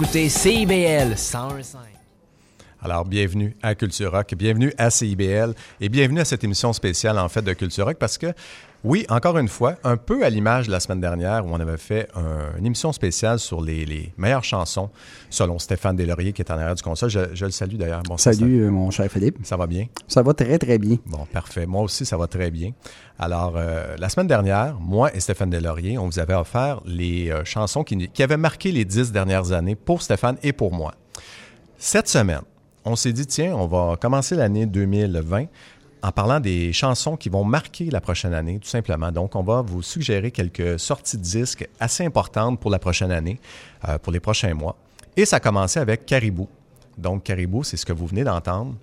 Écoutez 0.00 0.28
CIBL 0.28 1.14
101.5. 1.16 1.76
Alors, 2.80 3.04
bienvenue 3.04 3.56
à 3.64 3.74
Culture 3.74 4.12
Rock, 4.12 4.32
bienvenue 4.36 4.72
à 4.78 4.90
CIBL 4.90 5.54
et 5.80 5.88
bienvenue 5.88 6.20
à 6.20 6.24
cette 6.24 6.44
émission 6.44 6.72
spéciale 6.72 7.18
en 7.18 7.28
fait 7.28 7.42
de 7.42 7.52
Culture 7.52 7.84
Rock 7.86 7.96
parce 7.98 8.16
que, 8.16 8.32
oui, 8.84 9.04
encore 9.08 9.38
une 9.38 9.48
fois, 9.48 9.74
un 9.82 9.96
peu 9.96 10.24
à 10.24 10.30
l'image 10.30 10.68
de 10.68 10.70
la 10.70 10.78
semaine 10.78 11.00
dernière 11.00 11.44
où 11.44 11.48
on 11.50 11.58
avait 11.58 11.76
fait 11.78 12.08
un- 12.14 12.37
une 12.58 12.66
émission 12.66 12.92
spéciale 12.92 13.38
sur 13.38 13.60
les, 13.60 13.84
les 13.84 14.12
meilleures 14.16 14.44
chansons 14.44 14.90
selon 15.30 15.58
Stéphane 15.58 15.96
Deslauriers 15.96 16.32
qui 16.32 16.42
est 16.42 16.50
en 16.50 16.54
arrière 16.54 16.74
du 16.74 16.82
console. 16.82 17.10
Je, 17.10 17.20
je 17.34 17.44
le 17.44 17.50
salue 17.50 17.76
d'ailleurs. 17.76 18.02
Bon, 18.02 18.16
Salut, 18.16 18.62
euh, 18.64 18.70
mon 18.70 18.90
cher 18.90 19.10
Philippe. 19.10 19.38
Ça 19.44 19.56
va 19.56 19.66
bien? 19.66 19.86
Ça 20.06 20.22
va 20.22 20.34
très, 20.34 20.58
très 20.58 20.78
bien. 20.78 20.96
Bon, 21.06 21.26
parfait. 21.32 21.66
Moi 21.66 21.82
aussi, 21.82 22.04
ça 22.04 22.16
va 22.16 22.26
très 22.26 22.50
bien. 22.50 22.72
Alors, 23.18 23.54
euh, 23.56 23.96
la 23.98 24.08
semaine 24.08 24.26
dernière, 24.26 24.76
moi 24.80 25.14
et 25.14 25.20
Stéphane 25.20 25.50
Deslauriers, 25.50 25.98
on 25.98 26.06
vous 26.06 26.18
avait 26.18 26.34
offert 26.34 26.80
les 26.84 27.30
euh, 27.30 27.44
chansons 27.44 27.84
qui, 27.84 28.08
qui 28.08 28.22
avaient 28.22 28.36
marqué 28.36 28.72
les 28.72 28.84
dix 28.84 29.12
dernières 29.12 29.52
années 29.52 29.74
pour 29.74 30.02
Stéphane 30.02 30.36
et 30.42 30.52
pour 30.52 30.72
moi. 30.72 30.94
Cette 31.78 32.08
semaine, 32.08 32.42
on 32.84 32.96
s'est 32.96 33.12
dit, 33.12 33.26
tiens, 33.26 33.54
on 33.54 33.66
va 33.66 33.96
commencer 33.96 34.34
l'année 34.34 34.66
2020 34.66 35.46
en 36.02 36.12
parlant 36.12 36.40
des 36.40 36.72
chansons 36.72 37.16
qui 37.16 37.28
vont 37.28 37.44
marquer 37.44 37.90
la 37.90 38.00
prochaine 38.00 38.34
année, 38.34 38.58
tout 38.58 38.68
simplement. 38.68 39.10
Donc, 39.12 39.36
on 39.36 39.42
va 39.42 39.62
vous 39.62 39.82
suggérer 39.82 40.30
quelques 40.30 40.78
sorties 40.78 41.16
de 41.16 41.22
disques 41.22 41.68
assez 41.80 42.04
importantes 42.04 42.60
pour 42.60 42.70
la 42.70 42.78
prochaine 42.78 43.12
année, 43.12 43.38
euh, 43.88 43.98
pour 43.98 44.12
les 44.12 44.20
prochains 44.20 44.54
mois. 44.54 44.76
Et 45.16 45.24
ça 45.24 45.36
a 45.36 45.40
commencé 45.40 45.80
avec 45.80 46.06
Caribou. 46.06 46.48
Donc, 46.96 47.24
Caribou, 47.24 47.64
c'est 47.64 47.76
ce 47.76 47.86
que 47.86 47.92
vous 47.92 48.06
venez 48.06 48.24
d'entendre. 48.24 48.74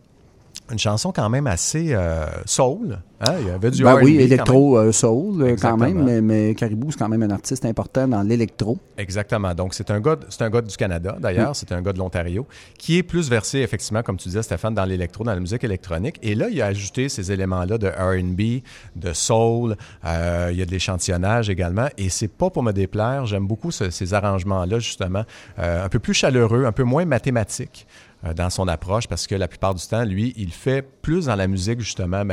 Une 0.71 0.79
chanson 0.79 1.11
quand 1.11 1.29
même 1.29 1.45
assez 1.45 1.89
euh, 1.93 2.25
soul. 2.45 2.97
hein? 3.21 3.33
Il 3.39 3.47
y 3.47 3.49
avait 3.51 3.69
du 3.69 3.83
Ben 3.83 3.97
oui, 3.97 4.01
quand 4.01 4.07
même. 4.07 4.19
électro 4.19 4.77
euh, 4.79 4.91
soul 4.91 5.35
euh, 5.43 5.45
quand 5.45 5.51
Exactement. 5.51 5.77
même, 5.77 6.03
mais, 6.03 6.21
mais 6.21 6.55
Caribou, 6.55 6.91
c'est 6.91 6.97
quand 6.97 7.07
même 7.07 7.21
un 7.21 7.29
artiste 7.29 7.65
important 7.65 8.07
dans 8.07 8.23
l'électro. 8.23 8.79
Exactement. 8.97 9.53
Donc, 9.53 9.75
c'est 9.75 9.91
un 9.91 9.99
gars, 9.99 10.15
un 10.39 10.49
gars 10.49 10.61
du 10.61 10.75
Canada, 10.75 11.17
d'ailleurs, 11.19 11.51
Mm. 11.51 11.53
c'est 11.53 11.71
un 11.71 11.83
gars 11.83 11.93
de 11.93 11.99
l'Ontario, 11.99 12.47
qui 12.79 12.97
est 12.97 13.03
plus 13.03 13.29
versé, 13.29 13.59
effectivement, 13.59 14.01
comme 14.01 14.17
tu 14.17 14.27
disais, 14.29 14.41
Stéphane, 14.41 14.73
dans 14.73 14.85
l'électro, 14.85 15.23
dans 15.23 15.35
la 15.35 15.39
musique 15.39 15.63
électronique. 15.63 16.17
Et 16.23 16.33
là, 16.33 16.47
il 16.49 16.59
a 16.59 16.65
ajouté 16.65 17.09
ces 17.09 17.31
éléments-là 17.31 17.77
de 17.77 17.87
R&B, 17.87 18.63
de 18.95 19.13
soul, 19.13 19.75
euh, 20.03 20.49
il 20.51 20.57
y 20.57 20.63
a 20.63 20.65
de 20.65 20.71
l'échantillonnage 20.71 21.47
également. 21.51 21.89
Et 21.99 22.09
c'est 22.09 22.27
pas 22.27 22.49
pour 22.49 22.63
me 22.63 22.71
déplaire, 22.71 23.27
j'aime 23.27 23.45
beaucoup 23.45 23.69
ce- 23.69 23.91
ces 23.91 24.15
arrangements-là, 24.15 24.79
justement, 24.79 25.25
un 25.57 25.89
peu 25.89 25.99
plus 25.99 26.15
chaleureux, 26.15 26.65
un 26.65 26.71
peu 26.71 26.83
moins 26.83 27.05
mathématiques 27.05 27.85
dans 28.33 28.49
son 28.49 28.67
approche, 28.67 29.07
parce 29.07 29.27
que 29.27 29.35
la 29.35 29.47
plupart 29.47 29.75
du 29.75 29.85
temps, 29.85 30.03
lui, 30.03 30.33
il 30.37 30.51
fait 30.51 30.81
plus 30.81 31.25
dans 31.25 31.35
la 31.35 31.47
musique, 31.47 31.79
justement, 31.79 32.23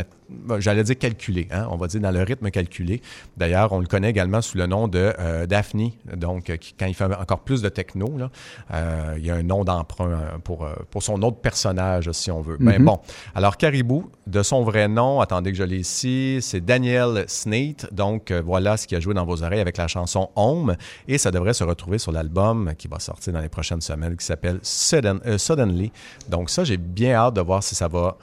j'allais 0.58 0.84
dire 0.84 0.98
calculée, 0.98 1.48
hein, 1.50 1.66
on 1.70 1.76
va 1.76 1.86
dire 1.86 2.00
dans 2.00 2.10
le 2.10 2.22
rythme 2.22 2.50
calculé. 2.50 3.00
D'ailleurs, 3.36 3.72
on 3.72 3.78
le 3.78 3.86
connaît 3.86 4.10
également 4.10 4.40
sous 4.42 4.58
le 4.58 4.66
nom 4.66 4.88
de 4.88 5.12
euh, 5.18 5.46
Daphne, 5.46 5.90
donc 6.14 6.50
euh, 6.50 6.56
qui- 6.56 6.74
quand 6.78 6.86
il 6.86 6.94
fait 6.94 7.04
encore 7.04 7.40
plus 7.40 7.62
de 7.62 7.68
techno, 7.68 8.16
là, 8.18 8.30
euh, 8.72 9.14
il 9.18 9.26
y 9.26 9.30
a 9.30 9.34
un 9.36 9.42
nom 9.42 9.64
d'emprunt 9.64 10.18
pour, 10.44 10.66
pour 10.90 11.02
son 11.02 11.20
autre 11.22 11.38
personnage, 11.38 12.10
si 12.12 12.30
on 12.30 12.40
veut. 12.40 12.56
Mais 12.60 12.78
bon, 12.78 12.98
alors 13.34 13.56
Caribou, 13.56 14.10
de 14.26 14.42
son 14.42 14.62
vrai 14.64 14.88
nom, 14.88 15.20
attendez 15.20 15.52
que 15.52 15.58
je 15.58 15.64
l'ai 15.64 15.78
ici, 15.78 16.38
c'est 16.40 16.60
Daniel 16.64 17.24
Snate, 17.28 17.92
donc 17.92 18.30
euh, 18.30 18.42
voilà 18.44 18.76
ce 18.76 18.86
qui 18.86 18.96
a 18.96 19.00
joué 19.00 19.14
dans 19.14 19.24
vos 19.24 19.42
oreilles 19.42 19.60
avec 19.60 19.76
la 19.76 19.88
chanson 19.88 20.30
Home, 20.36 20.76
et 21.08 21.18
ça 21.18 21.30
devrait 21.30 21.54
se 21.54 21.64
retrouver 21.64 21.98
sur 21.98 22.12
l'album 22.12 22.72
qui 22.78 22.88
va 22.88 22.98
sortir 22.98 23.32
dans 23.32 23.40
les 23.40 23.48
prochaines 23.48 23.80
semaines, 23.80 24.16
qui 24.16 24.24
s'appelle 24.26 24.58
Sudden- 24.62 25.38
Suddenly. 25.38 25.90
Donc 26.28 26.50
ça, 26.50 26.64
j'ai 26.64 26.76
bien 26.76 27.14
hâte 27.14 27.34
de 27.34 27.40
voir 27.40 27.62
si 27.62 27.74
ça 27.74 27.88
va 27.88 28.16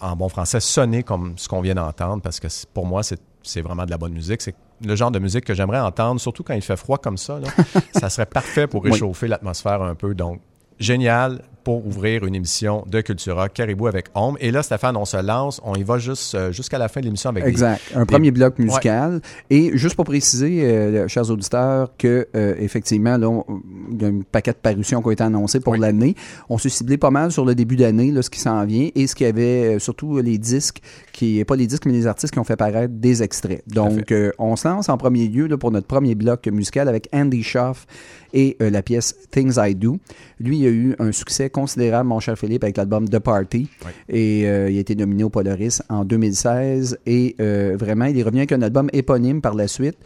en 0.00 0.16
bon 0.16 0.28
français, 0.28 0.60
sonner 0.60 1.02
comme 1.02 1.34
ce 1.36 1.48
qu'on 1.48 1.60
vient 1.60 1.74
d'entendre, 1.74 2.22
parce 2.22 2.40
que 2.40 2.48
pour 2.74 2.86
moi, 2.86 3.02
c'est 3.02 3.60
vraiment 3.60 3.84
de 3.84 3.90
la 3.90 3.98
bonne 3.98 4.12
musique. 4.12 4.42
C'est 4.42 4.54
le 4.84 4.94
genre 4.96 5.10
de 5.10 5.18
musique 5.18 5.44
que 5.44 5.54
j'aimerais 5.54 5.80
entendre, 5.80 6.20
surtout 6.20 6.42
quand 6.42 6.54
il 6.54 6.62
fait 6.62 6.76
froid 6.76 6.98
comme 6.98 7.16
ça. 7.16 7.38
là. 7.40 7.48
ça 7.94 8.08
serait 8.10 8.26
parfait 8.26 8.66
pour 8.66 8.82
Oui. 8.84 8.90
réchauffer 8.92 9.28
l'atmosphère 9.28 9.80
un 9.82 9.94
peu. 9.94 10.14
Donc, 10.14 10.40
génial 10.78 11.42
pour 11.66 11.84
ouvrir 11.84 12.24
une 12.24 12.36
émission 12.36 12.84
de 12.88 13.00
Cultura 13.00 13.48
Caribou 13.48 13.88
avec 13.88 14.06
Home. 14.14 14.36
Et 14.38 14.52
là, 14.52 14.62
Stéphane, 14.62 14.96
on 14.96 15.04
se 15.04 15.16
lance. 15.20 15.60
On 15.64 15.74
y 15.74 15.82
va 15.82 15.98
juste 15.98 16.36
euh, 16.36 16.52
jusqu'à 16.52 16.78
la 16.78 16.86
fin 16.86 17.00
de 17.00 17.06
l'émission 17.06 17.30
avec 17.30 17.42
des- 17.42 17.50
Exact. 17.50 17.80
Un 17.92 18.02
des- 18.02 18.06
premier 18.06 18.30
bloc 18.30 18.60
musical. 18.60 19.20
Et 19.50 19.76
juste 19.76 19.96
pour 19.96 20.04
préciser, 20.04 20.62
euh, 20.62 21.08
chers 21.08 21.28
auditeurs, 21.28 21.90
que 21.98 22.28
euh, 22.36 22.54
effectivement, 22.60 23.16
là, 23.18 23.28
on- 23.28 23.44
il 23.90 24.00
y 24.00 24.04
a 24.04 24.08
un 24.10 24.20
paquet 24.30 24.52
de 24.52 24.58
parutions 24.58 25.00
qui 25.02 25.08
ont 25.08 25.10
été 25.10 25.24
annoncées 25.24 25.58
pour 25.58 25.72
Oui. 25.72 25.80
l'année. 25.80 26.14
On 26.48 26.56
se 26.56 26.68
ciblait 26.68 26.98
pas 26.98 27.10
mal 27.10 27.32
sur 27.32 27.44
le 27.44 27.56
début 27.56 27.74
d'année, 27.74 28.12
là, 28.12 28.22
ce 28.22 28.30
qui 28.30 28.38
s'en 28.38 28.64
vient, 28.64 28.88
et 28.94 29.08
ce 29.08 29.16
qu'il 29.16 29.26
y 29.26 29.28
avait, 29.28 29.80
surtout 29.80 30.18
les 30.20 30.38
disques, 30.38 30.78
qui 31.16 31.42
pas 31.44 31.56
les 31.56 31.66
disques, 31.66 31.86
mais 31.86 31.92
les 31.92 32.06
artistes 32.06 32.32
qui 32.32 32.38
ont 32.38 32.44
fait 32.44 32.56
paraître 32.56 32.92
des 32.94 33.22
extraits. 33.22 33.62
Donc, 33.66 34.12
euh, 34.12 34.32
on 34.38 34.54
se 34.54 34.68
lance 34.68 34.90
en 34.90 34.98
premier 34.98 35.28
lieu 35.28 35.46
là, 35.46 35.56
pour 35.56 35.70
notre 35.70 35.86
premier 35.86 36.14
bloc 36.14 36.46
musical 36.48 36.88
avec 36.88 37.08
Andy 37.12 37.42
Schaff 37.42 37.86
et 38.34 38.56
euh, 38.60 38.68
la 38.68 38.82
pièce 38.82 39.14
Things 39.30 39.54
I 39.56 39.74
Do. 39.74 39.96
Lui, 40.38 40.58
il 40.58 40.66
a 40.66 40.70
eu 40.70 40.96
un 40.98 41.12
succès 41.12 41.48
considérable, 41.48 42.08
mon 42.08 42.20
cher 42.20 42.38
Philippe, 42.38 42.64
avec 42.64 42.76
l'album 42.76 43.08
The 43.08 43.18
Party. 43.18 43.68
Oui. 43.84 43.92
Et 44.10 44.46
euh, 44.46 44.68
il 44.70 44.76
a 44.76 44.80
été 44.80 44.94
nominé 44.94 45.24
au 45.24 45.30
Polaris 45.30 45.80
en 45.88 46.04
2016. 46.04 46.98
Et 47.06 47.34
vraiment, 47.38 48.04
il 48.04 48.18
est 48.18 48.22
revenu 48.22 48.40
avec 48.40 48.52
un 48.52 48.60
album 48.60 48.90
éponyme 48.92 49.40
par 49.40 49.54
la 49.54 49.68
suite 49.68 49.96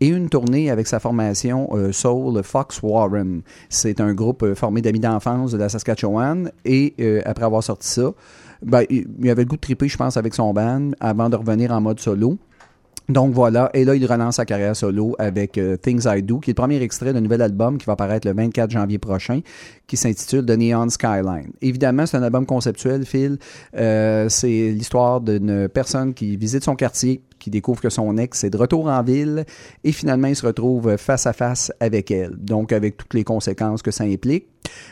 et 0.00 0.08
une 0.08 0.28
tournée 0.28 0.70
avec 0.70 0.86
sa 0.86 0.98
formation 0.98 1.68
euh, 1.72 1.92
Soul 1.92 2.42
Fox 2.42 2.80
Warren. 2.82 3.42
C'est 3.68 4.00
un 4.00 4.14
groupe 4.14 4.42
euh, 4.42 4.54
formé 4.54 4.80
d'amis 4.80 5.00
d'enfance 5.00 5.52
de 5.52 5.58
la 5.58 5.68
Saskatchewan. 5.68 6.50
Et 6.64 6.94
euh, 7.00 7.20
après 7.26 7.44
avoir 7.44 7.62
sorti 7.62 7.88
ça, 7.88 8.12
ben, 8.62 8.84
il 8.90 9.30
avait 9.30 9.42
le 9.42 9.48
goût 9.48 9.56
de 9.56 9.60
triper, 9.60 9.88
je 9.88 9.96
pense, 9.96 10.16
avec 10.16 10.34
son 10.34 10.52
band 10.52 10.90
avant 11.00 11.28
de 11.28 11.36
revenir 11.36 11.72
en 11.72 11.80
mode 11.80 12.00
solo. 12.00 12.38
Donc 13.10 13.34
voilà, 13.34 13.70
et 13.74 13.84
là, 13.84 13.96
il 13.96 14.06
relance 14.06 14.36
sa 14.36 14.44
carrière 14.44 14.76
solo 14.76 15.16
avec 15.18 15.58
euh, 15.58 15.76
Things 15.76 16.06
I 16.06 16.22
Do, 16.22 16.38
qui 16.38 16.50
est 16.50 16.52
le 16.52 16.62
premier 16.62 16.80
extrait 16.80 17.12
d'un 17.12 17.20
nouvel 17.20 17.42
album 17.42 17.76
qui 17.76 17.86
va 17.86 17.96
paraître 17.96 18.28
le 18.28 18.34
24 18.34 18.70
janvier 18.70 18.98
prochain, 18.98 19.40
qui 19.88 19.96
s'intitule 19.96 20.46
The 20.46 20.56
Neon 20.56 20.88
Skyline. 20.90 21.50
Évidemment, 21.60 22.06
c'est 22.06 22.16
un 22.16 22.22
album 22.22 22.46
conceptuel, 22.46 23.04
Phil. 23.04 23.38
Euh, 23.76 24.28
c'est 24.28 24.70
l'histoire 24.70 25.20
d'une 25.20 25.68
personne 25.68 26.14
qui 26.14 26.36
visite 26.36 26.62
son 26.62 26.76
quartier, 26.76 27.22
qui 27.40 27.50
découvre 27.50 27.80
que 27.80 27.90
son 27.90 28.16
ex 28.18 28.44
est 28.44 28.50
de 28.50 28.56
retour 28.56 28.86
en 28.86 29.02
ville, 29.02 29.44
et 29.82 29.90
finalement, 29.90 30.28
il 30.28 30.36
se 30.36 30.46
retrouve 30.46 30.96
face 30.96 31.26
à 31.26 31.32
face 31.32 31.72
avec 31.80 32.12
elle. 32.12 32.36
Donc, 32.36 32.72
avec 32.72 32.96
toutes 32.96 33.14
les 33.14 33.24
conséquences 33.24 33.82
que 33.82 33.90
ça 33.90 34.04
implique. 34.04 34.46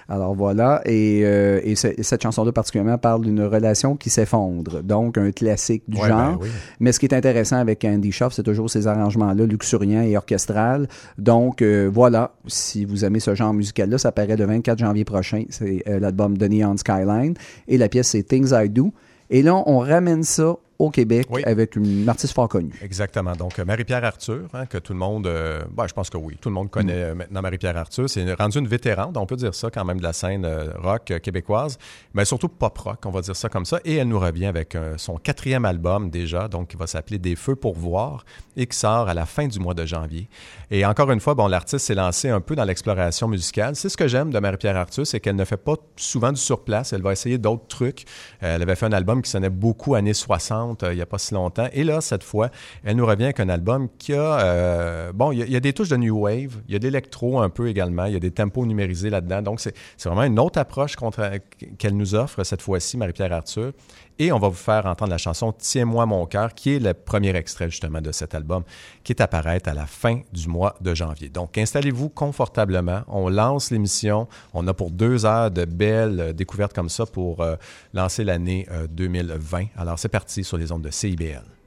Alors 0.09 0.35
voilà, 0.35 0.81
et, 0.87 1.21
euh, 1.25 1.61
et 1.63 1.77
ce- 1.77 1.89
et 1.97 2.03
cette 2.03 2.23
chanson-là 2.23 2.51
particulièrement 2.53 2.97
parle 2.99 3.21
d'une 3.23 3.43
relation 3.43 3.97
qui 3.97 4.09
s'effondre. 4.11 4.83
Donc, 4.83 5.19
un 5.19 5.31
classique 5.31 5.83
du 5.87 6.01
Ouais, 6.01 6.09
genre. 6.09 6.33
ben 6.33 6.39
oui. 6.41 6.49
Mais 6.81 6.91
ce 6.93 6.99
qui 6.99 7.07
est 7.07 7.15
intéressant 7.15 7.57
avec 7.59 7.85
Andy 7.85 8.11
Schaff, 8.11 8.33
c'est 8.33 8.43
toujours 8.43 8.71
ces 8.71 8.87
arrangements-là 8.87 9.45
luxuriants 9.47 10.03
et 10.03 10.17
orchestrales. 10.17 10.89
Donc 11.19 11.61
euh, 11.63 11.89
voilà, 11.93 12.33
si 12.47 12.85
vous 12.87 13.05
aimez 13.05 13.21
ce 13.21 13.35
genre 13.35 13.53
musical-là, 13.53 13.99
ça 13.99 14.11
paraît 14.11 14.37
le 14.37 14.47
24 14.47 14.79
janvier 14.79 15.05
prochain. 15.05 15.45
C'est 15.51 15.83
euh, 15.87 16.01
l'album 16.01 16.37
de 16.39 16.49
Neon 16.49 16.77
Skyline. 16.79 17.35
Et 17.69 17.77
la 17.79 17.89
pièce, 17.89 18.09
c'est 18.09 18.23
Things 18.23 18.51
I 18.53 18.69
Do. 18.71 18.93
Et 19.31 19.43
là, 19.43 19.55
on 19.67 19.79
ramène 19.81 20.23
ça 20.23 20.57
au 20.79 20.91
Québec 20.91 21.27
Oui. 21.31 21.43
avec 21.45 21.75
une 21.77 22.09
artiste 22.09 22.35
fort 22.35 22.49
connue. 22.49 22.73
Exactement. 22.83 23.33
Donc, 23.35 23.59
euh, 23.59 23.65
Marie-Pierre 23.65 24.05
Arthur, 24.05 24.49
hein, 24.55 24.67
que 24.67 24.79
tout 24.79 24.93
le 24.93 24.99
monde, 24.99 25.27
euh, 25.27 25.61
ben, 25.73 25.87
je 25.89 25.93
pense 25.93 26.09
que 26.09 26.17
oui, 26.17 26.37
tout 26.41 26.49
le 26.51 26.55
monde 26.55 26.71
connaît 26.71 26.93
euh, 27.03 27.15
maintenant 27.15 27.43
Marie-Pierre 27.43 27.77
Arthur. 27.77 28.09
C'est 28.09 28.23
une- 28.23 28.33
rendu 28.33 28.59
une 28.59 28.69
vétérante, 28.69 29.17
on 29.17 29.27
peut 29.27 29.35
dire 29.37 29.55
ça 29.55 29.71
quand 29.71 29.85
même, 29.85 29.99
de 29.99 30.03
la 30.05 30.13
scène 30.13 30.45
euh, 30.45 30.71
rock 30.79 31.13
québécoise, 31.23 31.79
mais 32.15 32.25
surtout 32.25 32.49
pop 32.49 32.79
rock, 32.79 32.99
on 33.07 33.11
va 33.11 33.21
dire 33.23 33.35
ça 33.35 33.49
comme 33.49 33.65
ça. 33.65 33.81
Et 33.85 33.97
elle 33.97 34.09
nous 34.09 34.21
revient 34.21 34.47
avec 34.47 34.77
euh, 34.77 34.95
son 34.99 35.17
quatrième 35.17 35.65
album 35.65 36.11
déjà, 36.11 36.47
donc 36.49 36.69
qui 36.69 36.77
va 36.77 36.87
s'appeler 36.87 37.19
Des 37.19 37.35
Feux 37.35 37.57
pour 37.57 37.75
voir 37.75 38.25
et 38.57 38.67
qui 38.67 38.77
sort 38.77 39.09
à 39.09 39.15
la 39.15 39.27
fin 39.27 39.47
du 39.49 39.59
mois 39.59 39.75
de 39.75 39.85
janvier. 39.85 40.29
Et 40.71 40.85
encore 40.87 41.11
une 41.11 41.21
fois, 41.21 41.35
bon, 41.35 41.49
l'artiste 41.49 41.87
s'est 41.87 41.95
lancé 41.95 42.29
un 42.29 42.41
peu 42.41 42.55
dans 42.55 42.65
l'exploration 42.65 43.27
musicale. 43.27 43.75
C'est 43.75 43.89
ce 43.89 43.97
que 43.97 44.07
j'aime 44.07 44.31
de 44.31 44.39
Marie-Pierre 44.39 44.77
Arthur, 44.77 45.07
c'est 45.07 45.19
qu'elle 45.21 45.37
ne 45.37 45.45
fait 45.45 45.57
pas 45.57 45.75
souvent 45.97 46.31
du 46.31 46.41
surplace. 46.41 46.93
Elle 46.93 47.03
va 47.03 47.13
essayer 47.13 47.39
d'autres 47.39 47.67
trucs. 47.67 48.05
Elle 48.41 48.63
avait 48.63 48.77
fait 48.77 48.87
un 48.87 48.93
album 48.93 49.23
qui 49.23 49.31
sonnait 49.31 49.51
beaucoup 49.51 49.95
années 49.95 50.15
60, 50.15 50.68
euh, 50.83 50.93
il 50.93 50.97
n'y 50.97 51.03
a 51.03 51.07
pas 51.07 51.19
si 51.19 51.35
longtemps. 51.35 51.69
Et 51.73 51.85
là, 51.85 52.01
cette 52.01 52.23
fois, 52.23 52.51
elle 52.85 52.97
nous 52.97 53.07
revient 53.07 53.25
avec 53.25 53.41
un 53.41 53.49
album 53.49 53.89
qui 53.99 54.15
a... 54.15 54.41
euh, 54.41 55.13
bon, 55.13 55.33
il 55.33 55.49
y, 55.51 55.57
a- 55.57 55.61
des 55.61 55.73
touches 55.73 55.89
de 55.89 55.97
new 55.97 56.17
wave, 56.19 56.57
il 56.69 56.73
y 56.73 56.77
a 56.77 56.79
d'électro 56.79 57.41
un 57.41 57.51
peu 57.51 57.69
également, 57.69 58.05
il 58.07 58.13
y 58.13 58.17
a 58.17 58.21
des 58.21 58.31
tempos 58.31 58.67
numérisés 58.67 59.11
là-dedans. 59.11 59.43
Donc, 59.43 59.61
c'est 59.61 59.75
vraiment 60.05 60.25
une 60.25 60.39
autre 60.39 60.59
approche 60.59 60.97
contre- 60.97 61.31
qu'elle 61.79 61.97
nous 61.97 62.15
offre 62.15 62.45
cette 62.45 62.63
fois-ci, 62.63 62.97
Marie-Pierre 62.97 63.33
Arthur. 63.33 63.73
Et 64.21 64.33
on 64.33 64.39
va 64.39 64.49
vous 64.49 64.55
faire 64.55 64.87
entendre 64.87 65.13
la 65.13 65.19
chanson 65.19 65.53
Tiens-moi 65.57 66.05
mon 66.07 66.27
cœur, 66.27 66.55
qui 66.55 66.75
est 66.75 66.79
le 66.81 66.93
premier 66.93 67.37
extrait 67.37 67.71
justement 67.71 68.01
de 68.01 68.11
cet 68.11 68.35
album, 68.35 68.65
qui 69.05 69.13
est 69.13 69.23
à 69.23 69.29
à 69.29 69.75
la 69.75 69.87
fin 69.87 70.21
du 70.33 70.49
mois 70.49 70.75
de 70.81 70.93
janvier. 70.95 71.29
Donc, 71.29 71.57
installez-vous 71.57 72.09
confortablement. 72.09 73.03
On 73.07 73.29
lance 73.29 73.71
l'émission. 73.71 74.27
On 74.53 74.67
a 74.67 74.75
pour 74.75 74.91
deux 74.91 75.25
heures 75.25 75.51
de 75.51 75.65
belles 75.65 76.21
euh, 76.21 76.33
découvertes 76.33 76.73
comme 76.73 76.89
ça 76.89 77.07
pour 77.07 77.41
euh, 77.41 77.55
lancer 77.95 78.25
l'année 78.25 78.67
euh, 78.73 78.89
2020. 78.89 79.67
Alors, 79.77 79.99
c'est 79.99 80.09
parti 80.09 80.43
sur 80.43 80.57
les 80.57 80.73
ondes 80.73 80.83
de 80.83 80.91
CIBL. 80.91 81.58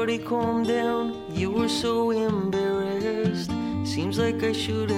Buddy, 0.00 0.16
calm 0.16 0.62
down. 0.62 1.14
You 1.28 1.50
were 1.50 1.68
so 1.68 2.10
embarrassed. 2.10 3.50
Seems 3.84 4.18
like 4.18 4.42
I 4.42 4.52
should 4.52 4.90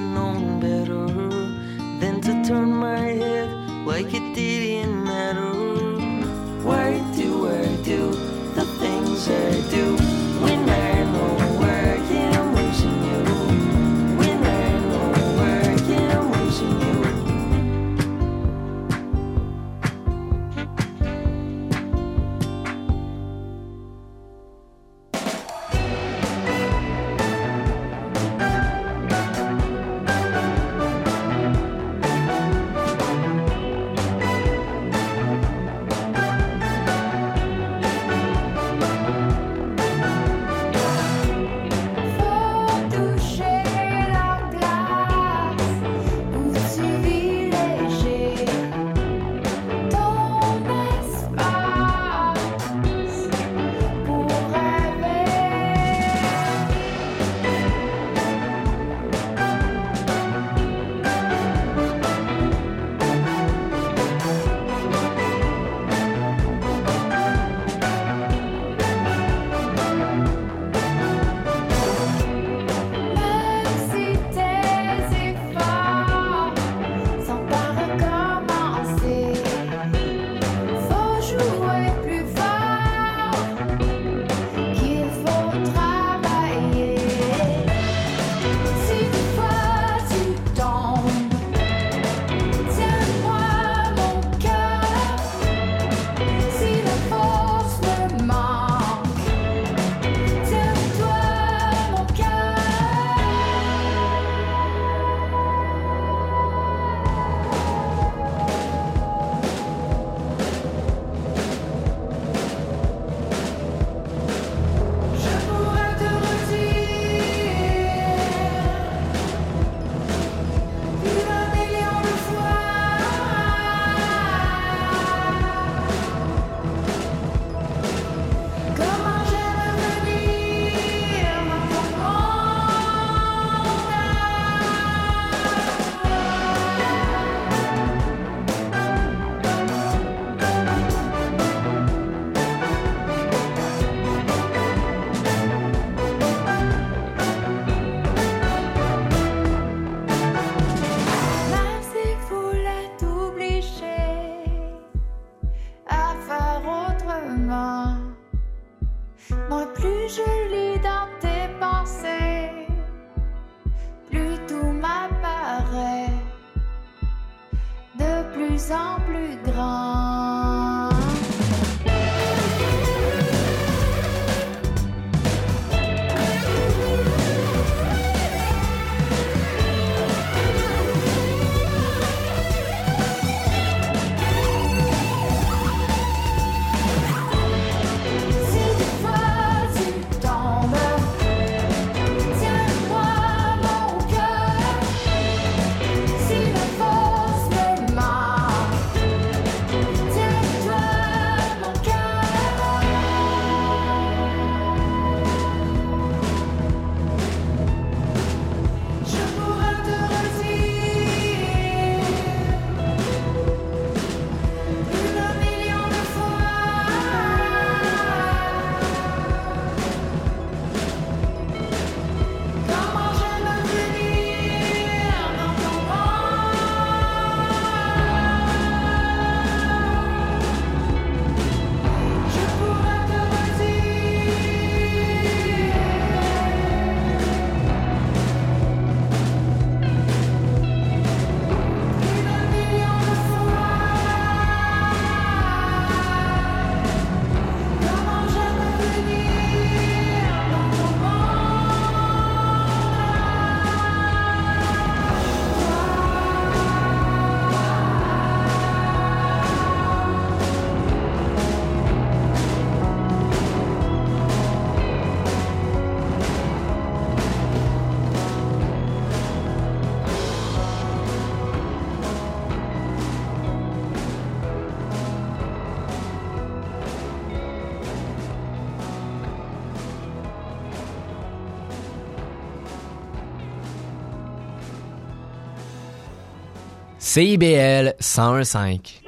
CIBL 287.15 287.93
1015. 288.01 289.03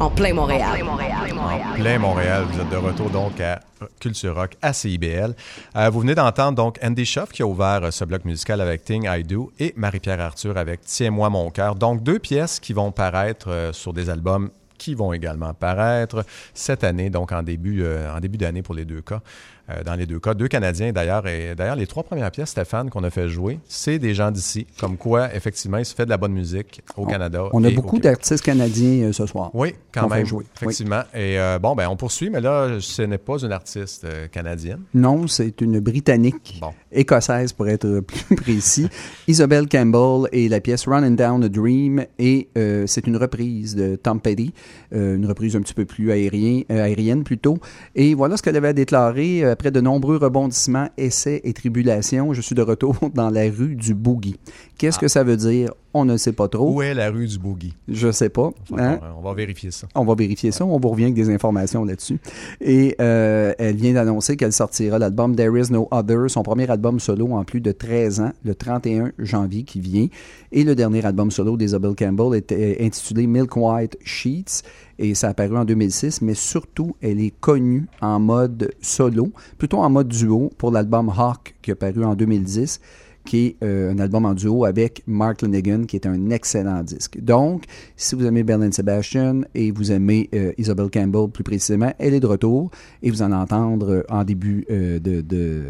En 0.00 0.10
plein 0.10 0.34
Montréal. 0.34 0.82
En 0.82 1.74
plein 1.76 1.98
Montréal. 2.00 2.44
Vous 2.50 2.60
êtes 2.60 2.70
de 2.70 2.76
retour 2.76 3.08
donc 3.08 3.38
à 3.38 3.60
Culture 4.00 4.34
Rock 4.34 4.56
à 4.60 4.72
CIBL. 4.72 5.32
Euh, 5.76 5.90
vous 5.90 6.00
venez 6.00 6.16
d'entendre 6.16 6.56
donc 6.56 6.80
Andy 6.82 7.04
Schuff 7.04 7.30
qui 7.30 7.42
a 7.42 7.46
ouvert 7.46 7.84
euh, 7.84 7.92
ce 7.92 8.04
bloc 8.04 8.24
musical 8.24 8.60
avec 8.60 8.82
Thing 8.82 9.06
I 9.08 9.22
Do 9.22 9.52
et 9.60 9.72
Marie-Pierre 9.76 10.20
Arthur 10.20 10.56
avec 10.56 10.80
Tiens-moi 10.80 11.30
mon 11.30 11.48
cœur. 11.50 11.76
Donc 11.76 12.02
deux 12.02 12.18
pièces 12.18 12.58
qui 12.58 12.72
vont 12.72 12.90
paraître 12.90 13.48
euh, 13.48 13.72
sur 13.72 13.92
des 13.92 14.10
albums 14.10 14.50
qui 14.78 14.94
vont 14.94 15.12
également 15.12 15.54
paraître 15.54 16.24
cette 16.52 16.84
année, 16.84 17.10
donc 17.10 17.32
en 17.32 17.42
début, 17.42 17.82
euh, 17.82 18.14
en 18.14 18.20
début 18.20 18.38
d'année 18.38 18.62
pour 18.62 18.74
les 18.74 18.84
deux 18.84 19.00
cas. 19.00 19.22
Euh, 19.70 19.82
dans 19.82 19.94
les 19.94 20.04
deux 20.04 20.20
cas, 20.20 20.34
deux 20.34 20.46
Canadiens 20.48 20.92
d'ailleurs. 20.92 21.26
Et 21.26 21.54
d'ailleurs, 21.54 21.76
les 21.76 21.86
trois 21.86 22.02
premières 22.02 22.30
pièces, 22.30 22.50
Stéphane, 22.50 22.90
qu'on 22.90 23.02
a 23.02 23.08
fait 23.10 23.30
jouer, 23.30 23.58
c'est 23.66 23.98
des 23.98 24.12
gens 24.12 24.30
d'ici. 24.30 24.66
Comme 24.78 24.98
quoi, 24.98 25.34
effectivement, 25.34 25.78
il 25.78 25.86
se 25.86 25.94
fait 25.94 26.04
de 26.04 26.10
la 26.10 26.18
bonne 26.18 26.32
musique 26.34 26.82
au 26.98 27.06
Canada. 27.06 27.44
On 27.54 27.64
a 27.64 27.70
beaucoup 27.70 27.98
d'artistes 27.98 28.44
canadiens 28.44 29.08
euh, 29.08 29.12
ce 29.12 29.24
soir. 29.24 29.50
Oui, 29.54 29.74
quand 29.90 30.08
fait 30.10 30.16
même. 30.16 30.26
jouer. 30.26 30.44
Effectivement. 30.60 31.00
Et 31.14 31.38
euh, 31.38 31.58
bon, 31.58 31.74
ben, 31.74 31.88
on 31.88 31.96
poursuit, 31.96 32.28
mais 32.28 32.42
là, 32.42 32.76
ce 32.78 33.00
n'est 33.02 33.16
pas 33.18 33.38
une 33.38 33.52
artiste 33.52 34.06
canadienne. 34.32 34.80
Non, 34.92 35.26
c'est 35.28 35.60
une 35.62 35.80
Britannique, 35.80 36.58
Bon. 36.60 36.72
écossaise 36.92 37.54
pour 37.54 37.66
être 37.68 38.00
plus 38.28 38.36
précis. 38.36 38.88
Isabelle 39.28 39.66
Campbell 39.66 40.28
et 40.32 40.48
la 40.50 40.60
pièce 40.60 40.86
Running 40.86 41.16
Down 41.16 41.42
a 41.42 41.48
Dream. 41.48 42.04
Et 42.18 42.48
c'est 42.86 43.06
une 43.06 43.16
reprise 43.16 43.74
de 43.76 43.96
Tom 43.96 44.20
Petty, 44.20 44.52
une 44.92 45.24
reprise 45.26 45.56
un 45.56 45.60
petit 45.62 45.74
peu 45.74 45.84
plus 45.86 46.10
aérien, 46.10 46.62
aérienne 46.68 47.24
plutôt. 47.24 47.56
Et 47.94 48.14
voilà 48.14 48.36
ce 48.36 48.42
qu'elle 48.42 48.56
avait 48.56 48.74
déclaré 48.74 49.53
après 49.54 49.70
de 49.70 49.80
nombreux 49.80 50.16
rebondissements, 50.16 50.88
essais 50.98 51.40
et 51.44 51.52
tribulations. 51.52 52.34
Je 52.34 52.40
suis 52.40 52.56
de 52.56 52.62
retour 52.62 52.96
dans 53.14 53.30
la 53.30 53.42
rue 53.42 53.76
du 53.76 53.94
Boogie. 53.94 54.34
Qu'est-ce 54.78 54.98
que 54.98 55.06
ça 55.06 55.22
veut 55.22 55.36
dire? 55.36 55.70
On 55.96 56.04
ne 56.04 56.16
sait 56.16 56.32
pas 56.32 56.48
trop. 56.48 56.74
Où 56.74 56.82
est 56.82 56.92
la 56.92 57.08
rue 57.10 57.26
du 57.28 57.38
Boogie? 57.38 57.72
Je 57.88 58.10
sais 58.10 58.28
pas. 58.28 58.50
On, 58.72 58.78
Hein? 58.78 58.96
va- 59.00 59.14
on 59.16 59.22
va 59.22 59.32
vérifier 59.32 59.70
ça. 59.70 59.86
On 59.94 60.04
va 60.04 60.14
vérifier 60.16 60.50
ça. 60.50 60.64
On 60.66 60.78
vous 60.80 60.88
revient 60.88 61.04
avec 61.04 61.14
des 61.14 61.30
informations 61.32 61.84
là-dessus. 61.84 62.18
Et 62.60 62.96
euh, 63.00 63.52
elle 63.58 63.76
vient 63.76 63.92
d'annoncer 63.94 64.36
qu'elle 64.36 64.52
sortira 64.52 64.98
l'album 64.98 65.36
There 65.36 65.56
Is 65.58 65.70
No 65.72 65.86
Other, 65.92 66.28
son 66.28 66.42
premier 66.42 66.68
album 66.68 66.98
solo 66.98 67.28
en 67.32 67.44
plus 67.44 67.60
de 67.60 67.70
13 67.72 68.20
ans, 68.20 68.32
le 68.44 68.54
31 68.56 69.12
janvier 69.20 69.62
qui 69.62 69.80
vient. 69.80 70.08
Et 70.50 70.64
le 70.64 70.74
dernier 70.74 71.04
album 71.06 71.30
solo 71.30 71.56
d'Isabelle 71.56 71.94
Campbell 71.96 72.36
était 72.36 72.78
intitulé 72.80 73.26
Milk 73.28 73.56
White 73.56 73.96
Sheets. 74.04 74.62
Et 74.98 75.14
ça 75.14 75.28
a 75.28 75.30
apparu 75.30 75.56
en 75.56 75.64
2006, 75.64 76.22
mais 76.22 76.34
surtout, 76.34 76.94
elle 77.02 77.20
est 77.20 77.34
connue 77.40 77.86
en 78.00 78.18
mode 78.20 78.70
solo, 78.80 79.32
plutôt 79.58 79.78
en 79.78 79.90
mode 79.90 80.08
duo 80.08 80.50
pour 80.58 80.70
l'album 80.70 81.08
Hawk 81.16 81.54
qui 81.62 81.70
a 81.72 81.76
paru 81.76 82.04
en 82.04 82.14
2010 82.14 82.80
qui 83.24 83.46
est 83.46 83.56
euh, 83.64 83.92
un 83.92 83.98
album 83.98 84.26
en 84.26 84.34
duo 84.34 84.64
avec 84.64 85.02
Mark 85.06 85.40
Lanigan, 85.42 85.84
qui 85.84 85.96
est 85.96 86.06
un 86.06 86.30
excellent 86.30 86.82
disque. 86.82 87.18
Donc, 87.20 87.64
si 87.96 88.14
vous 88.14 88.26
aimez 88.26 88.42
Berlin 88.42 88.70
Sebastian 88.70 89.42
et 89.54 89.70
vous 89.70 89.92
aimez 89.92 90.28
euh, 90.34 90.52
Isabelle 90.58 90.90
Campbell 90.90 91.28
plus 91.30 91.44
précisément, 91.44 91.92
elle 91.98 92.12
est 92.14 92.20
de 92.20 92.26
retour 92.26 92.70
et 93.02 93.10
vous 93.10 93.22
allez 93.22 93.34
entendre 93.34 93.90
euh, 93.90 94.02
en 94.10 94.24
début 94.24 94.66
euh, 94.70 94.98
de, 94.98 95.20
de- 95.22 95.62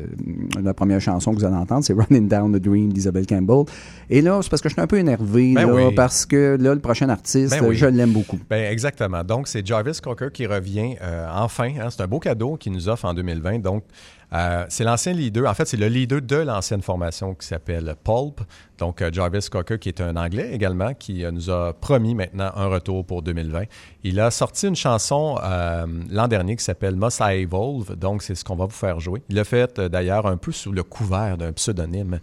la 0.63 0.75
première 0.75 1.01
chanson 1.01 1.33
que 1.33 1.39
vous 1.39 1.45
allez 1.45 1.55
entendre, 1.57 1.85
c'est 1.85 1.93
Running 1.95 2.29
Down 2.29 2.53
the 2.59 2.63
Dream 2.63 2.93
d'Isabelle 2.93 3.27
Campbell. 3.27 3.65
Et 4.11 4.21
là, 4.21 4.41
c'est 4.43 4.49
parce 4.51 4.61
que 4.63 4.69
je 4.69 4.75
suis 4.75 4.83
un 4.83 4.87
peu 4.87 4.99
énervé, 4.99 5.55
Ben 5.55 5.67
là, 5.67 5.73
oui. 5.89 5.95
parce 5.95 6.27
que 6.27 6.57
là, 6.61 6.75
le 6.75 6.81
prochain 6.81 7.09
artiste, 7.09 7.51
Ben 7.59 7.65
oui. 7.67 7.77
je 7.77 7.87
l'aime 7.87 8.13
beaucoup. 8.13 8.39
Ben 8.51 8.71
exactement. 8.71 9.23
Donc, 9.23 9.47
c'est 9.49 9.65
Jarvis 9.65 9.99
Cocker 10.03 10.29
qui 10.33 10.47
revient 10.47 10.97
euh, 11.03 11.27
enfin. 11.33 11.71
hein. 11.81 11.89
c'est 11.91 12.03
un 12.03 12.07
beau 12.09 12.19
cadeau 12.19 12.57
qu'il 12.57 12.73
nous 12.73 12.89
offre 12.89 13.05
en 13.05 13.15
2020. 13.15 13.61
Donc, 13.61 13.85
euh, 14.35 14.65
c'est 14.69 14.85
l'ancien 14.85 15.13
leader. 15.13 15.49
En 15.49 15.55
fait, 15.55 15.67
c'est 15.67 15.77
le 15.77 15.87
leader 15.87 16.21
de 16.21 16.37
l'ancienne 16.37 16.83
formation 16.83 17.35
qui 17.35 17.47
s'appelle 17.47 17.95
Pulp. 18.03 18.41
Donc, 18.79 19.01
euh, 19.01 19.11
Jarvis 19.13 19.47
Cocker, 19.51 19.79
qui 19.79 19.89
est 19.89 20.01
un 20.01 20.17
Anglais 20.17 20.51
également, 20.53 20.93
qui 20.95 21.25
euh, 21.25 21.31
nous 21.31 21.51
a 21.51 21.73
promis 21.73 22.17
maintenant 22.17 22.51
un 22.57 22.67
retour 22.67 23.05
pour 23.05 23.23
2020. 23.23 23.65
Il 24.03 24.19
a 24.19 24.31
sorti 24.31 24.67
une 24.67 24.77
chanson 24.77 25.37
l'an 26.11 26.29
dernier 26.29 26.57
qui 26.57 26.65
s'appelle 26.65 26.97
Must 26.97 27.21
I 27.21 27.43
Evolve. 27.43 27.97
Donc, 27.97 28.23
c'est 28.23 28.35
ce 28.35 28.45
qu'on 28.45 28.57
va 28.57 28.65
vous 28.65 28.71
faire 28.73 28.99
jouer. 28.99 29.23
Il 29.29 29.37
l'a 29.37 29.45
fait 29.45 29.81
d'ailleurs 29.81 30.27
un 30.27 30.37
peu 30.37 30.53
sous 30.53 30.73
le 30.73 30.83
couvert 30.83 31.39
d'un 31.39 31.53
pseudonyme. 31.53 32.19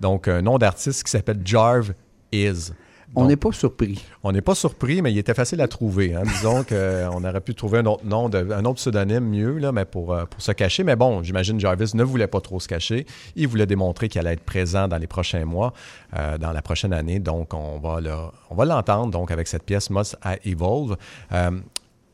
Donc, 0.00 0.28
un 0.28 0.42
nom 0.42 0.58
d'artiste 0.58 1.02
qui 1.02 1.10
s'appelle 1.10 1.40
Jarv 1.44 1.92
Is. 2.32 2.72
On 3.14 3.26
n'est 3.26 3.36
pas 3.36 3.52
surpris. 3.52 4.04
on 4.24 4.32
n'est 4.32 4.42
pas 4.42 4.54
surpris, 4.54 5.00
mais 5.00 5.12
il 5.12 5.16
était 5.18 5.32
facile 5.32 5.60
à 5.62 5.68
trouver. 5.68 6.14
hein. 6.14 6.22
Disons 6.24 6.64
qu'on 6.64 7.24
aurait 7.24 7.40
pu 7.40 7.54
trouver 7.54 7.78
un 7.78 7.86
autre 7.86 8.04
nom, 8.04 8.28
de- 8.28 8.52
un 8.52 8.64
autre 8.64 8.74
pseudonyme 8.74 9.24
mieux, 9.24 9.58
là, 9.58 9.72
mais 9.72 9.84
pour, 9.84 10.12
euh, 10.12 10.24
pour 10.26 10.42
se 10.42 10.52
cacher. 10.52 10.84
Mais 10.84 10.96
bon, 10.96 11.22
j'imagine 11.22 11.58
Jarvis 11.58 11.92
ne 11.94 12.02
voulait 12.02 12.26
pas 12.26 12.40
trop 12.40 12.60
se 12.60 12.68
cacher. 12.68 13.06
Il 13.36 13.48
voulait 13.48 13.66
démontrer 13.66 14.08
qu'il 14.08 14.20
allait 14.20 14.32
être 14.34 14.44
présent 14.44 14.88
dans 14.88 14.98
les 14.98 15.06
prochains 15.06 15.44
mois, 15.44 15.72
euh, 16.16 16.36
dans 16.36 16.52
la 16.52 16.60
prochaine 16.62 16.92
année. 16.92 17.18
Donc, 17.18 17.54
on 17.54 17.78
va 17.78 18.00
le- 18.00 18.64
l'entendre 18.66 19.10
donc 19.12 19.30
avec 19.30 19.46
cette 19.48 19.62
pièce 19.62 19.88
Must 19.90 20.16
I 20.24 20.50
Evolve. 20.50 20.96
Euh, 21.32 21.52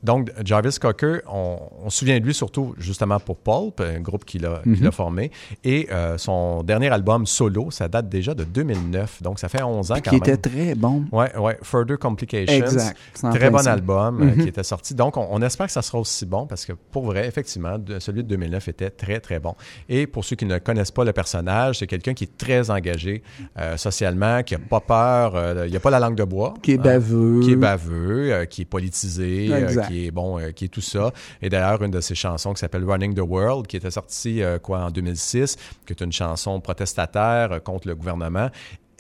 Donc, 0.03 0.31
Jarvis 0.45 0.77
Cocker, 0.81 1.21
on, 1.31 1.59
on 1.85 1.91
se 1.91 1.99
souvient 2.01 2.19
de 2.19 2.25
lui 2.25 2.35
surtout 2.35 2.75
justement 2.79 3.21
pour 3.21 3.37
Pulp, 3.37 3.81
un 3.81 4.01
groupe 4.01 4.25
qu'il 4.25 4.45
a, 4.47 4.63
Mhm. 4.65 4.77
qu'il 4.77 4.87
a 4.87 4.91
formé. 4.91 5.31
Et 5.65 5.89
euh, 5.93 6.19
son 6.19 6.63
dernier 6.63 6.89
album 6.89 7.27
solo, 7.27 7.71
ça 7.71 7.89
date 7.89 8.09
déjà 8.09 8.35
de 8.35 8.45
2009. 8.45 9.23
Donc, 9.23 9.39
ça 9.39 9.49
fait 9.49 9.63
11 9.63 9.91
ans 9.91 9.95
Puis 9.95 10.03
quand 10.03 10.11
qui 10.11 10.21
même. 10.21 10.35
était 10.35 10.49
très 10.51 10.75
bon. 10.75 11.05
Ouais, 11.13 11.37
ouais. 11.37 11.59
Further 11.63 11.99
Complications. 11.99 12.55
Exact. 12.65 12.97
Très 13.33 13.51
bon 13.51 13.59
ça. 13.59 13.73
album 13.73 14.21
euh, 14.23 14.25
Mhm. 14.27 14.43
qui 14.43 14.49
était 14.49 14.63
sorti. 14.63 14.95
Donc, 14.95 15.17
on, 15.17 15.27
on 15.31 15.41
espère 15.43 15.67
que 15.67 15.73
ça 15.73 15.83
sera 15.83 15.99
aussi 15.99 16.27
bon 16.27 16.47
parce 16.47 16.65
que 16.67 16.73
pour 16.91 17.05
vrai, 17.05 17.27
effectivement, 17.27 17.77
celui 17.99 18.23
de 18.25 18.29
2009 18.29 18.69
était 18.69 18.91
très, 18.91 19.21
très 19.21 19.39
bon. 19.39 19.55
Et 19.89 20.07
pour 20.07 20.25
ceux 20.25 20.37
qui 20.37 20.45
ne 20.47 20.59
connaissent 20.59 20.91
pas 20.91 21.05
le 21.05 21.13
personnage, 21.13 21.79
c'est 21.79 21.87
quelqu'un 21.87 22.15
qui 22.15 22.25
est 22.25 22.37
très 22.37 22.71
engagé 22.71 23.23
euh, 23.59 23.77
socialement, 23.77 24.43
qui 24.43 24.55
n'a 24.55 24.61
pas 24.61 24.81
peur, 24.81 25.37
euh, 25.37 25.65
il 25.67 25.71
n'y 25.71 25.77
a 25.77 25.81
pas 25.81 25.91
la 25.91 26.01
langue 26.01 26.17
de 26.17 26.25
bois. 26.25 26.55
Qui 26.63 26.73
est 26.73 26.79
hein, 26.79 26.83
baveux. 26.83 27.41
qui 27.41 27.53
est 27.53 27.57
baveux, 27.57 28.33
euh, 28.33 28.45
qui 28.47 28.63
est 28.63 28.67
politisé, 28.67 29.49
euh, 29.53 29.63
Exact. 29.63 29.92
Qui 29.93 30.07
est 30.07 30.11
bon, 30.11 30.39
euh, 30.39 30.53
qui 30.53 30.67
est 30.67 30.69
tout 30.69 30.81
ça. 30.81 31.13
Et 31.41 31.49
d'ailleurs, 31.49 31.83
une 31.83 31.91
de 31.91 32.01
ses 32.01 32.15
chansons 32.15 32.53
qui 32.55 32.61
s'appelle 32.61 32.85
Running 32.85 33.15
the 33.15 33.21
World, 33.21 33.67
qui 33.67 33.77
était 33.77 33.91
sortie 33.91 34.43
euh, 34.43 34.59
quoi 34.59 34.81
en 34.81 34.91
2006, 34.91 35.57
qui 35.87 35.93
est 35.93 36.01
une 36.01 36.13
chanson 36.13 36.61
protestataire 36.61 37.53
euh, 37.53 37.59
contre 37.59 37.89
le 37.89 37.95
gouvernement. 37.95 38.49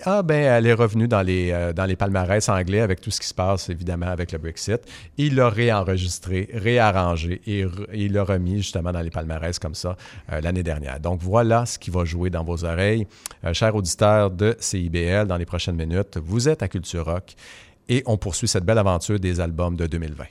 Ah 0.04 0.22
ben, 0.22 0.42
elle 0.42 0.66
est 0.66 0.72
revenue 0.72 1.06
dans 1.06 1.22
les, 1.22 1.72
dans 1.76 1.84
les 1.84 1.94
palmarès 1.94 2.48
anglais 2.48 2.80
avec 2.80 3.00
tout 3.00 3.12
ce 3.12 3.20
qui 3.20 3.26
se 3.28 3.34
passe, 3.34 3.68
évidemment, 3.68 4.08
avec 4.08 4.32
le 4.32 4.38
Brexit. 4.38 4.80
Il 5.16 5.36
l'a 5.36 5.48
réenregistré, 5.48 6.48
réarrangé 6.52 7.40
et, 7.46 7.64
il 7.94 8.12
l'a 8.12 8.24
remis 8.24 8.56
justement 8.56 8.90
dans 8.90 9.00
les 9.00 9.10
palmarès 9.10 9.56
comme 9.60 9.76
ça 9.76 9.96
l'année 10.28 10.64
dernière. 10.64 10.98
Donc 10.98 11.20
voilà 11.22 11.66
ce 11.66 11.78
qui 11.78 11.90
va 11.90 12.04
jouer 12.04 12.30
dans 12.30 12.42
vos 12.42 12.64
oreilles. 12.64 13.06
Chers 13.52 13.76
auditeurs 13.76 14.32
de 14.32 14.56
CIBL, 14.58 15.28
dans 15.28 15.36
les 15.36 15.46
prochaines 15.46 15.76
minutes, 15.76 16.18
vous 16.20 16.48
êtes 16.48 16.64
à 16.64 16.68
Culture 16.68 17.04
Rock 17.04 17.36
et 17.88 18.02
on 18.06 18.16
poursuit 18.16 18.48
cette 18.48 18.64
belle 18.64 18.78
aventure 18.78 19.20
des 19.20 19.38
albums 19.38 19.76
de 19.76 19.86
2020. 19.86 20.24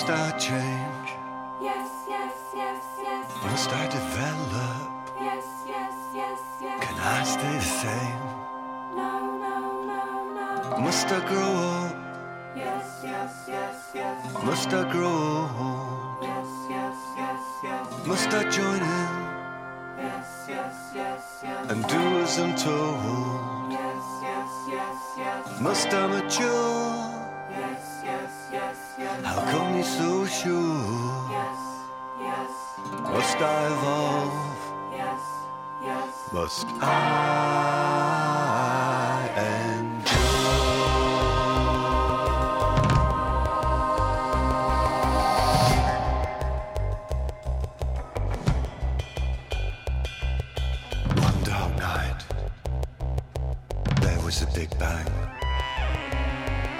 Must 0.00 0.12
I 0.12 0.30
change? 0.38 1.08
Yes, 1.60 1.90
yes, 2.08 2.32
yes, 2.54 2.82
yes. 3.02 3.36
Must 3.44 3.70
I 3.70 3.86
develop? 3.88 4.88
Yes, 5.20 5.44
yes, 5.68 5.94
yes, 6.14 6.40
yes. 6.62 6.84
Can 6.84 6.96
I 6.98 7.22
stay 7.22 7.52
the 7.52 7.70
same? 7.82 8.22
No, 8.96 9.36
no, 9.44 9.82
no, 9.90 10.70
no. 10.70 10.78
Must 10.80 11.06
I 11.06 11.20
grow 11.28 11.52
up? 11.52 11.96
Yes, 12.56 13.00
yes, 13.04 13.44
yes, 13.46 13.90
yes. 13.94 14.42
Must 14.42 14.72
I 14.72 14.90
grow 14.90 15.50
old? 15.60 16.22
Yes, 16.22 16.48
yes, 16.70 16.96
yes, 17.18 17.42
yes. 17.62 18.06
Must 18.06 18.32
I 18.32 18.42
join 18.48 18.80
in 18.80 19.10
Yes, 20.00 20.46
yes, 20.48 20.76
yes, 20.94 21.40
yes. 21.42 21.70
and 21.70 21.86
do 21.86 22.00
as 22.24 22.38
I'm 22.38 22.56
told? 22.56 23.70
Yes, 23.70 24.04
yes, 24.22 24.50
yes, 24.66 24.96
yes. 25.18 25.60
Must 25.60 25.92
I 25.92 26.06
mature? 26.06 26.79
How 29.30 29.40
come 29.52 29.76
you're 29.76 29.84
so 29.84 30.26
sure? 30.26 31.30
Yes, 31.30 31.58
yes. 32.18 32.50
Must 33.14 33.36
I 33.36 33.66
evolve? 33.72 34.34
Yes, 34.92 35.22
yes. 35.84 36.32
Must 36.32 36.66
I 36.82 36.90
endure? 39.38 40.10
One 51.22 51.38
dark 51.44 51.72
night, 51.78 52.20
there 54.00 54.20
was 54.24 54.42
a 54.42 54.46
big 54.58 54.70
bang. 54.78 55.06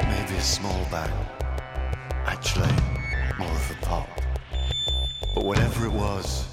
Maybe 0.08 0.34
a 0.36 0.40
small 0.42 0.79
more 2.58 3.48
of 3.48 3.70
a 3.70 3.84
pop. 3.84 4.08
But 5.34 5.44
whatever 5.44 5.86
it 5.86 5.92
was, 5.92 6.49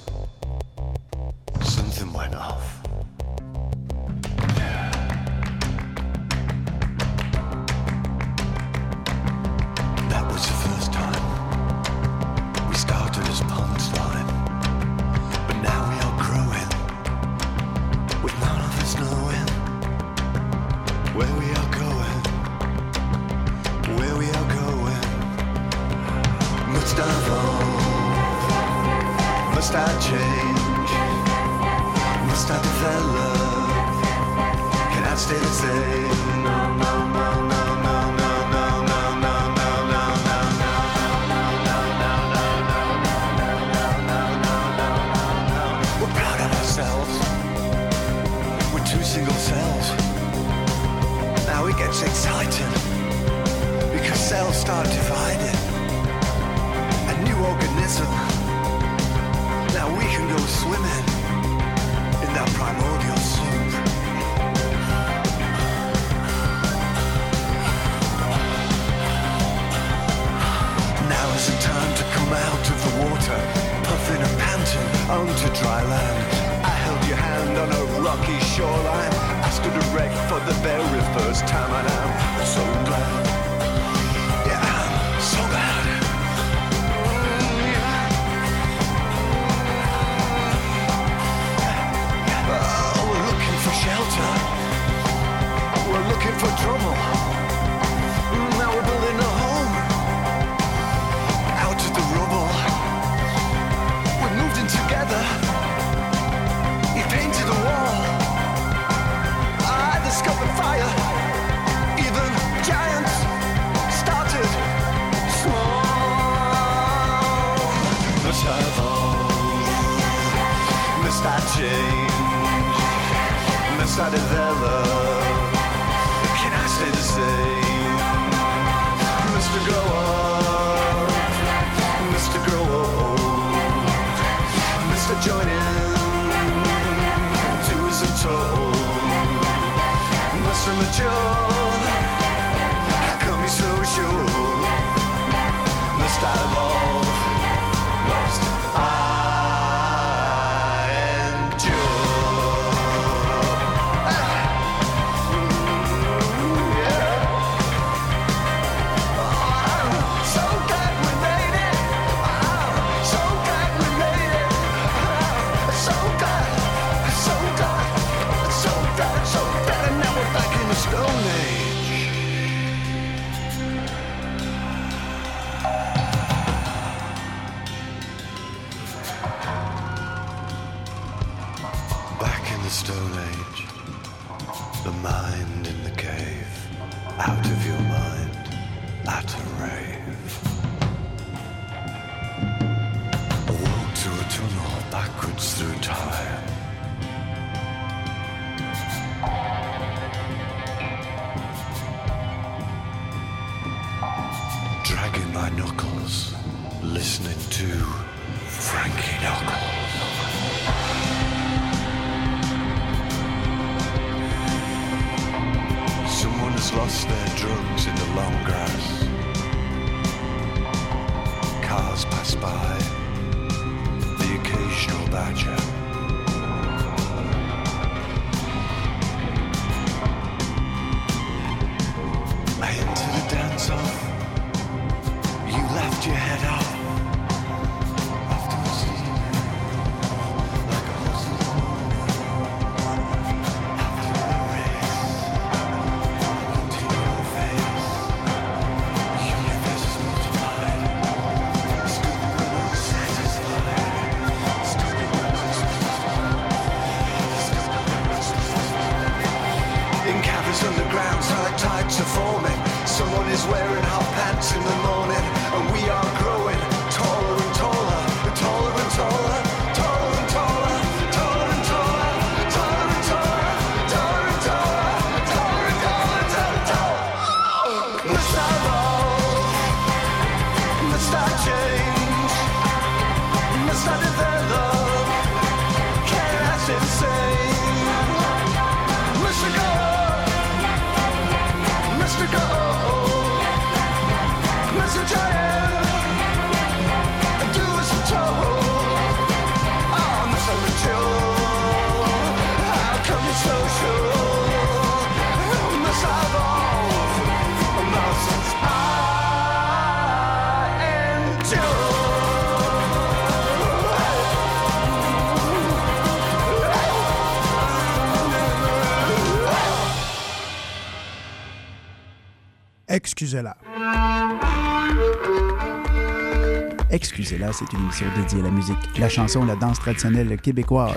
Excusez-la. 326.90 327.52
C'est 327.52 327.70
une 327.72 327.80
émission 327.80 328.06
dédiée 328.16 328.40
à 328.40 328.44
la 328.44 328.50
musique, 328.50 328.76
la 328.98 329.08
chanson, 329.08 329.44
la 329.44 329.56
danse 329.56 329.78
traditionnelle 329.78 330.40
québécoise. 330.40 330.96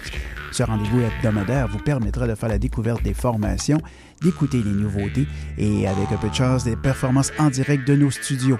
Ce 0.52 0.64
rendez-vous 0.64 1.02
hebdomadaire 1.02 1.68
vous 1.68 1.80
permettra 1.80 2.28
de 2.28 2.36
faire 2.36 2.50
la 2.50 2.58
découverte 2.58 3.04
des 3.04 3.14
formations, 3.14 3.82
d'écouter 4.22 4.62
les 4.64 4.72
nouveautés 4.72 5.28
et, 5.58 5.88
avec 5.88 6.12
un 6.12 6.18
peu 6.18 6.30
de 6.30 6.36
chance, 6.36 6.64
des 6.64 6.76
performances 6.76 7.32
en 7.40 7.50
direct 7.50 7.88
de 7.88 7.96
nos 7.96 8.12
studios. 8.12 8.60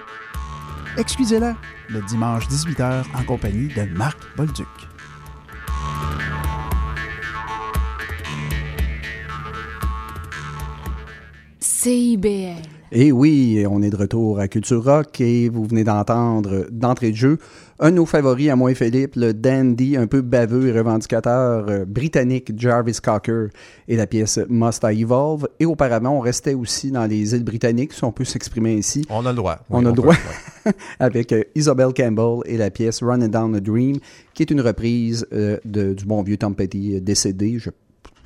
Excusez-la, 0.98 1.56
le 1.90 2.02
dimanche 2.02 2.48
18h 2.48 3.06
en 3.14 3.24
compagnie 3.24 3.68
de 3.74 3.84
Marc 3.98 4.18
Bolduc. 4.36 4.68
Et 12.94 13.14
oui, 13.14 13.66
on 13.70 13.82
est 13.82 13.90
de 13.90 13.96
retour 13.96 14.40
à 14.40 14.50
Culture 14.50 14.84
Rock 14.84 15.22
et 15.22 15.48
vous 15.48 15.64
venez 15.64 15.86
d'entendre 15.86 16.66
d'entrée 16.72 17.12
de 17.12 17.16
jeu 17.16 17.38
un 17.80 17.90
de 17.90 17.96
nos 17.96 18.06
favoris 18.06 18.50
à 18.50 18.58
moi 18.58 18.70
et 18.70 18.76
Philippe, 18.76 19.14
le 19.16 19.34
dandy 19.34 19.96
un 19.96 20.08
peu 20.08 20.22
baveux 20.22 20.68
et 20.68 20.72
revendicateur 20.78 21.66
euh, 21.70 21.86
britannique 21.86 22.52
Jarvis 22.60 22.98
Cocker 23.02 23.48
et 23.88 23.96
la 23.96 24.08
pièce 24.08 24.40
Must 24.50 24.84
I 24.84 25.02
Evolve. 25.04 25.48
Et 25.62 25.66
auparavant, 25.66 26.18
on 26.18 26.20
restait 26.20 26.54
aussi 26.54 26.92
dans 26.92 27.06
les 27.06 27.34
îles 27.34 27.46
britanniques, 27.46 27.94
si 27.94 28.04
on 28.04 28.12
peut 28.12 28.26
s'exprimer 28.26 28.78
ainsi. 28.78 29.04
On 29.10 29.26
a 29.26 29.30
le 29.30 29.36
droit. 29.38 29.60
On 29.70 29.80
Oui, 29.80 29.86
a 29.86 29.90
le 29.90 29.96
droit 29.96 30.16
avec 31.00 31.32
euh, 31.32 31.44
Isabel 31.56 31.94
Campbell 31.96 32.40
et 32.46 32.58
la 32.58 32.70
pièce 32.72 33.02
Running 33.02 33.30
Down 33.32 33.56
a 33.56 33.62
Dream, 33.62 33.98
qui 34.34 34.44
est 34.44 34.52
une 34.52 34.62
reprise 34.62 35.26
euh, 35.32 35.58
de- 35.64 35.94
du 35.94 36.06
bon 36.06 36.22
vieux 36.24 36.38
Tom 36.38 36.54
Petty 36.54 37.00
décédé. 37.02 37.58
Je, 37.58 37.70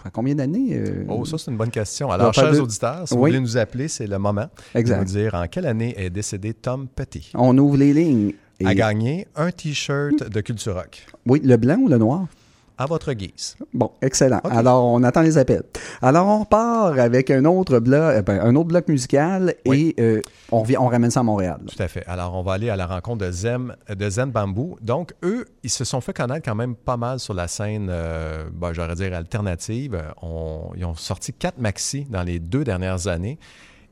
à 0.06 0.12
combien 0.12 0.36
d'années 0.36 0.70
euh, 0.78 1.04
Oh, 1.10 1.26
ça, 1.26 1.38
c'est 1.39 1.50
une 1.52 1.58
bonne 1.58 1.72
question. 1.72 2.12
Alors, 2.12 2.32
chers 2.34 2.62
auditeurs, 2.62 3.08
si 3.08 3.13
Oui. 3.15 3.18
vous 3.20 3.26
voulez 3.26 3.39
nous 3.39 3.58
appeler, 3.58 3.88
c'est 3.88 4.06
le 4.08 4.20
moment 4.20 4.48
Exact. 4.76 5.00
de 5.00 5.04
nous 5.06 5.12
dire 5.12 5.34
en 5.34 5.48
quelle 5.48 5.65
année 5.65 5.96
est 5.98 6.10
décédé 6.12 6.54
Tom 6.54 6.88
Petty. 6.88 7.32
On 7.34 7.58
ouvre 7.58 7.78
les 7.78 7.91
lignes. 7.94 8.34
Et- 8.60 8.68
A 8.68 8.74
gagné 8.76 9.28
un 9.36 9.52
T-shirt 9.52 10.30
de 10.30 10.41
Culture 10.41 10.76
Rock. 10.76 11.06
Oui, 11.26 11.41
le 11.44 11.58
blanc 11.58 11.78
ou 11.82 11.89
le 11.89 11.98
noir? 11.98 12.28
À 12.77 12.85
votre 12.88 13.13
guise. 13.13 13.55
Bon, 13.73 13.91
excellent. 14.01 14.41
Alors, 14.43 14.83
on 14.85 15.01
attend 15.03 15.21
les 15.21 15.38
appels. 15.38 15.63
Alors, 16.01 16.27
on 16.27 16.43
part 16.43 16.99
avec 16.99 17.31
un 17.31 17.45
autre 17.45 17.79
bloc, 17.79 18.01
euh, 18.01 18.21
ben, 18.21 18.39
un 18.41 18.53
autre 18.55 18.67
bloc 18.67 18.88
musical 18.89 19.55
Oui. 19.65 19.93
et 19.97 20.01
euh, 20.01 20.21
on, 20.51 20.59
revient, 20.61 20.77
on 20.77 20.88
ramène 20.88 21.09
ça 21.09 21.21
à 21.21 21.23
Montréal. 21.23 21.59
Tout 21.67 21.81
à 21.81 21.88
fait. 21.88 22.03
Alors, 22.05 22.35
on 22.35 22.43
va 22.43 22.53
aller 22.53 22.69
à 22.69 22.75
la 22.75 22.85
rencontre 22.85 23.25
de 23.25 23.31
Zen, 23.31 23.75
de 23.89 24.09
Zen 24.09 24.29
Bamboo. 24.31 24.77
Donc, 24.81 25.13
eux, 25.23 25.45
ils 25.63 25.69
se 25.69 25.85
sont 25.85 26.01
fait 26.01 26.11
connaître 26.13 26.43
quand 26.43 26.55
même 26.55 26.75
pas 26.75 26.97
mal 26.97 27.19
sur 27.19 27.33
la 27.33 27.47
scène, 27.47 27.88
euh, 27.89 28.43
ben, 28.53 28.73
j'aurais 28.73 28.95
dire, 28.95 29.13
alternative. 29.15 30.01
On- 30.21 30.71
ils 30.75 30.83
ont 30.83 30.95
sorti 30.95 31.31
quatre 31.31 31.59
maxi 31.59 32.05
dans 32.09 32.23
les 32.23 32.39
deux 32.39 32.65
dernières 32.65 33.07
années. 33.07 33.39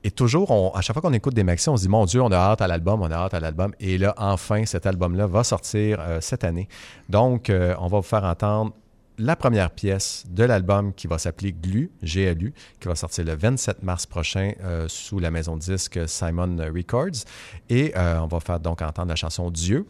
Et 0.03 0.11
toujours, 0.11 0.51
on- 0.51 0.71
à 0.71 0.81
chaque 0.81 0.93
fois 0.95 1.01
qu'on 1.01 1.13
écoute 1.13 1.33
des 1.33 1.43
maxi, 1.43 1.69
on 1.69 1.77
se 1.77 1.83
dit, 1.83 1.89
mon 1.89 2.05
Dieu, 2.05 2.21
on 2.21 2.31
a 2.31 2.35
hâte 2.37 2.61
à 2.61 2.67
l'album, 2.67 3.01
on 3.01 3.09
a 3.11 3.15
hâte 3.15 3.33
à 3.33 3.39
l'album. 3.39 3.73
Et 3.79 3.97
là, 3.97 4.13
enfin, 4.17 4.65
cet 4.65 4.85
album-là 4.85 5.27
va 5.27 5.43
sortir 5.43 5.99
euh, 6.01 6.19
cette 6.21 6.43
année. 6.43 6.67
Donc, 7.09 7.49
euh, 7.49 7.73
on 7.79 7.87
va 7.87 7.97
vous 7.97 8.03
faire 8.03 8.23
entendre 8.25 8.73
la 9.19 9.35
première 9.35 9.69
pièce 9.69 10.23
de 10.27 10.43
l'album 10.43 10.91
qui 10.93 11.05
va 11.07 11.19
s'appeler 11.19 11.53
Glu, 11.53 11.91
GLU, 12.01 12.51
qui 12.79 12.87
va 12.87 12.95
sortir 12.95 13.23
le 13.23 13.35
27 13.35 13.83
mars 13.83 14.05
prochain 14.07 14.53
euh, 14.63 14.87
sous 14.89 15.19
la 15.19 15.29
maison 15.31 15.55
de 15.55 15.61
disque 15.61 15.99
Simon 16.07 16.57
Records. 16.57 17.23
Et 17.69 17.93
on 17.95 18.25
va 18.27 18.39
faire 18.39 18.59
donc 18.59 18.81
entendre 18.81 19.09
la 19.09 19.15
chanson 19.15 19.51
Dieu. 19.51 19.85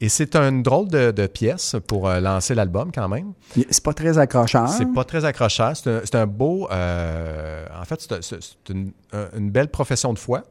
Et 0.00 0.08
c'est 0.08 0.36
une 0.36 0.62
drôle 0.62 0.88
de, 0.88 1.10
de 1.10 1.26
pièce 1.26 1.74
pour 1.86 2.08
euh, 2.08 2.20
lancer 2.20 2.54
l'album 2.54 2.90
quand 2.94 3.08
même. 3.08 3.32
C'est 3.70 3.82
pas 3.82 3.92
très 3.94 4.16
accrocheur. 4.18 4.68
C'est 4.68 4.92
pas 4.92 5.04
très 5.04 5.24
accrocheur. 5.24 5.76
C'est 5.76 5.90
un, 5.90 6.00
c'est 6.04 6.14
un 6.14 6.26
beau. 6.26 6.68
euh, 6.70 7.66
en 7.80 7.84
fait, 7.84 8.00
c'est 8.00 8.12
un- 8.12 8.22
c'est- 8.22 8.38
c'est 8.40 8.72
une, 8.72 8.92
un- 9.12 9.28
une 9.36 9.50
belle 9.50 9.68
profession 9.68 10.12
de 10.12 10.18
foi. 10.18 10.42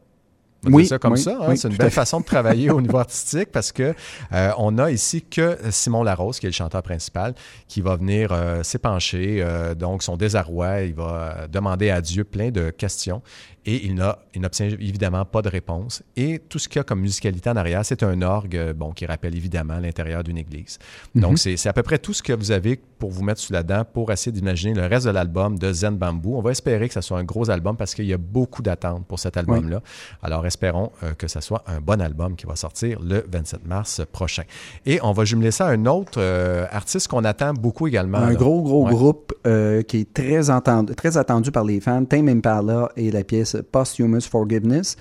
Oui, 0.66 0.88
ça 0.88 0.98
comme 1.00 1.14
oui, 1.14 1.20
ça. 1.20 1.38
hein. 1.40 1.46
oui, 1.50 1.58
c'est 1.58 1.68
une 1.70 1.78
belle 1.78 1.92
façon 1.92 2.20
de 2.20 2.26
travailler 2.26 2.70
au 2.72 2.82
niveau 2.82 2.98
artistique 2.98 3.52
parce 3.52 3.72
que 3.72 3.94
euh, 4.34 4.52
on 4.58 4.78
a 4.80 4.92
ici 4.92 5.22
que 5.22 5.58
Simon 5.70 6.04
Larose, 6.04 6.40
qui 6.40 6.46
est 6.48 6.50
le 6.50 6.54
chanteur 6.54 6.82
principal, 6.82 7.36
qui 7.68 7.82
va 7.82 7.96
venir 7.96 8.32
euh, 8.32 8.64
s'épancher, 8.64 9.38
euh, 9.42 9.76
donc 9.76 10.04
son 10.04 10.18
désarroi. 10.18 10.82
Il 10.82 10.96
va 10.96 11.38
euh, 11.44 11.48
demander 11.48 11.90
à 11.92 12.02
Dieu 12.02 12.24
plein 12.24 12.50
de 12.50 12.70
questions 12.72 13.22
et 13.66 13.86
il 13.86 13.96
n'obtient 13.96 14.68
évidemment 14.68 15.26
pas 15.26 15.42
de 15.42 15.50
réponse. 15.50 16.02
Et 16.16 16.40
tout 16.40 16.58
ce 16.58 16.70
qu'il 16.70 16.80
y 16.80 16.80
a 16.80 16.84
comme 16.86 17.02
musicalité 17.02 17.50
en 17.50 17.58
arrière, 17.58 17.84
c'est 17.86 18.02
un 18.02 18.22
orgue, 18.22 18.56
euh, 18.56 18.74
bon, 18.74 18.92
qui 18.94 19.06
rappelle 19.06 19.36
évidemment 19.36 19.78
l'intérieur 19.80 20.24
d'une 20.24 20.38
église. 20.38 20.80
Donc, 21.16 21.32
Mhm. 21.32 21.38
c'est 21.38 21.58
c'est 21.58 21.68
à 21.70 21.74
peu 21.74 21.84
près 21.84 21.98
tout 22.00 22.14
ce 22.14 22.24
que 22.24 22.32
vous 22.32 22.52
avez 22.52 22.80
pour 22.98 23.12
vous 23.12 23.24
mettre 23.24 23.42
sous 23.42 23.52
la 23.54 23.64
dent 23.64 23.84
pour 23.84 24.10
essayer 24.12 24.32
d'imaginer 24.32 24.74
le 24.74 24.86
reste 24.88 25.06
de 25.06 25.12
l'album 25.12 25.60
de 25.60 25.72
Zen 25.74 25.98
Bamboo. 25.98 26.38
On 26.38 26.42
va 26.42 26.52
espérer 26.52 26.88
que 26.88 26.94
ça 26.94 27.02
soit 27.02 27.20
un 27.20 27.26
gros 27.26 27.50
album 27.50 27.76
parce 27.76 27.94
qu'il 27.94 28.06
y 28.06 28.14
a 28.14 28.18
beaucoup 28.18 28.62
d'attentes 28.62 29.06
pour 29.06 29.20
cet 29.20 29.36
album-là. 29.38 29.82
Alors, 30.24 30.47
espérons 30.48 30.92
euh, 31.04 31.14
que 31.14 31.28
ça 31.28 31.42
soit 31.42 31.64
un 31.68 31.80
bon 31.80 32.02
album 32.02 32.36
qui 32.36 32.46
va 32.46 32.56
sortir 32.56 33.00
le 33.02 33.24
27 33.32 33.68
mars 33.68 34.02
prochain. 34.12 34.44
Et 34.86 35.00
on 35.04 35.12
va 35.12 35.26
jumeler 35.26 35.52
ça 35.52 35.68
à 35.68 35.72
un 35.72 35.86
autre 35.86 36.20
euh, 36.20 36.66
artiste 36.72 37.08
qu'on 37.10 37.24
attend 37.26 37.54
beaucoup 37.54 37.88
également. 37.88 38.18
Un 38.18 38.30
là. 38.30 38.36
gros, 38.36 38.62
gros 38.64 38.86
Ouais. 38.86 38.92
groupe 38.94 39.34
euh, 39.46 39.82
qui 39.82 39.98
est 40.02 40.14
très, 40.14 40.50
entendu, 40.50 40.96
très 40.96 41.18
attendu 41.18 41.52
par 41.52 41.64
les 41.64 41.80
fans, 41.82 42.06
Tame 42.06 42.30
Impala 42.30 42.90
et 42.96 43.12
la 43.12 43.24
pièce 43.24 43.58
Posthumous 43.72 44.22
Forgiveness. 44.22 44.96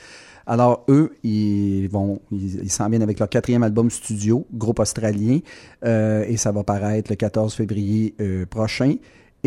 Alors, 0.49 0.85
eux, 0.89 1.13
ils 1.25 1.89
vont, 1.89 2.21
ils 2.31 2.63
ils 2.63 2.71
s'en 2.71 2.89
viennent 2.89 3.03
avec 3.03 3.19
leur 3.19 3.29
quatrième 3.29 3.65
album 3.65 3.91
studio, 3.91 4.47
groupe 4.55 4.79
australien, 4.79 5.41
euh, 5.85 6.25
et 6.29 6.37
ça 6.37 6.53
va 6.53 6.63
paraître 6.63 7.11
le 7.11 7.17
14 7.17 7.53
février 7.55 8.15
euh, 8.21 8.47
prochain. 8.47 8.95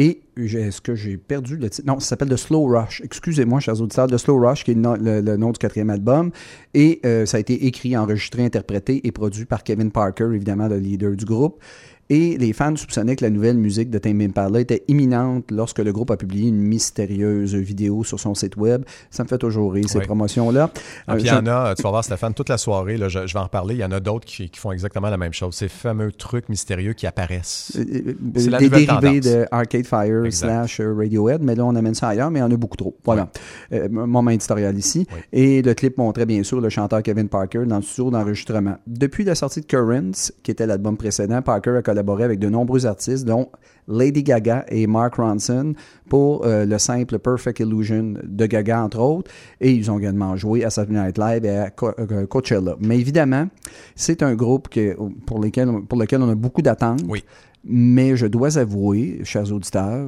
Et 0.02 0.22
est-ce 0.38 0.80
que 0.80 0.96
j'ai 0.96 1.18
perdu 1.18 1.58
le 1.58 1.70
titre? 1.70 1.86
Non, 1.86 2.00
ça 2.00 2.08
s'appelle 2.08 2.30
The 2.30 2.38
Slow 2.38 2.64
Rush. 2.68 3.02
Excusez-moi, 3.04 3.60
chers 3.60 3.82
auditeurs, 3.82 4.08
The 4.08 4.18
Slow 4.18 4.40
Rush, 4.40 4.64
qui 4.64 4.72
est 4.72 4.76
le, 4.76 4.80
nom- 4.80 4.96
le- 4.96 5.20
le 5.20 5.36
nom 5.36 5.52
du 5.52 5.58
quatrième 5.58 5.90
album. 5.90 6.32
Et 6.74 7.02
euh, 7.06 7.26
ça 7.26 7.36
a 7.36 7.40
été 7.42 7.66
écrit, 7.66 7.98
enregistré, 7.98 8.46
interprété 8.46 9.06
et 9.06 9.12
produit 9.12 9.44
par 9.44 9.62
Kevin 9.62 9.92
Parker, 9.92 10.30
évidemment, 10.34 10.70
le 10.70 10.78
leader 10.78 11.18
du 11.18 11.26
groupe. 11.26 11.62
Et 12.10 12.38
les 12.38 12.54
fans 12.54 12.76
soupçonnaient 12.76 13.16
que 13.16 13.24
la 13.24 13.30
nouvelle 13.30 13.58
musique 13.58 13.90
de 13.92 14.00
Tame 14.00 14.22
Impala 14.22 14.60
était 14.62 14.84
imminente 14.88 15.52
lorsque 15.52 15.78
le 15.80 15.92
groupe 15.92 16.10
a 16.10 16.18
publié 16.18 16.48
une 16.50 16.58
mystérieuse 16.60 17.54
vidéo 17.56 18.04
sur 18.04 18.20
son 18.20 18.34
site 18.34 18.58
web. 18.58 18.84
Ça 19.12 19.24
me 19.24 19.28
fait 19.28 19.38
toujours 19.38 19.74
rire, 19.74 19.88
ces 19.88 20.00
Oui. 20.00 20.06
promotions-là. 20.06 20.72
Ah, 21.08 21.14
Euh, 21.14 21.16
puis 21.18 21.26
il 21.26 21.28
y 21.28 21.32
en 21.32 21.46
a, 21.46 21.76
tu 21.76 21.84
vas 21.84 21.90
voir 21.90 22.04
Stéphane, 22.04 22.34
toute 22.34 22.50
la 22.50 22.58
soirée, 22.58 22.98
là, 22.98 23.10
je, 23.10 23.28
je 23.28 23.34
vais 23.34 23.40
en 23.40 23.44
reparler, 23.44 23.76
il 23.76 23.82
y 23.82 23.84
en 23.86 23.92
a 23.92 24.00
d'autres 24.00 24.26
qui, 24.26 24.50
qui 24.50 24.60
font 24.60 24.72
exactement 24.72 25.10
la 25.10 25.18
même 25.18 25.34
chose. 25.34 25.54
Ces 25.54 25.68
fameux 25.68 26.12
trucs 26.12 26.50
mystérieux 26.50 26.94
qui 26.94 27.06
apparaissent. 27.06 27.74
Euh, 27.78 27.84
euh, 28.08 28.14
C'est 28.36 28.50
la 28.50 28.58
des 28.58 28.70
dérivés 28.70 28.88
tendance. 28.88 29.20
de 29.22 29.46
Arcade 29.52 29.86
Fire 29.86 30.26
Exact. 30.26 30.48
slash 30.48 30.80
euh, 30.80 30.94
Radiohead, 30.98 31.44
mais 31.44 31.54
là, 31.54 31.64
on 31.66 31.76
amène 31.76 31.94
ça 31.94 32.08
ailleurs, 32.08 32.32
mais 32.32 32.40
il 32.40 32.42
y 32.42 32.46
en 32.46 32.52
a 32.52 32.58
beaucoup 32.58 32.78
trop. 32.78 32.98
Voilà. 33.06 33.30
Euh, 33.72 33.88
moment 33.88 34.32
éditorial 34.32 34.76
ici. 34.78 35.06
Oui. 35.14 35.20
Et 35.32 35.62
le 35.62 35.76
clip 35.76 35.98
montrait 36.00 36.26
bien 36.26 36.42
sûr 36.42 36.60
le 36.60 36.70
chanteur 36.70 37.04
Kevin 37.04 37.30
Parker 37.30 37.66
dans 37.68 37.76
le 37.78 37.84
studio 37.84 38.10
d'enregistrement. 38.10 38.78
Depuis 38.88 39.24
la 39.26 39.36
sortie 39.36 39.62
de 39.62 39.66
Currents, 39.68 40.32
qui 40.42 40.50
était 40.50 40.66
l'album 40.66 40.98
précédent, 40.98 41.44
Parker 41.44 41.70
a 41.78 41.82
collaboré 41.84 41.99
avec 42.24 42.40
de 42.40 42.50
nombreux 42.50 42.86
artistes, 42.86 43.26
dont 43.26 43.50
Lady 43.88 44.24
Gaga 44.24 44.66
et 44.70 44.86
Mark 44.88 45.16
Ronson, 45.16 45.74
pour 46.10 46.46
euh, 46.46 46.66
le 46.66 46.78
simple 46.78 47.18
Perfect 47.20 47.60
Illusion 47.60 48.14
de 48.24 48.46
Gaga, 48.46 48.84
entre 48.84 49.00
autres. 49.00 49.32
Et 49.60 49.72
ils 49.72 49.90
ont 49.90 49.98
également 49.98 50.36
joué 50.36 50.64
à 50.64 50.70
Saturday 50.70 51.02
Night 51.02 51.18
Live 51.18 51.46
et 51.46 51.58
à 51.58 51.70
Co- 51.72 51.92
euh, 52.00 52.26
Coachella. 52.28 52.76
Mais 52.80 53.00
évidemment, 53.00 53.48
c'est 53.96 54.22
un 54.22 54.36
groupe 54.36 54.70
que, 54.70 54.96
pour, 55.26 55.42
lesquels, 55.42 55.70
pour 55.88 56.00
lequel 56.00 56.22
on 56.22 56.30
a 56.30 56.36
beaucoup 56.36 56.62
d'attentes. 56.62 57.02
Oui. 57.08 57.24
Mais 57.66 58.16
je 58.16 58.26
dois 58.26 58.58
avouer, 58.58 59.20
chers 59.24 59.52
auditeurs, 59.52 60.08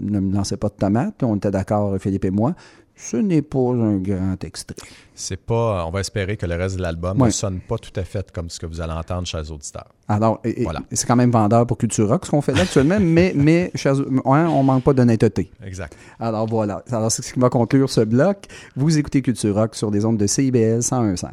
ne 0.00 0.20
me 0.20 0.32
lancez 0.34 0.56
pas 0.56 0.68
de 0.68 0.74
tomates, 0.74 1.22
on 1.22 1.36
était 1.36 1.50
d'accord, 1.50 1.98
Philippe 1.98 2.24
et 2.24 2.30
moi, 2.30 2.54
ce 3.00 3.16
n'est 3.16 3.42
pas 3.42 3.58
un 3.72 3.96
grand 3.98 4.42
extrait. 4.44 4.74
C'est 5.14 5.36
pas. 5.36 5.84
On 5.86 5.90
va 5.90 6.00
espérer 6.00 6.36
que 6.36 6.46
le 6.46 6.54
reste 6.56 6.76
de 6.76 6.82
l'album 6.82 7.20
Ouais. 7.20 7.28
ne 7.28 7.32
sonne 7.32 7.60
pas 7.60 7.78
tout 7.78 7.92
à 7.98 8.04
fait 8.04 8.30
comme 8.32 8.50
ce 8.50 8.58
que 8.58 8.66
vous 8.66 8.80
allez 8.80 8.92
entendre, 8.92 9.26
chers 9.26 9.50
auditeurs. 9.50 9.86
Alors, 10.08 10.40
et- 10.44 10.62
Voilà. 10.64 10.80
c'est 10.92 11.06
quand 11.06 11.16
même 11.16 11.30
vendeur 11.30 11.66
pour 11.66 11.78
Culture 11.78 12.08
Rock, 12.08 12.26
ce 12.26 12.30
qu'on 12.30 12.40
fait 12.42 12.52
là 12.52 12.62
actuellement, 12.62 12.98
mais, 13.00 13.32
mais 13.34 13.70
chers- 13.74 13.98
ouais, 14.00 14.20
on 14.24 14.62
manque 14.62 14.82
pas 14.84 14.92
d'honnêteté. 14.92 15.50
Exact. 15.64 15.96
Alors 16.20 16.46
voilà. 16.46 16.82
Alors, 16.90 17.10
c'est 17.12 17.22
ce 17.22 17.32
qui 17.32 17.40
va 17.40 17.48
conclure 17.50 17.88
ce 17.90 18.00
bloc. 18.02 18.46
Vous 18.76 18.98
écoutez 18.98 19.22
Culture 19.22 19.54
Rock 19.54 19.74
sur 19.74 19.90
des 19.90 20.04
ondes 20.04 20.18
de 20.18 20.26
CIBL 20.26 20.80
101.5. 20.82 21.30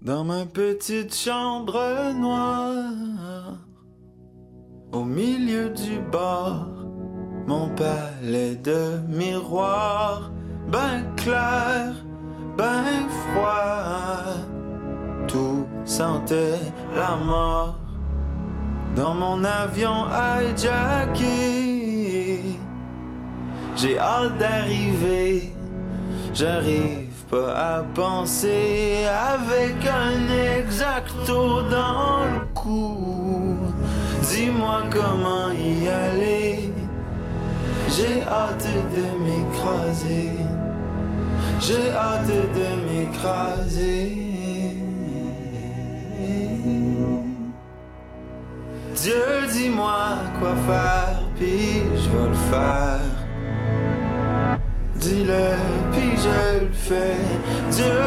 Dans 0.00 0.22
ma 0.22 0.46
petite 0.46 1.12
chambre 1.12 2.12
noire, 2.14 3.58
au 4.92 5.02
milieu 5.02 5.70
du 5.70 5.98
bar, 6.12 6.68
mon 7.48 7.68
palais 7.70 8.54
de 8.54 9.00
miroir, 9.08 10.30
ben 10.70 11.02
clair, 11.16 11.96
ben 12.56 13.08
froid, 13.08 14.36
tout 15.26 15.66
sentait 15.84 16.60
la 16.94 17.16
mort. 17.16 17.80
Dans 18.94 19.14
mon 19.14 19.42
avion 19.42 20.06
hijacké, 20.46 21.24
j'ai 23.74 23.98
hâte 23.98 24.38
d'arriver, 24.38 25.52
j'arrive 26.32 27.07
pas 27.30 27.76
à 27.78 27.82
penser 27.94 29.04
avec 29.04 29.76
un 29.86 30.58
exacto 30.58 31.62
dans 31.62 32.24
le 32.24 32.46
cou. 32.54 33.56
Dis-moi 34.22 34.82
comment 34.90 35.50
y 35.52 35.88
aller. 35.88 36.72
J'ai 37.90 38.22
hâte 38.22 38.68
de 38.94 39.06
m'écraser. 39.24 40.32
J'ai 41.60 41.90
hâte 41.90 42.26
de 42.28 42.68
m'écraser. 42.86 44.28
Dieu, 48.94 49.24
dis-moi 49.52 50.18
quoi 50.40 50.54
faire, 50.66 51.22
puis 51.36 51.82
je 51.94 52.08
vais 52.10 52.28
le 52.28 52.34
faire. 52.50 53.27
Dis-le, 55.08 55.56
puis 55.92 56.10
je 56.18 56.66
le 56.66 56.72
fais. 56.72 57.16
Dieu, 57.70 57.98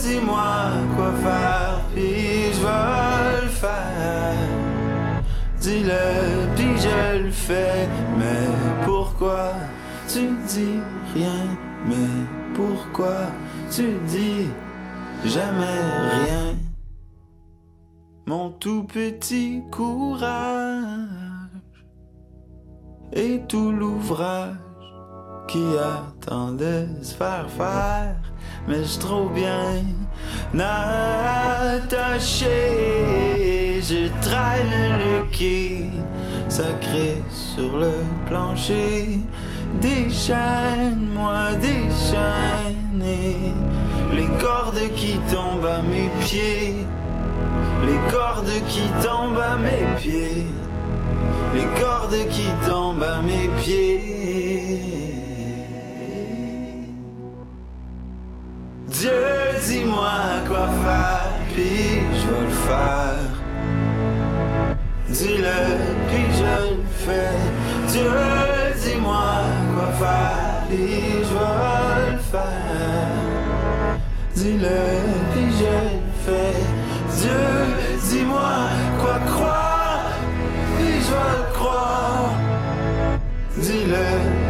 dis-moi 0.00 0.70
quoi 0.96 1.12
faire, 1.22 1.80
puis 1.94 2.54
je 2.54 2.60
vais 2.62 3.42
le 3.42 3.48
faire. 3.48 4.34
Dis-le, 5.60 6.46
puis 6.56 6.74
je 6.78 7.24
le 7.24 7.30
fais. 7.30 7.86
Mais 8.16 8.48
pourquoi 8.86 9.52
tu 10.10 10.30
dis 10.46 10.80
rien? 11.14 11.44
Mais 11.86 12.24
pourquoi 12.54 13.26
tu 13.70 13.98
dis 14.06 14.48
jamais 15.26 15.82
rien? 16.12 16.56
Mon 18.26 18.52
tout 18.52 18.84
petit 18.84 19.62
courage 19.70 21.10
et 23.12 23.42
tout 23.46 23.70
l'ouvrage 23.70 24.56
qui 25.48 25.64
attend 25.78 26.52
de 26.52 26.86
se 27.02 27.14
faire 27.14 27.46
faire, 27.56 28.14
mais 28.68 28.84
je 28.84 28.98
trop 28.98 29.30
bien 29.30 29.82
attaché. 30.60 32.44
Je 33.80 34.08
traîne 34.20 34.98
le 34.98 35.24
quai 35.36 35.90
sacré 36.48 37.22
sur 37.30 37.78
le 37.78 37.92
plancher. 38.26 39.20
Déchaîne-moi, 39.80 41.54
déchaîne 41.60 43.02
les 44.12 44.28
cordes 44.40 44.88
qui 44.96 45.18
tombent 45.30 45.66
à 45.66 45.80
mes 45.82 46.10
pieds. 46.24 46.74
Les 47.86 48.12
cordes 48.12 48.60
qui 48.68 48.86
tombent 49.02 49.40
à 49.40 49.56
mes 49.56 49.86
pieds. 49.98 50.46
Les 51.54 51.68
cordes 51.80 52.28
qui 52.30 52.48
tombent 52.68 53.02
à 53.02 53.22
mes 53.22 53.48
pieds. 53.62 54.97
Dieu, 58.98 59.12
dis-moi 59.64 60.10
quoi 60.48 60.66
faire, 60.82 61.30
puis 61.54 62.00
je 62.18 62.26
vais 62.26 62.44
le 62.46 62.50
faire. 62.66 63.30
Dis-le, 65.08 65.60
puis 66.08 66.26
je 66.36 66.42
le 66.42 66.82
fais. 67.04 67.38
Dieu, 67.86 68.10
dis-moi 68.82 69.44
quoi 69.72 69.92
faire, 70.00 70.64
puis 70.68 71.12
je 71.12 71.32
vais 71.32 72.10
le 72.10 72.18
faire. 72.18 73.14
Dis-le, 74.34 74.80
puis 75.32 75.48
je 75.60 75.74
le 75.74 76.00
fais. 76.24 76.58
Dieu, 77.20 77.44
dis-moi 78.02 78.50
quoi 79.00 79.18
croire, 79.26 80.10
puis 80.76 80.94
je 81.06 81.10
vais 81.14 81.36
le 81.38 81.54
croire. 81.54 82.32
Dis-le, 83.58 84.06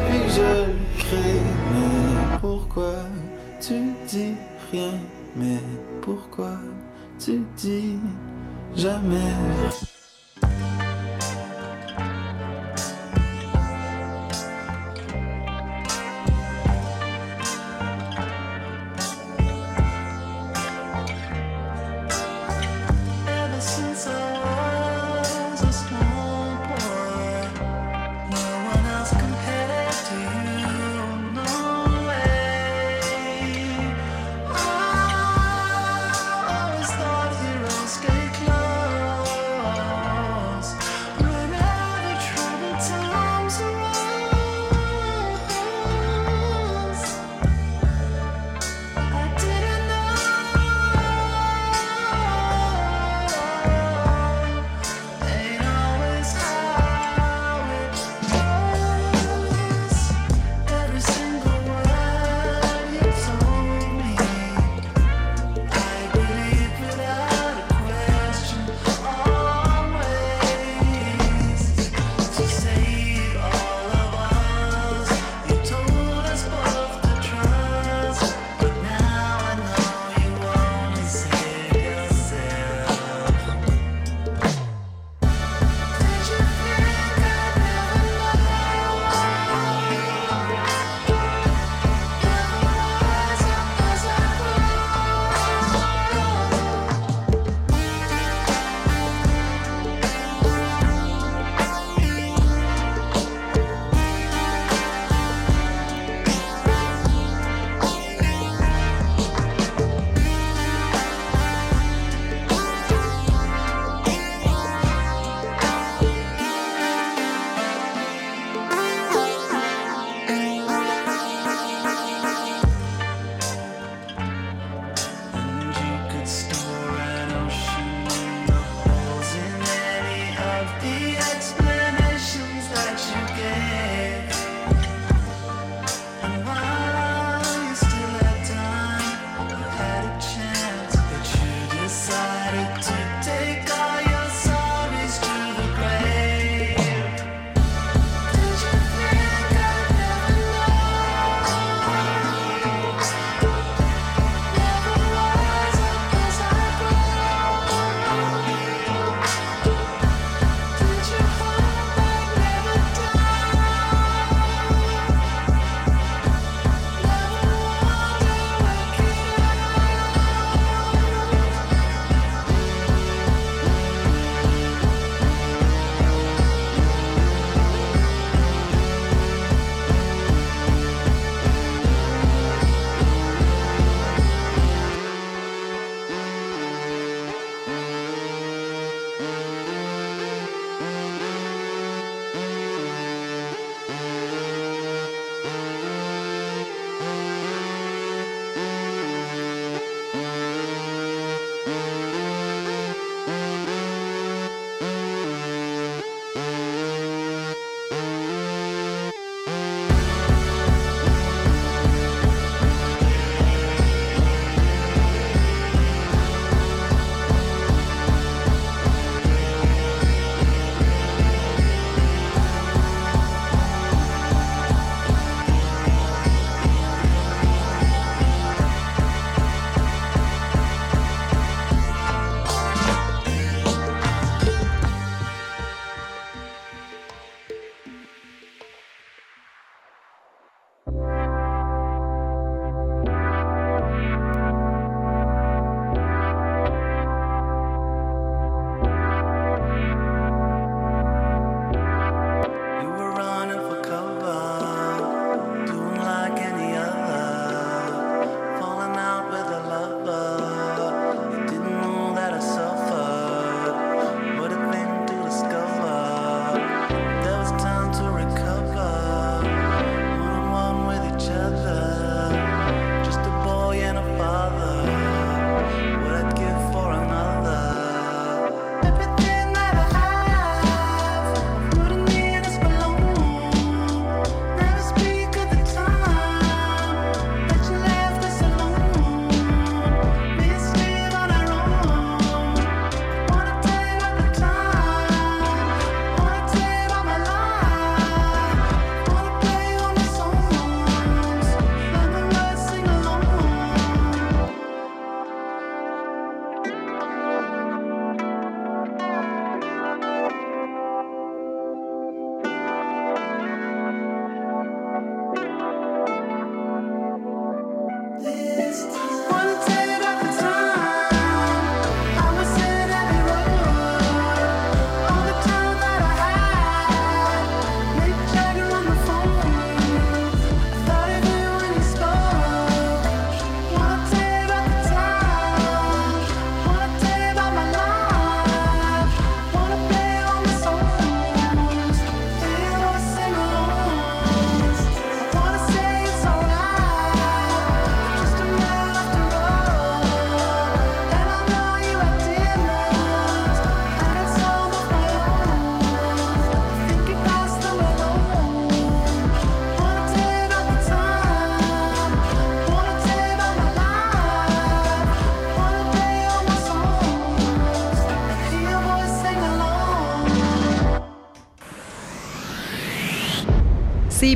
puis 0.09 0.23
je 0.35 0.41
le 0.41 0.75
crée. 0.97 1.43
Mais 1.75 2.39
pourquoi? 2.41 2.95
Dis 4.09 4.35
rien? 4.73 4.95
Mais 5.37 5.59
pourquoi 6.01 6.57
tu 7.19 7.43
dis 7.57 7.99
jamais? 8.75 9.35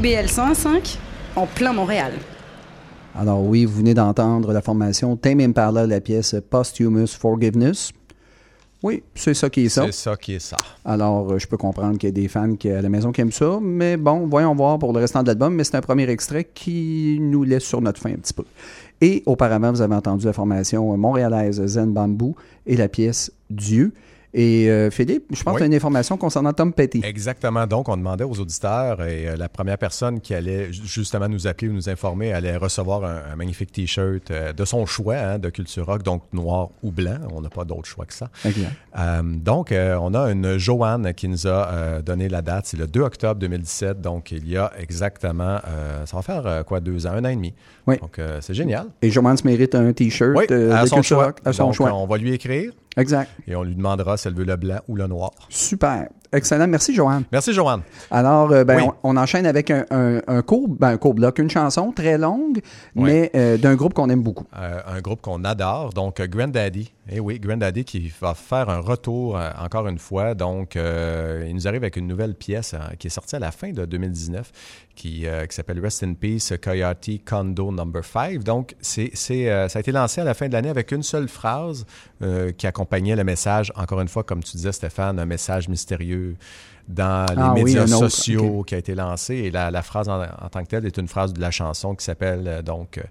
CIBL 0.03 0.29
105, 0.29 0.99
en 1.37 1.47
plein 1.47 1.73
Montréal. 1.73 2.13
Alors 3.15 3.41
oui, 3.45 3.65
vous 3.65 3.77
venez 3.77 3.95
d'entendre 3.95 4.53
la 4.53 4.61
formation 4.61 5.17
Tame 5.17 5.39
Impala, 5.39 5.87
la 5.87 6.01
pièce 6.01 6.35
Posthumous 6.51 7.15
Forgiveness. 7.17 7.93
Oui, 8.83 9.05
c'est 9.15 9.35
ça 9.35 9.49
qui 9.49 9.67
est 9.67 9.69
ça. 9.69 9.85
C'est 9.87 9.93
ça 9.93 10.17
qui 10.17 10.35
est 10.35 10.41
ça. 10.41 10.57
Alors, 10.85 11.31
euh, 11.31 11.39
je 11.39 11.47
peux 11.47 11.57
comprendre 11.57 11.99
qu'il 11.99 12.09
y 12.09 12.11
a 12.11 12.13
des 12.13 12.27
fans 12.27 12.57
qui, 12.57 12.69
à 12.69 12.83
la 12.83 12.89
maison 12.89 13.13
qui 13.13 13.21
aiment 13.21 13.31
ça, 13.31 13.61
mais 13.63 13.97
bon, 13.97 14.27
voyons 14.27 14.57
voir 14.57 14.81
pour 14.81 14.93
le 14.93 14.99
restant 14.99 15.23
de 15.23 15.29
l'album. 15.29 15.55
Mais 15.55 15.63
c'est 15.63 15.77
un 15.77 15.83
premier 15.83 16.11
extrait 16.11 16.49
qui 16.53 17.19
nous 17.21 17.45
laisse 17.45 17.63
sur 17.63 17.81
notre 17.81 18.01
fin 18.01 18.11
un 18.11 18.17
petit 18.17 18.35
peu. 18.35 18.45
Et 19.01 19.23
auparavant, 19.25 19.71
vous 19.71 19.83
avez 19.83 19.95
entendu 19.95 20.27
la 20.27 20.33
formation 20.33 20.97
montréalaise 20.97 21.65
Zen 21.65 21.93
Bamboo 21.93 22.35
et 22.67 22.77
la 22.77 22.89
pièce 22.89 23.31
Dieu. 23.51 23.93
Et 24.35 24.71
euh, 24.71 24.91
Philippe, 24.91 25.25
je 25.31 25.43
pense 25.43 25.53
Oui. 25.53 25.57
que 25.57 25.59
tu 25.59 25.63
as 25.65 25.67
une 25.67 25.75
information 25.75 26.17
concernant 26.17 26.53
Tom 26.55 26.73
Petty. 26.73 27.03
Exactement. 27.05 27.67
Donc, 27.67 27.89
on 27.91 27.97
demandait 27.99 28.25
aux 28.25 28.41
auditeurs 28.41 29.03
et 29.03 29.29
euh, 29.29 29.37
la 29.37 29.51
première 29.51 29.77
personne 29.77 30.21
qui 30.21 30.33
allait 30.35 30.73
ju- 30.73 30.81
justement 30.87 31.29
nous 31.29 31.47
appeler 31.47 31.69
ou 31.71 31.75
nous 31.75 31.91
informer 31.91 32.33
allait 32.33 32.57
recevoir 32.57 33.05
un, 33.05 33.21
un 33.33 33.37
magnifique 33.37 33.73
T-shirt 33.73 34.31
euh, 34.31 34.53
de 34.55 34.65
son 34.65 34.87
choix 34.87 35.17
hein, 35.17 35.39
de 35.39 35.51
Culture 35.51 35.85
Rock, 35.85 36.03
donc 36.03 36.23
noir 36.33 36.71
ou 36.83 36.91
blanc. 36.91 37.19
On 37.35 37.43
n'a 37.43 37.51
pas 37.51 37.65
d'autre 37.65 37.85
choix 37.87 38.07
que 38.07 38.15
ça. 38.15 38.31
Euh, 38.99 39.23
donc, 39.23 39.71
euh, 39.71 39.99
on 40.01 40.15
a 40.15 40.31
une 40.31 40.57
Joanne 40.57 41.13
qui 41.15 41.29
nous 41.29 41.47
a 41.47 41.69
euh, 41.71 42.03
donné 42.03 42.29
la 42.31 42.41
date. 42.41 42.65
C'est 42.67 42.79
le 42.79 42.87
2 42.87 43.01
octobre 43.01 43.39
2017. 43.39 44.01
Donc, 44.01 44.31
il 44.33 44.49
y 44.49 44.57
a 44.57 44.73
exactement, 44.79 45.59
euh, 45.69 46.07
ça 46.07 46.17
va 46.17 46.23
faire 46.23 46.47
euh, 46.47 46.63
quoi, 46.63 46.81
deux 46.81 47.07
ans, 47.07 47.13
un 47.13 47.25
an 47.25 47.29
et 47.29 47.37
demi. 47.37 47.53
Oui. 47.87 47.99
Donc, 47.99 48.19
euh, 48.19 48.39
c'est 48.41 48.55
génial. 48.55 48.87
Et 49.03 49.11
Joanne 49.11 49.37
se 49.37 49.47
mérite 49.47 49.75
un 49.75 49.93
T-shirt 49.93 50.33
Oui, 50.37 50.45
euh, 50.51 50.73
à 50.75 50.85
de 50.85 50.89
son 50.89 50.97
Culture 50.97 51.17
choix. 51.17 51.27
Rock, 51.27 51.39
à 51.45 51.53
son 51.53 51.65
Donc, 51.65 51.75
choix. 51.75 51.93
on 51.93 52.07
va 52.07 52.17
lui 52.17 52.33
écrire 52.33 52.73
Exact. 52.97 53.31
et 53.47 53.57
on 53.57 53.63
lui 53.63 53.75
demandera 53.75 54.17
si 54.17 54.29
elle 54.29 54.35
veut 54.35 54.45
le 54.45 54.57
blanc 54.57 54.81
ou 54.89 54.97
le 54.97 55.07
noir. 55.07 55.31
Super. 55.49 56.09
Excellent. 56.33 56.67
Merci, 56.67 56.95
Joanne. 56.95 57.25
Merci, 57.31 57.53
Joanne. 57.53 57.83
Alors, 58.11 58.51
euh, 58.53 58.65
ben, 58.65 58.77
Oui. 58.79 58.83
on, 59.03 59.11
on 59.11 59.17
enchaîne 59.17 59.45
avec 59.47 59.71
un, 59.71 59.85
un, 59.91 60.21
un 60.27 60.43
court, 60.43 60.67
ben, 60.69 60.89
un 60.89 60.97
court 60.97 61.15
bloc, 61.15 61.39
une 61.39 61.51
chanson 61.51 61.93
très 61.93 62.17
longue, 62.19 62.61
Oui. 62.97 63.05
mais 63.11 63.31
euh, 63.35 63.57
d'un 63.59 63.75
groupe 63.75 63.93
qu'on 63.95 64.09
aime 64.09 64.23
beaucoup. 64.23 64.47
Euh, 64.57 64.81
un 64.87 65.01
groupe 65.01 65.21
qu'on 65.21 65.45
adore, 65.45 65.93
donc 65.93 66.21
Grandaddy. 66.23 66.93
Eh 67.11 67.19
oui, 67.21 67.41
Grandaddy 67.41 67.85
qui 67.85 68.13
va 68.21 68.33
faire 68.35 68.69
un 68.71 68.79
retour 68.79 69.39
encore 69.61 69.89
une 69.89 69.99
fois. 69.99 70.35
Donc, 70.35 70.77
il 70.77 71.53
nous 71.55 71.67
arrive 71.69 71.83
avec 71.83 71.97
une 71.97 72.07
nouvelle 72.07 72.35
pièce 72.35 72.75
euh, 72.75 72.79
qui 72.99 73.09
est 73.09 73.11
sortie 73.11 73.35
à 73.37 73.41
la 73.41 73.51
fin 73.51 73.73
de 73.73 73.85
2019 73.85 74.51
qui, 74.95 75.25
qui 75.49 75.57
s'appelle 75.57 75.81
Rest 75.81 76.03
in 76.05 76.13
Peace 76.15 76.53
Coyote 76.63 77.09
Condo 77.25 77.73
Number 77.73 78.05
5. 78.05 78.45
Donc, 78.45 78.75
c'est, 78.81 79.11
ça 79.17 79.67
a 79.75 79.81
été 79.81 79.91
lancé 79.91 80.21
à 80.21 80.25
la 80.25 80.35
fin 80.35 80.47
de 80.49 80.53
l'année 80.53 80.69
avec 80.69 80.93
une 80.93 81.03
seule 81.03 81.29
phrase 81.29 81.87
qui 82.57 82.67
accompagnait 82.67 83.17
le 83.17 83.25
message. 83.25 83.73
Encore 83.75 84.01
une 84.01 84.09
fois, 84.09 84.23
comme 84.23 84.43
tu 84.45 84.57
disais, 84.57 84.71
Stéphane, 84.73 85.19
un 85.19 85.25
message 85.27 85.69
mystérieux 85.69 86.22
dans 86.89 87.27
les 87.31 87.37
Ah 87.43 87.53
médias 87.55 87.87
sociaux 87.87 88.65
qui 88.65 88.75
a 88.75 88.79
été 88.79 88.95
lancé. 88.95 89.35
Et 89.35 89.51
la, 89.51 89.71
la 89.71 89.83
phrase 89.83 90.09
en, 90.09 90.21
en 90.23 90.49
tant 90.51 90.63
que 90.65 90.69
telle 90.69 90.87
est 90.87 90.97
une 90.99 91.09
phrase 91.09 91.33
de 91.33 91.41
la 91.41 91.51
chanson 91.51 91.95
qui 91.95 92.05
s'appelle 92.05 92.45
euh, 92.47 92.63
donc. 92.63 92.99
euh, 92.99 93.03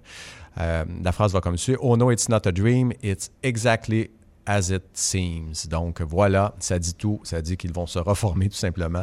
euh, 0.58 0.84
la 1.02 1.12
phrase 1.12 1.32
va 1.32 1.40
comme 1.40 1.56
suit 1.56 1.76
Oh 1.80 1.96
no, 1.96 2.10
it's 2.10 2.28
not 2.28 2.46
a 2.46 2.52
dream, 2.52 2.92
it's 3.02 3.30
exactly 3.42 4.10
as 4.44 4.70
it 4.70 4.82
seems. 4.92 5.66
Donc 5.70 6.02
voilà, 6.02 6.54
ça 6.58 6.78
dit 6.78 6.92
tout. 6.94 7.20
Ça 7.24 7.40
dit 7.40 7.56
qu'ils 7.56 7.72
vont 7.72 7.86
se 7.86 7.98
reformer 7.98 8.48
tout 8.50 8.56
simplement. 8.56 9.02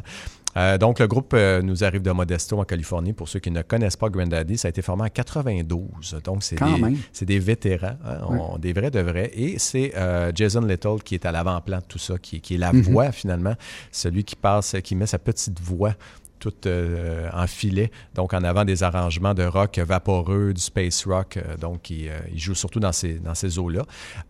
Euh, 0.58 0.78
donc 0.80 1.00
le 1.00 1.08
groupe 1.08 1.34
euh, 1.36 1.62
nous 1.62 1.84
arrive 1.84 2.02
de 2.02 2.12
Modesto 2.12 2.60
en 2.60 2.64
Californie. 2.64 3.14
Pour 3.14 3.30
ceux 3.30 3.40
qui 3.40 3.52
ne 3.52 3.62
connaissent 3.62 3.96
pas 3.98 4.10
Grandaddy, 4.10 4.58
ça 4.58 4.68
a 4.68 4.70
été 4.70 4.82
formé 4.82 5.04
en 5.04 5.10
92. 5.10 6.18
Donc 6.24 6.44
c'est 6.44 6.56
des, 6.62 6.82
même. 6.82 6.98
c'est 7.14 7.26
des 7.26 7.40
vétérans, 7.40 7.98
hein, 8.04 8.18
on- 8.28 8.58
des 8.58 8.74
vrais 8.74 8.92
de 8.92 9.00
vrais. 9.00 9.32
Et 9.36 9.60
c'est 9.60 9.94
euh, 9.96 10.32
Jason 10.34 10.62
Little 10.62 11.04
qui 11.04 11.16
est 11.16 11.26
à 11.26 11.32
l'avant-plan 11.32 11.78
de 11.78 11.84
tout 11.88 12.00
ça, 12.00 12.18
qui, 12.18 12.42
qui 12.42 12.56
est 12.56 12.58
la 12.58 12.74
Mhm. 12.74 12.82
voix 12.82 13.12
finalement, 13.12 13.54
celui 13.92 14.24
qui 14.24 14.36
passe, 14.36 14.76
qui 14.84 14.96
met 14.96 15.06
sa 15.06 15.20
petite 15.20 15.60
voix 15.60 15.94
toute 16.40 16.66
euh, 16.66 17.30
en 17.34 17.48
filet, 17.48 17.92
donc 18.16 18.34
en 18.34 18.44
avant 18.44 18.66
des 18.66 18.84
arrangements 18.84 19.34
de 19.34 19.44
rock 19.44 19.78
vaporeux, 19.80 20.54
du 20.54 20.62
space 20.62 21.06
rock, 21.06 21.38
euh, 21.38 21.58
donc 21.58 21.90
il, 21.90 22.08
euh, 22.10 22.20
il 22.34 22.40
joue 22.40 22.56
surtout 22.56 22.80
dans 22.80 22.92
ces, 22.92 23.16
dans 23.16 23.36
ces 23.36 23.60
eaux-là. 23.60 23.84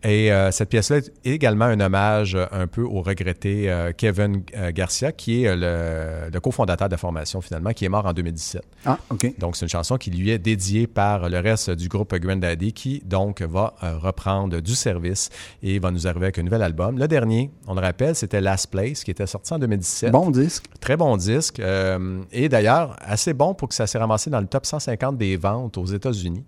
Et 0.04 0.32
euh, 0.32 0.52
cette 0.52 0.70
pièce-là 0.70 0.98
est 0.98 1.12
également 1.24 1.66
un 1.66 1.80
hommage 1.80 2.38
un 2.52 2.68
peu 2.68 2.82
au 2.84 3.02
regretté 3.02 3.72
Kevin 3.98 4.44
Garcia, 4.74 5.12
qui 5.12 5.44
est 5.44 5.56
le, 5.56 6.30
le 6.32 6.40
cofondateur 6.40 6.88
de 6.90 6.94
la 6.94 6.98
formation 6.98 7.42
finalement, 7.42 7.72
qui 7.74 7.86
est 7.86 7.90
mort 7.90 8.06
en 8.06 8.14
2017. 8.14 8.62
Ah, 8.86 8.98
OK. 9.10 9.34
Donc, 9.38 9.56
c'est 9.56 9.66
une 9.66 9.70
chanson 9.70 9.98
qui 9.98 10.10
lui 10.12 10.30
est 10.32 10.40
dédiée 10.40 10.88
par 10.88 11.30
le 11.30 11.40
reste 11.40 11.70
du 11.72 11.88
groupe 11.88 12.16
Grandaddy 12.16 12.74
qui, 12.74 13.02
donc, 13.06 13.42
va 13.42 13.74
reprendre 13.82 14.60
du 14.62 14.74
service 14.76 15.30
et 15.62 15.80
va 15.80 15.92
nous 15.92 16.08
arriver 16.08 16.26
avec 16.26 16.40
un 16.40 16.44
nouvel 16.44 16.62
album. 16.64 16.98
Le 16.98 17.08
dernier, 17.08 17.52
on 17.68 17.74
le 17.76 17.82
rappelle, 17.82 18.16
c'était 18.16 18.42
Last 18.42 18.68
Place 18.72 19.04
qui 19.04 19.12
était 19.12 19.28
sorti 19.28 19.54
en 19.54 19.60
2017. 19.60 20.12
Bon 20.12 20.32
disque. 20.32 20.66
Très 20.80 20.98
bon 20.98 21.18
disque. 21.18 21.60
euh, 21.60 21.99
et 22.32 22.50
d'ailleurs, 22.50 22.96
assez 23.00 23.34
bon 23.34 23.54
pour 23.54 23.70
que 23.70 23.76
ça 23.76 23.88
s'est 23.88 23.98
ramassé 23.98 24.30
dans 24.30 24.40
le 24.42 24.48
top 24.48 24.66
150 24.66 25.18
des 25.18 25.38
ventes 25.38 25.78
aux 25.78 25.86
États-Unis. 25.86 26.46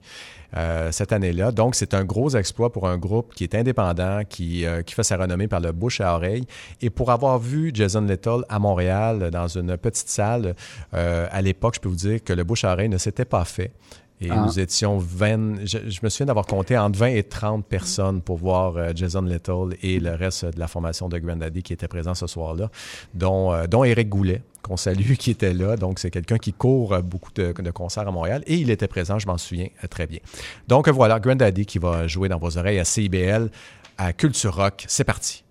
euh, 0.58 0.92
cette 0.92 1.14
année-là. 1.14 1.54
Donc, 1.54 1.76
c'est 1.76 1.94
un 1.94 2.04
gros 2.04 2.32
exploit 2.32 2.74
pour 2.74 2.86
un 2.90 2.98
groupe 2.98 3.34
qui 3.34 3.46
est 3.46 3.56
indépendant, 3.56 4.24
qui, 4.28 4.66
euh, 4.66 4.82
qui 4.82 4.94
fait 4.94 5.04
sa 5.04 5.16
renommée 5.16 5.48
par 5.48 5.62
le 5.62 5.72
bouche 5.72 6.02
à 6.02 6.14
oreille. 6.14 6.46
Et 6.82 6.90
pour 6.90 7.10
avoir 7.10 7.40
vu 7.40 7.72
Jason 7.74 8.02
Little 8.02 8.44
à 8.50 8.60
Montréal, 8.60 9.30
dans 9.32 9.48
une 9.48 9.78
petite 9.78 10.10
salle, 10.10 10.54
euh, 10.94 11.26
à 11.32 11.42
l'époque, 11.42 11.76
je 11.76 11.80
peux 11.80 11.88
vous 11.88 11.96
dire 11.96 12.22
que 12.22 12.34
le 12.34 12.44
bouche 12.44 12.66
à 12.66 12.74
oreille 12.74 12.90
ne 12.90 12.98
s'était 12.98 13.24
pas 13.24 13.46
fait. 13.46 13.72
Et 14.20 14.28
Ah. 14.30 14.36
nous 14.46 14.60
étions 14.60 14.98
20, 14.98 15.66
je, 15.66 15.78
je 15.90 16.00
me 16.04 16.10
souviens 16.10 16.26
d'avoir 16.26 16.46
compté 16.46 16.78
entre 16.78 17.00
20 17.00 17.08
et 17.08 17.24
30 17.24 17.66
personnes 17.66 18.22
pour 18.22 18.36
voir 18.38 18.76
euh, 18.76 18.92
Jason 18.94 19.22
Little 19.22 19.78
et 19.82 20.02
le 20.02 20.12
reste 20.16 20.44
de 20.46 20.60
la 20.60 20.68
formation 20.68 21.08
de 21.08 21.18
Grandaddy 21.18 21.64
qui 21.64 21.72
était 21.72 21.88
présent 21.88 22.14
ce 22.14 22.28
soir-là, 22.28 22.70
dont, 23.14 23.54
euh, 23.54 23.68
dont 23.68 23.86
Éric 23.86 24.10
Goulet, 24.10 24.44
qu'on 24.62 24.78
salue, 24.78 25.14
qui 25.14 25.32
était 25.32 25.54
là. 25.54 25.76
Donc, 25.76 26.00
c'est 26.00 26.12
quelqu'un 26.12 26.38
qui 26.38 26.54
court 26.54 26.98
beaucoup 27.02 27.32
de, 27.34 27.52
concerts 27.72 28.08
à 28.08 28.12
Montréal 28.12 28.44
et 28.48 28.56
il 28.56 28.70
était 28.70 28.88
présent, 28.88 29.20
je 29.20 29.28
m'en 29.28 29.38
souviens 29.38 29.68
euh, 29.84 29.88
très 29.88 30.08
bien. 30.08 30.20
Donc, 30.68 30.88
voilà, 30.90 31.20
Grandaddy 31.20 31.66
qui 31.66 31.80
va 31.80 32.08
jouer 32.08 32.30
dans 32.30 32.40
vos 32.40 32.58
oreilles 32.58 32.80
à 32.80 32.86
CIBL, 32.86 33.50
à 33.98 34.14
Culture 34.14 34.56
Rock. 34.56 34.86
C'est 34.88 35.04
parti. 35.04 35.44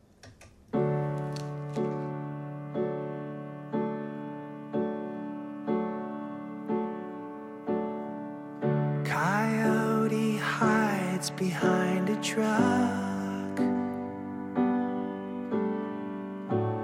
Behind 11.41 12.11
a 12.11 12.17
truck. 12.17 13.57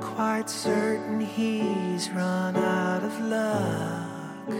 Quite 0.00 0.48
certain 0.48 1.18
he's 1.96 2.10
run 2.10 2.54
out 2.56 3.02
of 3.02 3.20
luck. 3.20 4.50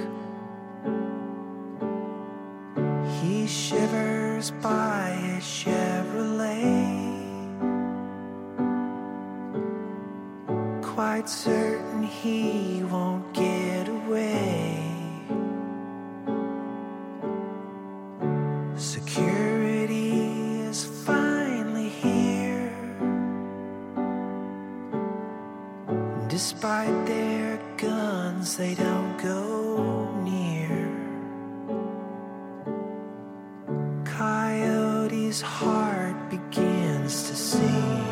He 3.20 3.47
shivers 3.47 4.53
by 4.62 5.11
his 5.20 5.45
Chevrolet. 5.45 6.95
Quite 10.80 11.28
certain 11.28 12.05
he 12.05 12.82
won't 12.84 13.34
get 13.34 13.56
Despite 26.49 27.07
their 27.07 27.59
guns, 27.76 28.57
they 28.57 28.76
don't 28.76 29.16
go 29.18 30.14
near. 30.22 30.70
Coyote's 34.05 35.40
heart 35.40 36.30
begins 36.30 37.28
to 37.28 37.34
sink. 37.34 38.06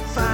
Know 0.00 0.33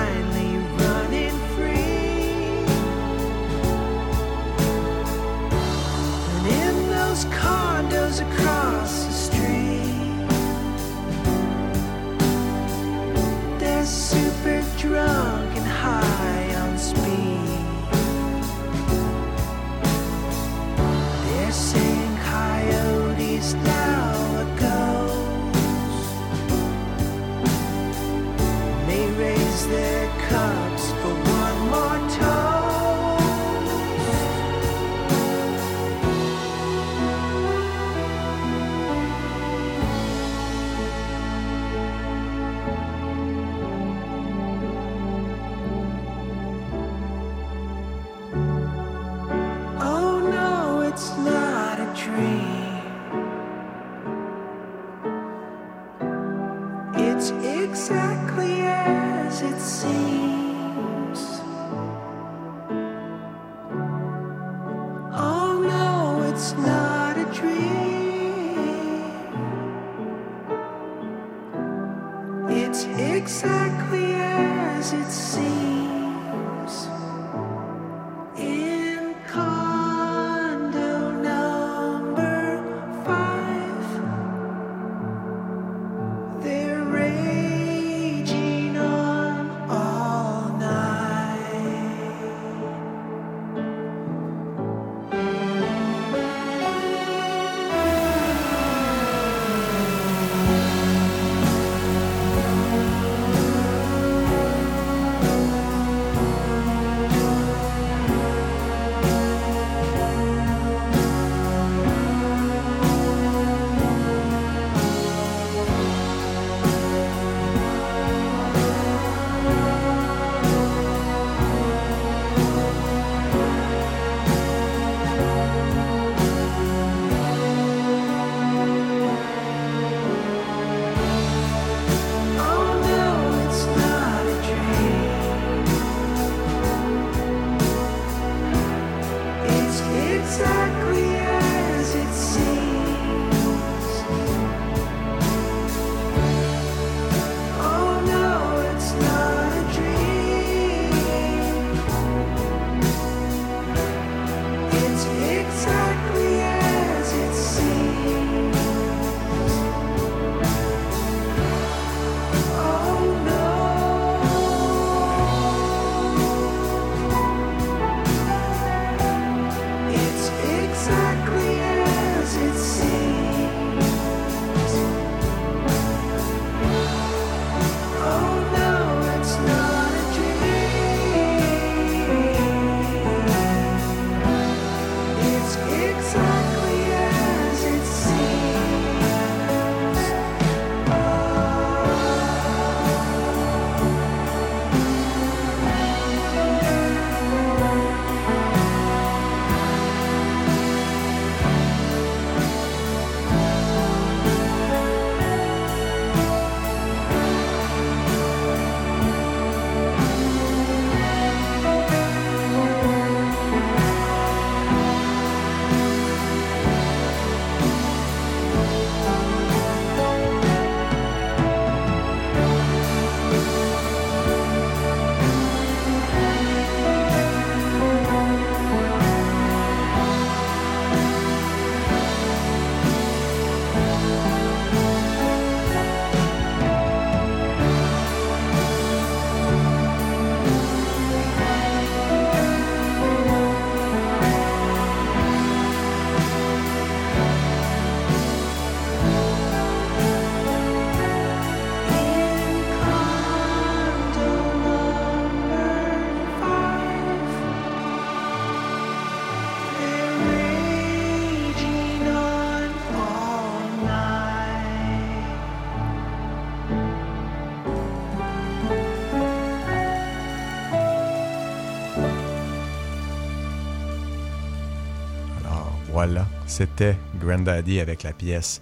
c'était 276.50 276.96
Granddaddy 277.20 277.80
avec 277.80 278.02
la 278.02 278.12
pièce 278.12 278.60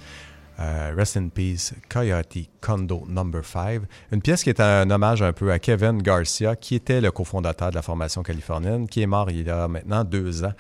euh, 0.61 0.93
Rest 0.95 1.17
in 1.17 1.29
Peace, 1.29 1.73
Coyote 1.89 2.49
Condo 2.61 3.05
Number 3.09 3.45
5. 3.45 3.83
Une 4.13 4.21
pièce 4.21 4.43
qui 4.43 4.51
est 4.51 4.61
un 4.61 4.91
hommage 4.91 5.23
un 5.23 5.33
peu 5.33 5.51
à 5.51 5.59
Kevin 5.59 6.03
Garcia, 6.03 6.55
qui 6.55 6.75
était 6.75 7.01
le 7.01 7.11
cofondateur 7.11 7.71
de 7.71 7.77
la 7.77 7.83
formation 7.83 8.23
californienne, 8.23 8.89
qui 8.89 9.01
est 9.01 9.07
mort 9.07 9.31
il 9.31 9.47
y 9.47 9.51
a 9.51 9.69
maintenant 9.69 10.05
deux 10.05 10.45
ans. 10.45 10.53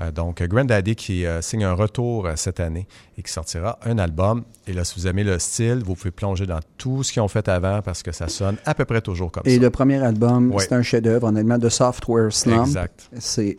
Euh, 0.00 0.10
donc, 0.10 0.42
Granddaddy 0.42 0.94
qui 0.94 1.24
euh, 1.24 1.40
signe 1.40 1.64
un 1.64 1.72
retour 1.72 2.28
cette 2.36 2.60
année 2.60 2.86
et 3.16 3.22
qui 3.22 3.32
sortira 3.32 3.78
un 3.84 3.96
album. 3.98 4.44
Et 4.66 4.72
là, 4.72 4.84
si 4.84 5.00
vous 5.00 5.06
aimez 5.06 5.24
le 5.24 5.38
style, 5.38 5.82
vous 5.84 5.94
pouvez 5.94 6.10
plonger 6.10 6.44
dans 6.46 6.60
tout 6.76 7.02
ce 7.02 7.12
qu'ils 7.12 7.22
ont 7.22 7.28
fait 7.28 7.48
avant 7.48 7.80
parce 7.80 8.02
que 8.02 8.12
ça 8.12 8.28
sonne 8.28 8.56
à 8.66 8.74
peu 8.74 8.84
près 8.84 9.00
toujours 9.00 9.32
comme 9.32 9.44
Et 9.46 9.54
ça. 9.56 9.62
le 9.62 9.70
premier 9.70 10.02
album, 10.02 10.52
c'est 10.58 10.72
un 10.72 10.82
chef-d'œuvre, 10.82 11.28
honnêtement, 11.28 11.58
de 11.58 11.68
Software 11.70 12.30
Slump. 12.32 12.66
Exact. 12.66 13.08
C'est 13.18 13.56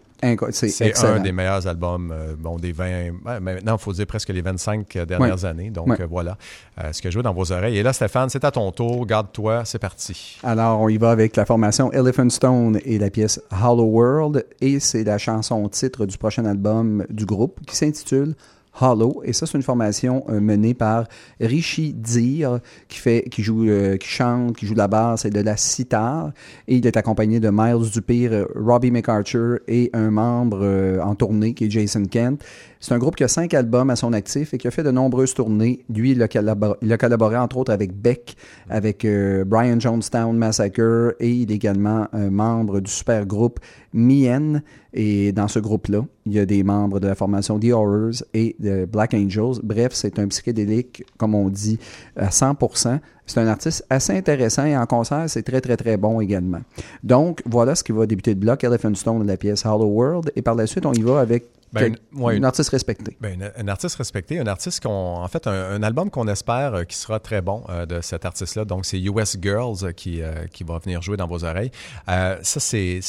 c'est 0.51 1.05
un 1.05 1.19
des 1.19 1.31
meilleurs 1.31 1.67
albums, 1.67 2.11
euh, 2.13 2.33
bon, 2.37 2.57
des 2.57 2.71
20, 2.71 2.85
ouais, 3.25 3.39
maintenant, 3.39 3.75
il 3.75 3.81
faut 3.81 3.93
dire 3.93 4.05
presque 4.07 4.29
les 4.29 4.41
25 4.41 4.97
dernières 5.07 5.35
Ouais. 5.35 5.45
années. 5.45 5.69
Donc, 5.69 5.87
Ouais. 5.87 6.01
euh, 6.01 6.07
voilà 6.09 6.37
euh, 6.83 6.91
ce 6.93 7.01
que 7.01 7.09
je 7.09 7.13
joue 7.15 7.21
dans 7.21 7.33
vos 7.33 7.51
oreilles. 7.51 7.77
Et 7.77 7.83
là, 7.83 7.93
Stéphane, 7.93 8.29
c'est 8.29 8.43
à 8.43 8.51
ton 8.51 8.71
tour. 8.71 9.05
Garde-toi, 9.05 9.63
c'est 9.65 9.79
parti. 9.79 10.37
Alors, 10.43 10.79
on 10.81 10.89
y 10.89 10.97
va 10.97 11.11
avec 11.11 11.35
la 11.35 11.45
formation 11.45 11.91
Elephant 11.91 12.29
Stone 12.29 12.79
et 12.85 12.97
la 12.97 13.09
pièce 13.09 13.41
Hollow 13.51 13.83
World. 13.85 14.45
Et 14.61 14.79
c'est 14.79 15.03
la 15.03 15.17
chanson 15.17 15.67
titre 15.69 16.05
du 16.05 16.17
prochain 16.17 16.45
album 16.45 17.05
du 17.09 17.25
groupe 17.25 17.59
qui 17.65 17.75
s'intitule 17.75 18.35
Hollow. 18.79 19.21
Et 19.23 19.33
ça, 19.33 19.45
c'est 19.45 19.57
une 19.57 19.63
formation 19.63 20.23
euh, 20.29 20.39
menée 20.39 20.73
par 20.73 21.05
Rishi 21.39 21.93
Dir 21.93 22.59
qui, 22.87 22.99
fait, 22.99 23.25
qui, 23.29 23.43
joue, 23.43 23.67
euh, 23.67 23.97
qui 23.97 24.07
chante, 24.07 24.55
qui 24.55 24.65
joue 24.65 24.73
de 24.73 24.79
la 24.79 24.87
basse 24.87 25.25
et 25.25 25.29
de 25.29 25.41
la 25.41 25.57
sitar. 25.57 26.31
Et 26.67 26.75
il 26.75 26.87
est 26.87 26.97
accompagné 26.97 27.39
de 27.39 27.49
Miles 27.51 27.89
Dupire, 27.91 28.45
Robbie 28.55 28.91
McArthur 28.91 29.59
et 29.67 29.89
un 29.93 30.11
membre 30.11 30.59
euh, 30.61 31.01
en 31.01 31.15
tournée 31.15 31.53
qui 31.53 31.65
est 31.65 31.71
Jason 31.71 32.03
Kent. 32.05 32.43
C'est 32.85 32.93
un 32.93 32.99
groupe 32.99 33.15
qui 33.15 33.23
a 33.23 33.27
cinq 33.27 33.55
albums 33.55 33.89
à 33.89 33.95
son 33.95 34.13
actif 34.13 34.53
et 34.53 34.59
qui 34.59 34.67
a 34.67 34.71
fait 34.71 34.83
de 34.83 34.91
nombreuses 34.91 35.33
tournées. 35.33 35.83
Lui, 35.89 36.11
il 36.11 36.21
a, 36.21 36.27
collaboré 36.27 37.35
entre 37.35 37.57
autres 37.57 37.73
avec 37.73 37.99
Beck, 37.99 38.35
avec 38.69 39.05
euh, 39.05 39.43
Brian 39.43 39.79
Jonestown 39.79 40.37
Massacre 40.37 41.15
et 41.19 41.31
il 41.31 41.51
est 41.51 41.55
également 41.55 42.05
un 42.13 42.29
membre 42.29 42.81
du 42.81 42.91
super 42.91 43.25
groupe 43.25 43.59
Mien. 43.91 44.61
Et 44.93 45.31
dans 45.31 45.47
ce 45.47 45.57
groupe-là, 45.57 46.05
il 46.27 46.33
y 46.33 46.39
a 46.39 46.45
des 46.45 46.61
membres 46.61 46.99
de 46.99 47.07
la 47.07 47.15
formation 47.15 47.59
The 47.59 47.71
Horrors 47.71 48.23
et 48.35 48.55
de 48.59 48.85
Black 48.85 49.15
Angels. 49.15 49.61
Bref, 49.63 49.93
c'est 49.93 50.19
un 50.19 50.27
psychédélique, 50.27 51.05
comme 51.17 51.33
on 51.33 51.49
dit, 51.49 51.79
à 52.15 52.29
100%. 52.29 52.99
C'est 53.25 53.39
un 53.39 53.47
artiste 53.47 53.83
assez 53.89 54.15
intéressant 54.15 54.65
et 54.65 54.77
en 54.77 54.85
concert, 54.85 55.23
c'est 55.27 55.41
très, 55.41 55.59
très, 55.59 55.75
très 55.75 55.97
bon 55.97 56.21
également. 56.21 56.61
Donc, 57.03 57.41
voilà 57.47 57.73
ce 57.73 57.83
qui 57.83 57.93
va 57.93 58.05
débuter 58.05 58.35
de 58.35 58.39
bloc, 58.39 58.63
Elephant 58.63 58.93
Stone 58.93 59.23
de 59.23 59.27
la 59.27 59.37
pièce 59.37 59.65
Hollow 59.65 59.87
World. 59.87 60.31
Et 60.35 60.43
par 60.43 60.53
la 60.53 60.67
suite, 60.67 60.85
on 60.85 60.93
y 60.93 61.01
va 61.01 61.19
avec 61.19 61.49
Ben, 61.75 61.81
quel- 61.93 61.99
une- 62.13 62.23
ouais, 62.23 62.33
une 62.33 62.37
une- 62.39 62.45
artiste 62.45 62.69
respectée. 62.69 63.15
Ben, 63.21 63.51
un, 63.57 63.63
un 63.63 63.67
artiste 63.67 63.95
respecté, 63.97 64.39
un 64.39 64.47
artiste 64.47 64.81
qu'on. 64.81 64.89
En 65.17 65.27
fait, 65.27 65.45
un, 65.47 65.51
un 65.53 65.83
album 65.83 66.09
qu'on 66.09 66.27
espère 66.27 66.73
euh, 66.73 66.83
qui 66.85 66.95
sera 66.97 67.19
très 67.19 67.41
bon 67.41 67.63
euh, 67.69 67.85
de 67.85 68.01
cet 68.01 68.25
artiste-là. 68.25 68.65
Donc, 68.65 68.85
c'est 68.85 68.99
US 68.99 69.37
Girls 69.41 69.75
euh, 69.83 69.91
qui, 69.91 70.21
euh, 70.21 70.45
qui 70.51 70.63
va 70.63 70.79
venir 70.79 71.01
jouer 71.01 71.17
dans 71.17 71.27
vos 71.27 71.43
oreilles. 71.43 71.71
Ça, 72.07 72.59
c'est. 72.59 72.99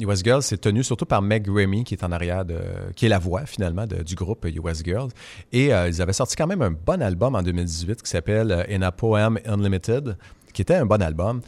US 0.00 0.24
Girls, 0.24 0.42
c'est 0.42 0.60
tenu 0.60 0.82
surtout 0.82 1.06
par 1.06 1.22
Meg 1.22 1.46
Remy, 1.48 1.84
qui 1.84 1.94
est 1.94 2.02
en 2.04 2.12
arrière 2.12 2.44
de. 2.44 2.58
qui 2.96 3.06
est 3.06 3.10
la 3.10 3.18
voix, 3.18 3.46
finalement, 3.46 3.86
de- 3.86 4.02
du 4.02 4.14
groupe 4.14 4.44
US 4.46 4.82
Girls. 4.84 5.10
Et 5.52 5.66
ils 5.68 6.02
avaient 6.02 6.12
sorti 6.12 6.34
quand 6.36 6.46
même 6.46 6.62
un 6.62 6.70
bon 6.72 7.02
album 7.02 7.34
en 7.34 7.42
2018 7.42 8.02
qui 8.02 8.10
s'appelle 8.10 8.66
In 8.70 8.82
a 8.82 8.90
Poem 8.92 9.38
Unlimited, 9.46 10.16
qui 10.52 10.62
était 10.62 10.74
un 10.76 10.86
bon 10.86 11.02
album. 11.02 11.40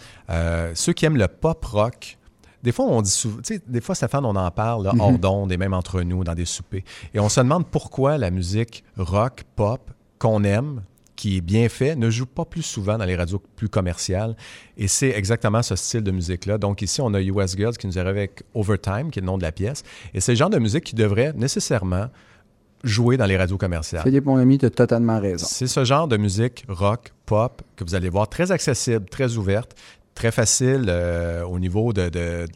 Ceux 0.75 0.93
qui 0.93 1.07
aiment 1.07 1.17
le 1.17 1.29
pop 1.29 1.65
rock, 1.65 2.19
des 2.67 2.73
fois, 2.73 2.85
on 2.87 3.01
dit 3.01 3.11
souvent, 3.11 3.37
tu 3.43 3.55
sais, 3.55 3.63
des 3.67 3.81
fois, 3.81 3.95
Stéphane, 3.95 4.25
on 4.27 4.35
en 4.37 4.51
parle 4.51 4.85
là, 4.85 4.93
hors 4.99 5.13
Mhm. 5.13 5.19
d'onde 5.19 5.53
et 5.53 5.57
même 5.57 5.73
entre 5.73 6.03
nous 6.03 6.25
dans 6.25 6.35
des 6.35 6.45
soupers. 6.45 6.83
Et 7.15 7.21
on 7.21 7.29
se 7.29 7.41
demande 7.41 7.65
pourquoi 7.67 8.19
la 8.19 8.31
musique 8.31 8.83
rock, 8.99 9.45
pop, 9.55 9.91
qu'on 10.19 10.43
aime, 10.45 10.83
qui 11.15 11.39
est 11.39 11.41
bien 11.41 11.69
fait, 11.71 11.97
ne 11.97 12.11
joue 12.11 12.27
pas 12.27 12.45
plus 12.45 12.63
souvent 12.63 12.99
dans 12.99 13.05
les 13.07 13.17
radios 13.17 13.41
plus 13.55 13.69
commerciales. 13.71 14.37
Et 14.77 14.89
c'est 14.89 15.11
exactement 15.11 15.63
ce 15.63 15.75
style 15.77 16.03
de 16.03 16.11
musique-là. 16.11 16.59
Donc 16.59 16.83
ici, 16.83 17.01
on 17.01 17.15
a 17.15 17.21
US 17.23 17.57
Girls 17.57 17.77
qui 17.79 17.87
nous 17.87 17.99
arrive 17.99 18.17
avec 18.19 18.43
Overtime, 18.53 19.11
qui 19.11 19.21
est 19.21 19.23
le 19.23 19.27
nom 19.27 19.39
de 19.39 19.43
la 19.43 19.53
pièce. 19.53 19.83
Et 20.13 20.21
c'est 20.21 20.33
le 20.33 20.37
genre 20.37 20.51
de 20.51 20.59
musique 20.59 20.85
qui 20.85 20.95
devrait 20.95 21.33
nécessairement 21.35 22.09
jouer 22.85 23.17
dans 23.17 23.25
les 23.27 23.37
radios 23.37 23.57
commerciales. 23.57 24.03
Philippe, 24.03 24.27
mon 24.27 24.37
ami, 24.37 24.59
tu 24.59 24.67
as 24.67 24.71
totalement 24.71 25.19
raison. 25.19 25.47
C'est 25.49 25.67
ce 25.67 25.85
genre 25.85 26.07
de 26.07 26.17
musique 26.19 26.65
rock, 26.69 27.13
pop, 27.25 27.63
que 27.75 27.83
vous 27.83 27.95
allez 27.95 28.11
voir 28.11 28.29
très 28.29 28.53
accessible, 28.53 29.07
très 29.09 29.37
ouverte, 29.37 29.75
très 30.17 30.33
facile 30.33 30.87
euh, 30.89 31.45
au 31.45 31.61
niveau 31.61 31.93
de... 31.93 32.09
de- 32.09 32.47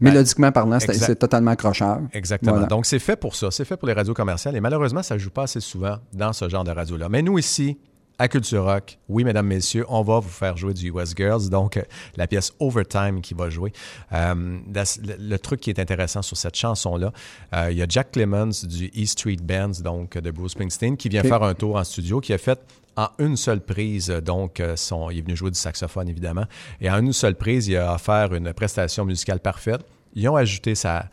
Mélodiquement 0.00 0.52
parlant, 0.52 0.78
c'est 0.78 1.16
totalement 1.16 1.50
accrocheur. 1.50 1.98
Exactement. 2.12 2.52
Voilà. 2.52 2.66
Donc, 2.68 2.86
c'est 2.86 3.00
fait 3.00 3.16
pour 3.16 3.34
ça. 3.34 3.50
C'est 3.50 3.64
fait 3.64 3.76
pour 3.76 3.88
les 3.88 3.94
radios 3.94 4.14
commerciales. 4.14 4.54
Et 4.54 4.60
malheureusement, 4.60 5.02
ça 5.02 5.14
ne 5.14 5.18
joue 5.18 5.30
pas 5.30 5.42
assez 5.42 5.58
souvent 5.60 5.96
dans 6.12 6.32
ce 6.32 6.48
genre 6.48 6.62
de 6.62 6.70
radio-là. 6.70 7.08
Mais 7.08 7.20
nous, 7.20 7.36
ici, 7.36 7.76
à 8.20 8.28
Culture 8.28 8.64
Rock, 8.64 8.96
oui, 9.08 9.24
mesdames, 9.24 9.48
messieurs, 9.48 9.84
on 9.88 10.02
va 10.02 10.20
vous 10.20 10.28
faire 10.28 10.56
jouer 10.56 10.72
du 10.72 10.92
US 10.92 11.14
Girls. 11.16 11.48
Donc, 11.50 11.76
euh, 11.76 11.82
la 12.16 12.28
pièce 12.28 12.52
Overtime 12.60 13.20
qui 13.22 13.34
va 13.34 13.50
jouer. 13.50 13.72
Euh, 14.12 14.58
le, 14.72 14.84
le 15.18 15.38
truc 15.40 15.58
qui 15.60 15.70
est 15.70 15.80
intéressant 15.80 16.22
sur 16.22 16.36
cette 16.36 16.54
chanson-là, 16.56 17.12
euh, 17.56 17.68
il 17.72 17.78
y 17.78 17.82
a 17.82 17.86
Jack 17.88 18.12
Clemens 18.12 18.64
du 18.68 18.92
E 18.96 19.04
Street 19.04 19.38
Bands, 19.42 19.82
donc 19.82 20.16
de 20.16 20.30
Bruce 20.30 20.52
Springsteen, 20.52 20.96
qui 20.96 21.08
vient 21.08 21.24
faire 21.24 21.42
un 21.42 21.54
tour 21.54 21.74
en 21.74 21.82
studio, 21.82 22.20
qui 22.20 22.32
a 22.32 22.38
fait 22.38 22.60
en 22.98 23.10
une 23.20 23.36
seule 23.36 23.60
prise, 23.60 24.08
donc 24.08 24.58
euh, 24.58 24.74
son, 24.74 25.08
il 25.10 25.18
est 25.18 25.22
venu 25.22 25.36
jouer 25.36 25.52
du 25.52 25.58
saxophone 25.58 26.08
évidemment, 26.08 26.44
et 26.80 26.90
en 26.90 26.98
une 26.98 27.12
seule 27.12 27.36
prise, 27.36 27.68
il 27.68 27.76
a 27.76 27.94
offert 27.94 28.34
une 28.34 28.52
prestation 28.52 29.04
musicale 29.04 29.38
parfaite. 29.38 29.82
Ils 30.14 30.28
ont 30.28 30.34
ajouté 30.34 30.74
sa, 30.74 31.10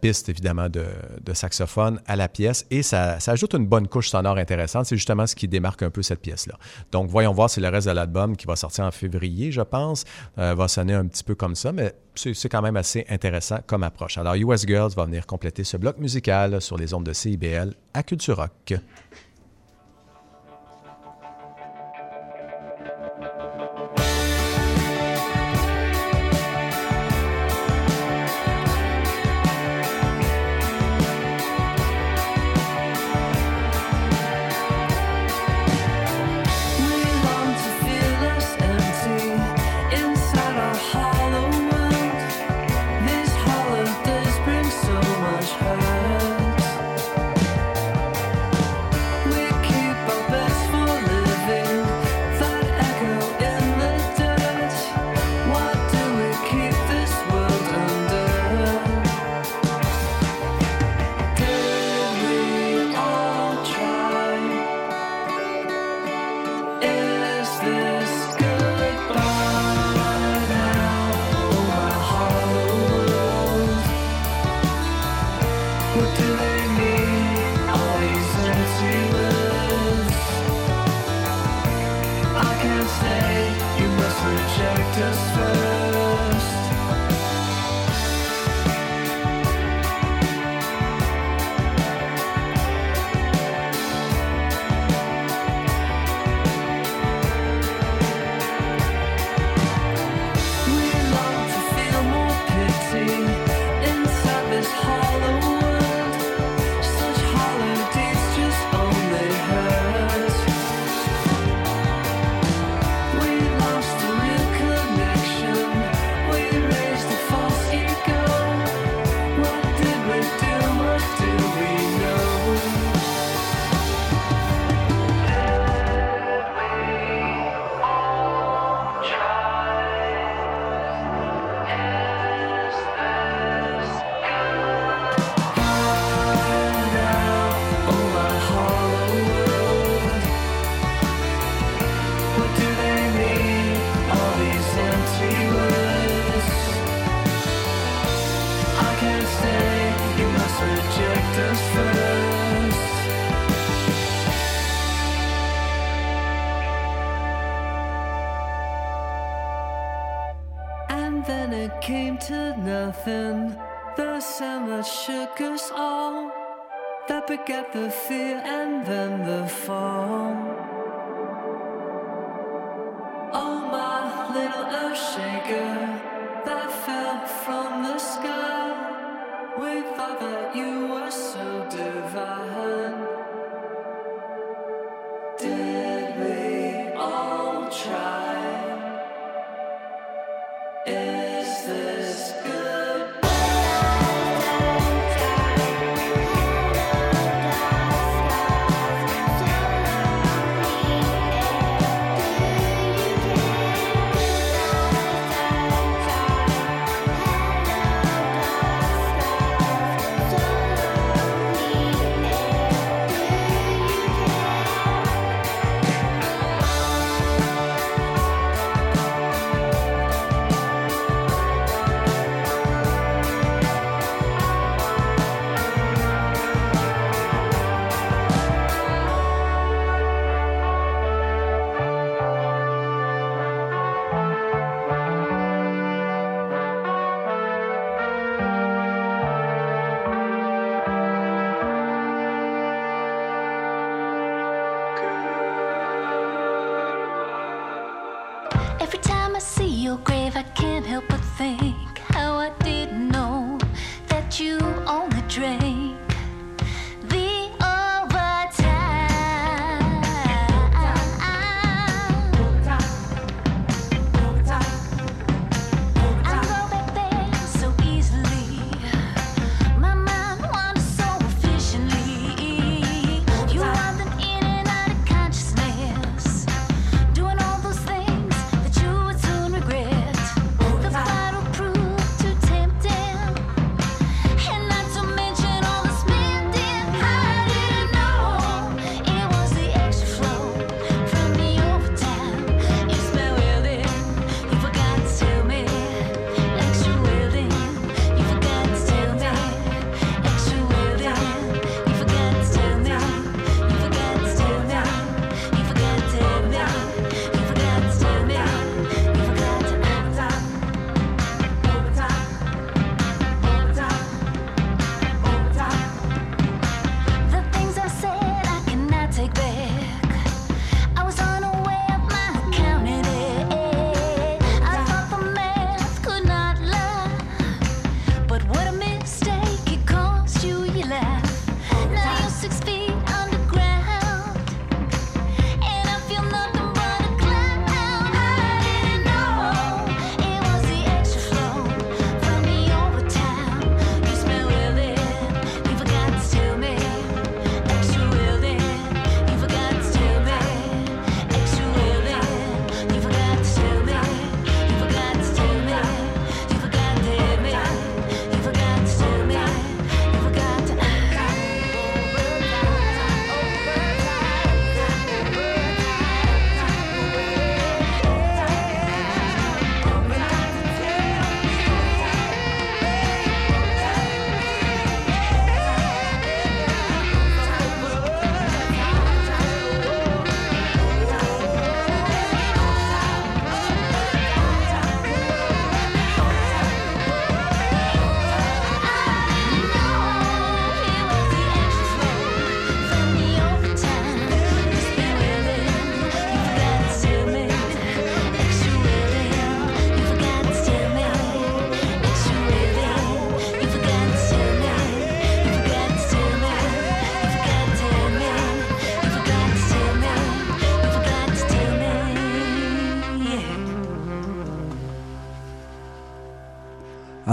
piste, 0.00 0.28
évidemment, 0.30 0.68
de, 0.68 0.84
saxophone 1.32 2.00
à 2.06 2.16
la 2.16 2.28
pièce 2.28 2.66
et 2.70 2.82
ça, 2.82 3.18
ajoute 3.26 3.54
une 3.54 3.66
bonne 3.66 3.86
couche 3.86 4.08
sonore 4.08 4.38
intéressante. 4.38 4.86
C'est 4.86 4.96
justement 4.96 5.26
ce 5.26 5.36
qui 5.36 5.46
démarque 5.46 5.82
un 5.82 5.90
peu 5.90 6.02
cette 6.02 6.20
pièce-là. 6.20 6.58
Donc, 6.90 7.08
voyons 7.08 7.32
voir 7.32 7.50
si 7.50 7.60
le 7.60 7.68
reste 7.68 7.86
de 7.86 7.92
l'album, 7.92 8.36
qui 8.36 8.46
va 8.46 8.56
sortir 8.56 8.84
en 8.84 8.90
février, 8.90 9.52
je 9.52 9.60
pense, 9.60 10.04
euh, 10.38 10.54
va 10.54 10.66
sonner 10.66 10.94
un 10.94 11.06
petit 11.06 11.22
peu 11.22 11.36
comme 11.36 11.54
ça, 11.54 11.70
mais 11.70 11.94
c'est 12.16 12.48
quand 12.48 12.62
même 12.62 12.76
assez 12.76 13.04
intéressant 13.10 13.58
comme 13.66 13.84
approche. 13.84 14.18
Alors, 14.18 14.34
US 14.34 14.66
Girls 14.66 14.92
va 14.96 15.04
venir 15.04 15.26
compléter 15.26 15.62
ce 15.62 15.76
bloc 15.76 15.98
musical 15.98 16.60
sur 16.60 16.76
les 16.78 16.94
ondes 16.94 17.04
de 17.04 17.12
CIBL 17.12 17.74
à 17.94 18.02
Culture 18.02 18.38
Rock. 18.38 18.74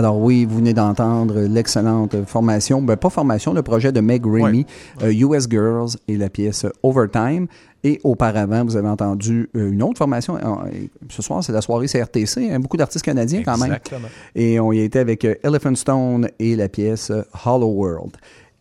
Alors 0.06 0.20
oui, 0.20 0.46
vous 0.46 0.58
venez 0.58 0.76
d'entendre 0.76 1.40
l'excellente 1.40 2.26
formation, 2.28 2.80
ben 2.80 2.96
pas 2.96 3.10
formation, 3.10 3.54
le 3.56 3.64
projet 3.64 3.92
de 3.92 4.02
Meg 4.02 4.24
Remy, 4.24 4.64
euh, 5.02 5.12
US 5.12 5.50
Girls 5.50 5.98
et 6.08 6.16
la 6.16 6.30
pièce 6.30 6.68
Overtime. 6.84 7.48
Et 7.84 8.00
auparavant, 8.04 8.64
vous 8.64 8.78
avez 8.78 8.88
entendu 8.88 9.50
euh, 9.56 9.72
une 9.72 9.82
autre 9.82 9.98
formation. 9.98 10.36
Euh, 10.38 10.70
Ce 11.10 11.24
soir, 11.24 11.44
c'est 11.44 11.54
la 11.54 11.62
soirée 11.62 11.88
CRTC, 11.88 12.52
hein, 12.52 12.60
beaucoup 12.60 12.78
d'artistes 12.78 13.04
canadiens 13.04 13.42
quand 13.44 13.58
même. 13.58 13.74
Exactement. 13.74 14.08
Et 14.36 14.60
on 14.60 14.72
y 14.72 14.82
était 14.82 15.00
avec 15.00 15.26
Elephant 15.42 15.74
Stone 15.74 16.30
et 16.38 16.56
la 16.56 16.70
pièce 16.70 17.12
Hollow 17.44 17.72
World. 17.72 18.12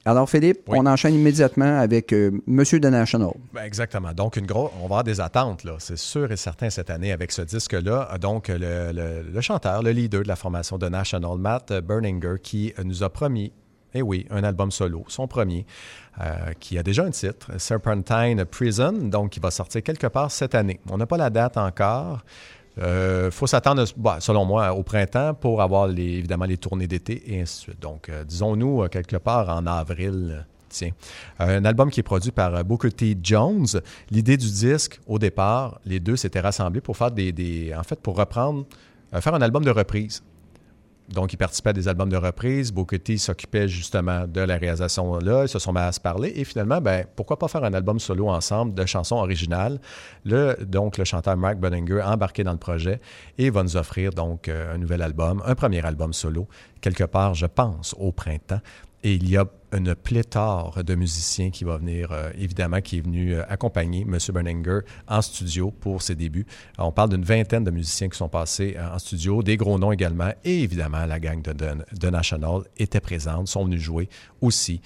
Alors 0.07 0.29
Philippe, 0.29 0.61
Oui. 0.69 0.77
on 0.81 0.85
enchaîne 0.87 1.15
immédiatement 1.15 1.79
avec 1.79 2.13
euh, 2.13 2.31
Monsieur 2.47 2.79
The 2.79 2.87
National. 2.87 3.31
Ben, 3.55 3.63
exactement. 3.65 4.13
Donc, 4.13 4.37
une 4.37 4.45
grosse, 4.47 4.71
on 4.77 4.81
va 4.81 4.85
avoir 4.85 5.05
des 5.05 5.19
attentes, 5.21 5.65
là. 5.65 5.77
C'est 5.79 5.97
sûr 5.97 6.31
et 6.31 6.37
certain 6.37 6.69
cette 6.69 6.91
année 6.91 7.11
avec 7.11 7.33
ce 7.33 7.41
disque-là. 7.41 8.17
Donc, 8.21 8.49
le, 8.49 8.93
le- 8.93 9.23
le 9.23 9.41
chanteur, 9.41 9.83
le 9.83 9.93
leader 9.93 10.23
de 10.23 10.29
la 10.29 10.37
formation 10.37 10.77
de 10.77 10.89
National, 10.91 11.39
Matt 11.39 11.73
Berninger, 11.73 12.35
qui 12.43 12.75
nous 12.85 13.03
a 13.03 13.09
promis, 13.09 13.51
eh 13.95 14.03
oui, 14.03 14.27
un 14.31 14.45
album 14.45 14.71
solo, 14.71 15.05
son 15.09 15.27
premier, 15.27 15.65
euh, 16.21 16.53
qui 16.61 16.77
a 16.77 16.83
déjà 16.83 17.05
un 17.05 17.11
titre, 17.11 17.53
Serpentine 17.59 18.45
Prison, 18.45 18.93
donc 18.93 19.31
qui 19.31 19.41
va 19.41 19.51
sortir 19.51 19.83
quelque 19.83 20.09
part 20.09 20.31
cette 20.31 20.55
année. 20.55 20.81
On 20.91 20.99
n'a 20.99 21.07
pas 21.07 21.17
la 21.17 21.31
date 21.31 21.57
encore. 21.57 22.23
Il 22.77 23.31
faut 23.31 23.47
s'attendre, 23.47 23.85
bah, 23.97 24.17
selon 24.21 24.45
moi, 24.45 24.73
au 24.75 24.83
printemps 24.83 25.33
pour 25.35 25.63
avoir 25.63 25.89
évidemment 25.91 26.45
les 26.47 26.57
tournées 26.57 26.87
d'été 26.89 27.23
et 27.27 27.41
ainsi 27.41 27.59
de 27.59 27.63
suite. 27.63 27.81
Donc, 27.81 28.09
euh, 28.09 28.25
disons-nous, 28.25 28.83
euh, 28.83 28.89
quelque 28.89 29.17
part 29.17 29.49
en 29.49 29.67
avril. 29.67 30.37
euh, 30.39 30.43
Tiens. 30.69 30.91
Euh, 31.41 31.61
un 31.61 31.65
album 31.65 31.89
qui 31.89 32.01
est 32.01 32.03
produit 32.03 32.33
par 32.33 32.53
euh, 32.53 32.63
Booker 32.65 32.91
T. 32.91 33.17
Jones. 33.23 33.67
L'idée 34.11 34.37
du 34.37 34.51
disque, 34.51 35.01
au 35.07 35.21
départ, 35.21 35.79
les 35.85 36.01
deux 36.01 36.17
s'étaient 36.17 36.41
rassemblés 36.41 36.81
pour 36.81 36.97
faire 36.97 37.13
des. 37.13 37.73
en 37.79 37.85
fait, 37.85 38.01
pour 38.01 38.17
reprendre. 38.17 38.65
euh, 39.15 39.21
faire 39.21 39.35
un 39.35 39.43
album 39.43 39.65
de 39.65 39.71
reprise. 39.71 40.25
Donc, 41.09 41.33
ils 41.33 41.37
participaient 41.37 41.71
à 41.71 41.73
des 41.75 41.87
albums 41.87 42.09
de 42.09 42.17
reprise. 42.17 42.73
Booker 42.73 42.99
T 42.99 43.19
s'occupait 43.19 43.69
justement 43.69 44.27
de 44.27 44.41
la 44.41 44.57
réalisation 44.57 45.19
là. 45.19 45.43
Ils 45.45 45.49
se 45.49 45.59
sont 45.59 45.73
mis 45.73 45.81
à 45.81 45.93
se 45.93 46.01
parler. 46.01 46.33
Et 46.37 46.45
finalement, 46.45 46.81
ben, 46.81 47.05
pourquoi 47.15 47.39
pas 47.39 47.49
faire 47.49 47.65
un 47.65 47.75
album 47.75 47.99
solo 47.99 48.29
ensemble 48.29 48.75
de 48.75 48.87
chansons 48.87 49.17
originales? 49.17 49.79
Le, 50.25 50.57
donc, 50.65 50.97
le 50.97 51.05
chanteur 51.05 51.37
Mark 51.37 51.59
Bunninger 51.59 52.01
a 52.01 52.13
embarqué 52.13 52.43
dans 52.43 52.53
le 52.53 52.59
projet 52.59 53.01
et 53.37 53.51
va 53.51 53.63
nous 53.63 53.77
offrir 53.77 54.13
donc 54.13 54.49
euh, 54.49 54.75
un 54.75 54.79
nouvel 54.79 55.03
album, 55.03 55.43
un 55.45 55.55
premier 55.55 55.85
album 55.85 56.13
solo, 56.13 56.49
quelque 56.81 57.05
part, 57.05 57.35
je 57.35 57.47
pense, 57.47 57.95
au 57.99 58.11
printemps. 58.11 58.61
Et 59.07 59.17
il 59.17 59.29
y 59.29 59.37
a 59.37 59.45
une 59.77 59.95
pléthore 59.95 60.83
de 60.83 60.95
musiciens 60.95 61.51
qui 61.51 61.65
va 61.65 61.77
venir, 61.77 62.11
euh, 62.11 62.31
évidemment, 62.39 62.81
qui 62.81 62.99
est 62.99 63.01
venu 63.03 63.35
euh, 63.35 63.43
accompagner 63.51 64.01
M. 64.01 64.17
Berninger 64.33 64.79
en 65.07 65.21
studio 65.21 65.71
pour 65.71 66.01
ses 66.01 66.15
débuts. 66.15 66.47
On 66.79 66.91
parle 66.91 67.11
d'une 67.11 67.25
vingtaine 67.25 67.65
de 67.65 67.71
musiciens 67.71 68.09
qui 68.09 68.17
sont 68.17 68.31
passés 68.31 68.77
euh, 68.79 68.95
en 68.95 68.99
studio, 68.99 69.43
des 69.43 69.59
gros 69.59 69.79
noms 69.79 69.93
également, 69.93 70.31
et 70.43 70.63
évidemment, 70.63 71.05
la 71.05 71.21
gang 71.21 71.43
de, 71.43 72.09
National 72.09 72.63
était 72.79 73.01
présente, 73.01 73.49
sont 73.49 73.67
venus 73.67 73.83
jouer 73.83 74.09
aussi, 74.41 74.81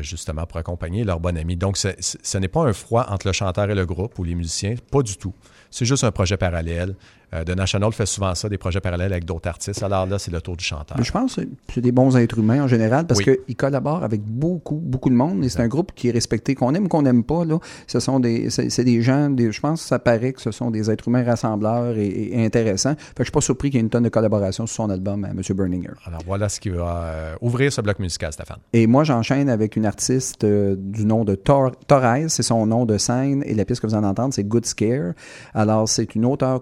justement, 0.00 0.46
pour 0.46 0.58
accompagner 0.58 1.02
leur 1.02 1.18
bon 1.18 1.36
ami. 1.36 1.56
Donc, 1.56 1.76
ce 1.76 2.38
n'est 2.38 2.48
pas 2.48 2.64
un 2.64 2.72
froid 2.72 3.06
entre 3.08 3.26
le 3.26 3.32
chanteur 3.32 3.70
et 3.70 3.74
le 3.74 3.86
groupe 3.86 4.18
ou 4.18 4.24
les 4.24 4.34
musiciens, 4.34 4.74
pas 4.90 5.02
du 5.02 5.16
tout. 5.16 5.34
C'est 5.70 5.84
juste 5.84 6.04
un 6.04 6.12
projet 6.12 6.36
parallèle. 6.36 6.94
Euh, 7.34 7.44
The 7.44 7.56
National 7.56 7.92
fait 7.92 8.06
souvent 8.06 8.34
ça, 8.34 8.48
des 8.48 8.56
projets 8.58 8.80
parallèles 8.80 9.12
avec 9.12 9.24
d'autres 9.24 9.48
artistes. 9.48 9.82
Alors 9.82 10.06
là, 10.06 10.18
c'est 10.18 10.30
le 10.30 10.40
tour 10.40 10.56
du 10.56 10.64
chanteur. 10.64 10.96
Mais 10.96 11.04
je 11.04 11.12
pense 11.12 11.36
que 11.36 11.42
c'est 11.74 11.80
des 11.80 11.92
bons 11.92 12.16
êtres 12.16 12.38
humains 12.38 12.62
en 12.62 12.68
général 12.68 13.06
parce 13.06 13.20
Oui. 13.20 13.36
qu'ils 13.46 13.56
collaborent 13.56 14.02
avec 14.02 14.22
beaucoup, 14.22 14.76
beaucoup 14.82 15.10
de 15.10 15.14
monde 15.14 15.44
et 15.44 15.48
c'est 15.48 15.60
un 15.60 15.68
groupe 15.68 15.92
qui 15.94 16.08
est 16.08 16.12
respecté, 16.12 16.54
qu'on 16.54 16.74
aime 16.74 16.86
ou 16.86 16.88
qu'on 16.88 17.02
n'aime 17.02 17.24
pas. 17.24 17.44
Là, 17.44 17.58
ce 17.86 18.00
sont 18.00 18.18
des, 18.20 18.48
c'est, 18.50 18.84
des 18.84 19.02
gens, 19.02 19.28
des- 19.30 19.52
je 19.52 19.60
pense 19.60 19.82
que 19.82 19.88
ça 19.88 19.98
paraît 19.98 20.32
que 20.32 20.40
ce 20.40 20.50
sont 20.50 20.70
des 20.70 20.90
êtres 20.90 21.08
humains 21.08 21.24
rassembleurs 21.24 21.96
et, 21.98 22.06
et 22.32 22.44
intéressants. 22.46 22.94
Fait 22.96 23.14
que 23.16 23.20
je 23.20 23.24
suis 23.24 23.32
pas 23.32 23.40
surpris 23.40 23.70
qu'il 23.70 23.76
y 23.78 23.80
ait 23.80 23.84
une 23.84 23.90
tonne 23.90 24.04
de 24.04 24.08
collaboration 24.08 24.66
sur 24.66 24.76
son 24.84 24.90
album 24.90 25.24
à 25.24 25.28
M. 25.28 25.40
Berninger. 25.54 25.90
Alors 26.06 26.22
voilà 26.26 26.48
ce 26.48 26.60
qui 26.60 26.70
va 26.70 27.02
euh, 27.04 27.34
ouvrir 27.42 27.72
ce 27.72 27.80
bloc 27.80 27.98
musical, 27.98 28.32
Stéphane. 28.32 28.58
Et 28.72 28.86
moi, 28.86 29.04
j'enchaîne 29.04 29.48
avec 29.50 29.76
une 29.76 29.84
artiste 29.86 30.44
euh, 30.44 30.76
du 30.78 31.04
nom 31.04 31.24
de 31.24 31.34
Tor- 31.34 31.72
Torres, 31.86 32.28
c'est 32.28 32.42
son 32.42 32.64
nom 32.66 32.86
de 32.86 32.96
scène, 32.96 33.42
et 33.46 33.54
la 33.54 33.64
pièce 33.64 33.80
que 33.80 33.86
vous 33.86 33.94
allez 33.94 34.06
entendre, 34.06 34.32
c'est 34.32 34.44
Good 34.44 34.64
Scare. 34.66 35.12
Alors, 35.54 35.88
c'est 35.88 36.14
une 36.14 36.24
auteure, 36.24 36.60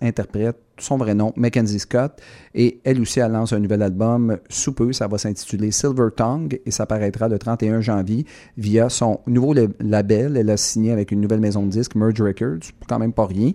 interprète, 0.00 0.56
son 0.78 0.96
vrai 0.96 1.14
nom, 1.14 1.32
Mackenzie 1.36 1.78
Scott, 1.78 2.20
et 2.54 2.80
elle 2.84 3.00
aussi, 3.00 3.20
elle 3.20 3.32
lance 3.32 3.52
un 3.52 3.60
nouvel 3.60 3.82
album 3.82 4.38
sous 4.48 4.72
peu, 4.72 4.92
ça 4.92 5.06
va 5.06 5.18
s'intituler 5.18 5.70
Silver 5.70 6.08
Tongue, 6.16 6.58
et 6.66 6.70
ça 6.70 6.86
paraîtra 6.86 7.28
le 7.28 7.38
31 7.38 7.80
janvier 7.80 8.26
via 8.56 8.88
son 8.88 9.20
nouveau 9.26 9.54
lab- 9.54 9.74
label. 9.80 10.36
Elle 10.36 10.50
a 10.50 10.56
signé 10.56 10.92
avec 10.92 11.12
une 11.12 11.20
nouvelle 11.20 11.40
maison 11.40 11.64
de 11.64 11.70
disques, 11.70 11.94
Merge 11.94 12.20
Records, 12.20 12.70
quand 12.88 12.98
même 12.98 13.12
pas 13.12 13.26
rien. 13.26 13.52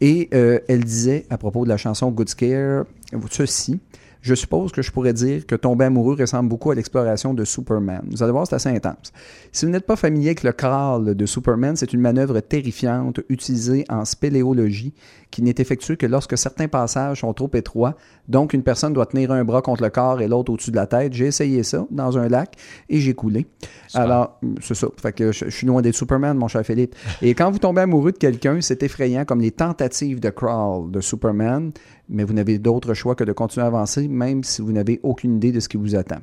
Et 0.00 0.28
euh, 0.34 0.60
elle 0.68 0.84
disait, 0.84 1.26
à 1.30 1.38
propos 1.38 1.64
de 1.64 1.68
la 1.68 1.76
chanson 1.76 2.10
Good 2.10 2.28
Scare, 2.28 2.84
ceci. 3.30 3.80
Je 4.20 4.34
suppose 4.34 4.72
que 4.72 4.82
je 4.82 4.90
pourrais 4.90 5.12
dire 5.12 5.46
que 5.46 5.54
Tomber 5.54 5.86
amoureux 5.86 6.16
ressemble 6.18 6.48
beaucoup 6.48 6.70
à 6.70 6.74
l'exploration 6.74 7.34
de 7.34 7.44
Superman. 7.44 8.02
Vous 8.10 8.22
allez 8.22 8.32
voir, 8.32 8.46
c'est 8.46 8.56
assez 8.56 8.68
intense. 8.68 9.12
Si 9.52 9.64
vous 9.64 9.72
n'êtes 9.72 9.86
pas 9.86 9.96
familier 9.96 10.28
avec 10.28 10.42
le 10.42 10.52
crawl 10.52 11.14
de 11.14 11.26
Superman, 11.26 11.76
c'est 11.76 11.92
une 11.92 12.00
manœuvre 12.00 12.40
terrifiante 12.40 13.20
utilisée 13.28 13.84
en 13.88 14.04
spéléologie 14.04 14.94
qui 15.30 15.42
n'est 15.42 15.54
effectuée 15.58 15.96
que 15.96 16.06
lorsque 16.06 16.38
certains 16.38 16.68
passages 16.68 17.20
sont 17.20 17.32
trop 17.34 17.50
étroits. 17.54 17.94
Donc, 18.28 18.54
une 18.54 18.62
personne 18.62 18.92
doit 18.92 19.06
tenir 19.06 19.30
un 19.30 19.44
bras 19.44 19.62
contre 19.62 19.82
le 19.82 19.90
corps 19.90 20.20
et 20.20 20.28
l'autre 20.28 20.52
au-dessus 20.52 20.70
de 20.70 20.76
la 20.76 20.86
tête. 20.86 21.12
J'ai 21.12 21.26
essayé 21.26 21.62
ça 21.62 21.86
dans 21.90 22.16
un 22.18 22.28
lac 22.28 22.54
et 22.88 22.98
j'ai 23.00 23.14
coulé. 23.14 23.46
Alors, 23.94 24.38
c'est 24.60 24.74
ça. 24.74 24.88
Fait 25.00 25.12
que 25.12 25.32
je, 25.32 25.46
je 25.46 25.50
suis 25.50 25.66
loin 25.66 25.82
d'être 25.82 25.94
Superman, 25.94 26.36
mon 26.36 26.48
cher 26.48 26.64
Philippe. 26.64 26.94
Et 27.22 27.34
quand 27.34 27.50
vous 27.50 27.58
tombez 27.58 27.82
amoureux 27.82 28.12
de 28.12 28.18
quelqu'un, 28.18 28.60
c'est 28.60 28.82
effrayant 28.82 29.24
comme 29.24 29.40
les 29.40 29.50
tentatives 29.50 30.20
de 30.20 30.30
crawl 30.30 30.90
de 30.90 31.00
Superman, 31.00 31.72
mais 32.08 32.24
vous 32.24 32.32
n'avez 32.32 32.58
d'autre 32.58 32.94
choix 32.94 33.14
que 33.14 33.24
de 33.24 33.32
continuer 33.32 33.64
à 33.64 33.68
avancer, 33.68 34.08
même 34.08 34.44
si 34.44 34.62
vous 34.62 34.72
n'avez 34.72 35.00
aucune 35.02 35.36
idée 35.36 35.52
de 35.52 35.60
ce 35.60 35.68
qui 35.68 35.76
vous 35.76 35.94
attend. 35.96 36.18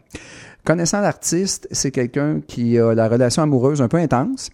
Connaissant 0.63 1.01
l'artiste, 1.01 1.67
c'est 1.71 1.91
quelqu'un 1.91 2.41
qui 2.47 2.79
a 2.79 2.93
la 2.93 3.07
relation 3.07 3.43
amoureuse 3.43 3.81
un 3.81 3.87
peu 3.87 3.97
intense. 3.97 4.49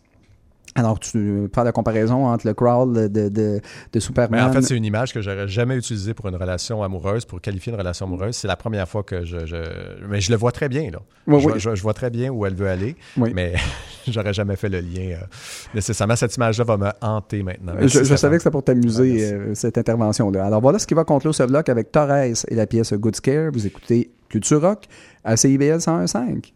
Alors, 0.75 0.99
tu 1.01 1.49
prends 1.51 1.63
la 1.63 1.73
comparaison 1.73 2.27
entre 2.27 2.47
le 2.47 2.53
crawl 2.53 2.93
de, 2.93 3.07
de, 3.07 3.27
de 3.27 3.61
Mais 3.93 3.99
Superman. 3.99 4.49
en 4.49 4.53
fait, 4.53 4.61
c'est 4.61 4.77
une 4.77 4.85
image 4.85 5.13
que 5.13 5.21
j'aurais 5.21 5.47
jamais 5.47 5.75
utilisée 5.75 6.13
pour 6.13 6.29
une 6.29 6.35
relation 6.37 6.81
amoureuse, 6.81 7.25
pour 7.25 7.41
qualifier 7.41 7.73
une 7.73 7.77
relation 7.79 8.05
amoureuse. 8.05 8.37
C'est 8.37 8.47
la 8.47 8.55
première 8.55 8.87
fois 8.87 9.03
que 9.03 9.25
je, 9.25 9.45
je- 9.45 10.05
Mais 10.07 10.21
je 10.21 10.31
le 10.31 10.37
vois 10.37 10.53
très 10.53 10.69
bien, 10.69 10.89
là. 10.89 10.99
Oui, 11.27 11.41
je, 11.41 11.47
oui. 11.47 11.53
je- 11.57 11.75
je 11.75 11.81
vois 11.81 11.93
très 11.93 12.09
bien 12.09 12.29
où 12.29 12.45
elle 12.45 12.55
veut 12.55 12.69
aller, 12.69 12.95
Oui. 13.17 13.33
mais 13.35 13.53
j'aurais 14.07 14.33
jamais 14.33 14.55
fait 14.55 14.69
le 14.69 14.79
lien 14.79 15.17
euh, 15.21 15.25
nécessairement. 15.73 16.15
Cette 16.15 16.35
image-là 16.37 16.63
va 16.63 16.77
me 16.77 16.89
hanter 17.01 17.43
maintenant. 17.43 17.73
Je, 17.81 18.15
savais 18.15 18.37
que 18.37 18.43
c'était 18.43 18.51
pour 18.51 18.63
t'amuser, 18.63 19.27
Ah, 19.29 19.33
euh, 19.33 19.55
cette 19.55 19.77
intervention-là. 19.77 20.45
Alors 20.45 20.61
voilà 20.61 20.79
ce 20.79 20.87
qui 20.87 20.93
va 20.93 21.03
conclure 21.03 21.35
ce 21.35 21.43
bloc 21.43 21.67
avec 21.67 21.91
Torres 21.91 22.15
et 22.47 22.55
la 22.55 22.65
pièce 22.65 22.93
Good 22.93 23.17
Scare. 23.17 23.51
Vous 23.51 23.67
écoutez 23.67 24.09
Culture 24.29 24.61
Rock 24.61 24.85
à 25.25 25.35
CIBL 25.35 25.79
101.5. 25.79 26.53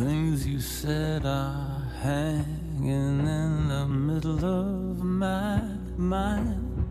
things 0.00 0.46
you 0.46 0.58
said 0.58 1.26
are 1.26 1.82
hanging 2.00 3.20
in 3.20 3.68
the 3.68 3.86
middle 3.86 4.42
of 4.42 5.04
my 5.04 5.60
mind 5.98 6.86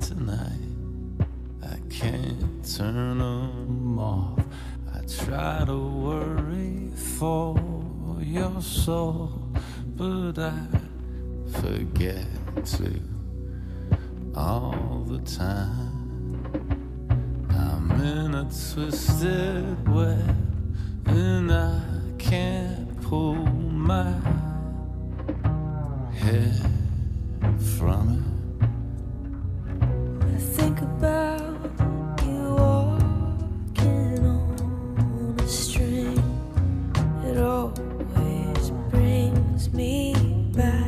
tonight. 0.00 0.70
I 1.64 1.76
can't 1.90 2.64
turn 2.64 3.18
them 3.18 3.98
off. 3.98 4.38
I 4.94 5.00
try 5.24 5.64
to 5.66 5.76
worry 5.76 6.90
for 7.18 7.58
your 8.20 8.62
soul, 8.62 9.32
but 9.96 10.38
I 10.38 10.68
forget 11.60 12.28
to 12.76 13.00
all 14.36 15.04
the 15.08 15.18
time. 15.18 16.46
I'm 17.50 17.90
in 17.90 18.34
a 18.36 18.44
twisted 18.44 19.88
web 19.88 20.36
and 21.06 21.50
I 21.50 22.05
can't 22.18 23.00
pull 23.02 23.34
my 23.34 24.12
head 26.14 26.54
from 27.78 28.04
it. 28.18 28.26
I 30.24 30.38
think 30.38 30.80
about 30.80 31.70
you 32.24 32.54
walking 32.58 34.24
on 34.24 35.36
a 35.38 35.48
string. 35.48 36.22
It 37.24 37.38
always 37.38 38.70
brings 38.90 39.72
me 39.72 40.14
back 40.54 40.85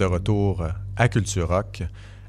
de 0.00 0.06
retour 0.06 0.64
à 0.96 1.08
Culture 1.10 1.48
Rock, 1.48 1.82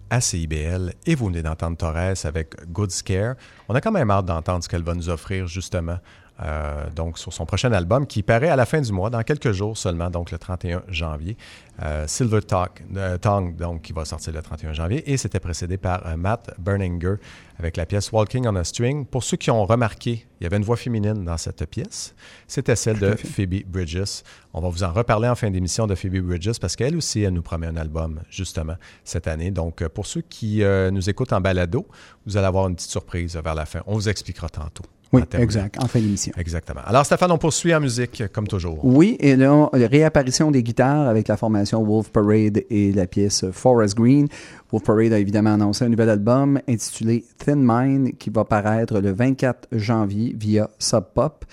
à 0.10 0.20
CIBL, 0.20 0.94
et 1.06 1.16
vous 1.16 1.28
venez 1.28 1.42
d'entendre 1.42 1.78
Torres 1.78 2.26
avec 2.26 2.54
Good 2.70 2.92
Scare. 2.92 3.36
On 3.70 3.76
a 3.76 3.80
quand 3.80 3.94
même 3.94 4.12
hâte 4.12 4.26
d'entendre 4.26 4.62
ce 4.62 4.68
qu'elle 4.68 4.84
va 4.84 4.94
nous 4.94 5.08
offrir, 5.08 5.48
justement, 5.48 5.98
euh, 6.44 6.90
donc 6.96 7.18
sur 7.18 7.32
son 7.34 7.46
prochain 7.46 7.72
album, 7.72 8.08
qui 8.08 8.24
paraît 8.24 8.50
à 8.50 8.56
la 8.56 8.66
fin 8.66 8.82
du 8.82 8.92
mois, 8.92 9.10
dans 9.10 9.22
quelques 9.24 9.52
jours 9.52 9.78
seulement, 9.78 10.10
donc 10.10 10.32
le 10.32 10.38
31 10.38 10.84
janvier. 10.88 11.38
Euh, 11.84 12.06
Silver 12.08 12.42
Talk, 12.42 12.84
euh, 12.96 13.18
Tongue, 13.18 13.56
donc, 13.56 13.82
qui 13.84 13.94
va 13.94 14.06
sortir 14.06 14.34
le 14.34 14.42
31 14.42 14.74
janvier, 14.74 15.12
et 15.12 15.18
c'était 15.18 15.40
précédé 15.40 15.78
par 15.78 16.18
Matt 16.18 16.52
Berninger 16.60 17.16
avec 17.58 17.78
la 17.78 17.86
pièce 17.86 18.12
Walking 18.12 18.48
on 18.48 18.56
a 18.56 18.64
String. 18.64 19.06
Pour 19.06 19.24
ceux 19.24 19.38
qui 19.38 19.52
ont 19.52 19.66
remarqué, 19.66 20.26
il 20.40 20.44
y 20.44 20.48
avait 20.48 20.58
une 20.58 20.64
voix 20.64 20.78
féminine 20.78 21.24
dans 21.24 21.38
cette 21.38 21.64
pièce. 21.68 22.16
C'était 22.48 22.76
celle 22.76 22.98
de 22.98 23.16
Phoebe 23.16 23.64
Bridges. 23.68 24.24
On 24.54 24.62
va 24.62 24.70
vous 24.70 24.84
en 24.84 24.92
reparler 24.92 25.28
en 25.28 25.36
fin 25.36 25.52
d'émission 25.52 25.86
de 25.86 25.94
Phoebe 25.94 26.22
Bridges 26.26 26.60
parce 26.60 26.76
qu'elle 26.76 26.96
aussi, 26.96 27.22
elle 27.22 27.34
nous 27.34 27.44
promet 27.44 27.68
un 27.68 27.78
album, 27.78 28.22
justement, 28.32 28.76
cette 29.04 29.28
année. 29.28 29.52
Donc, 29.52 29.88
pour 29.90 30.08
ceux 30.08 30.22
qui 30.22 30.64
nous 30.92 31.10
écoutent 31.10 31.34
en 31.34 31.42
balado, 31.42 31.86
vous 32.26 32.38
allez 32.38 32.48
avoir 32.48 32.68
une 32.68 32.76
petite 32.76 32.90
surprise 32.90 33.36
vers 33.36 33.56
la 33.56 33.66
fin. 33.68 33.82
On 33.86 33.94
vous 33.94 34.10
expliquera 34.10 34.50
tantôt. 34.50 34.86
Oui, 35.14 35.22
en 35.22 35.40
exact, 35.40 35.78
en 35.84 35.88
fin 35.88 36.00
d'émission. 36.00 36.32
Exactement. 36.38 36.82
Alors, 36.86 37.06
Stéphane, 37.06 37.32
on 37.32 37.38
poursuit 37.38 37.76
en 37.76 37.82
musique, 37.82 38.24
comme 38.32 38.48
toujours. 38.48 38.80
Oui, 38.84 39.18
et 39.20 39.36
là, 39.36 39.70
la 39.74 39.88
réapparition 39.88 40.52
des 40.52 40.64
guitares 40.64 41.08
avec 41.08 41.28
la 41.28 41.36
formation 41.36 41.84
Wolf 41.84 42.10
Parade 42.10 42.64
et 42.70 42.94
la 42.94 43.08
pièce 43.08 43.46
Forest 43.52 43.98
Green. 43.98 44.28
Wolf 44.72 44.84
Parade 44.84 45.12
a 45.12 45.20
évidemment 45.20 45.54
annoncé 45.54 45.84
un 45.84 45.90
nouvel 45.90 46.10
album 46.10 46.60
intitulé 46.68 47.26
Thin 47.38 47.58
Mind 47.58 48.18
qui 48.18 48.30
va 48.30 48.46
paraître 48.46 49.00
le 49.00 49.12
24 49.12 49.68
janvier 49.74 50.34
via 50.38 50.70
Sub 50.80 51.04
Pop 51.14 51.44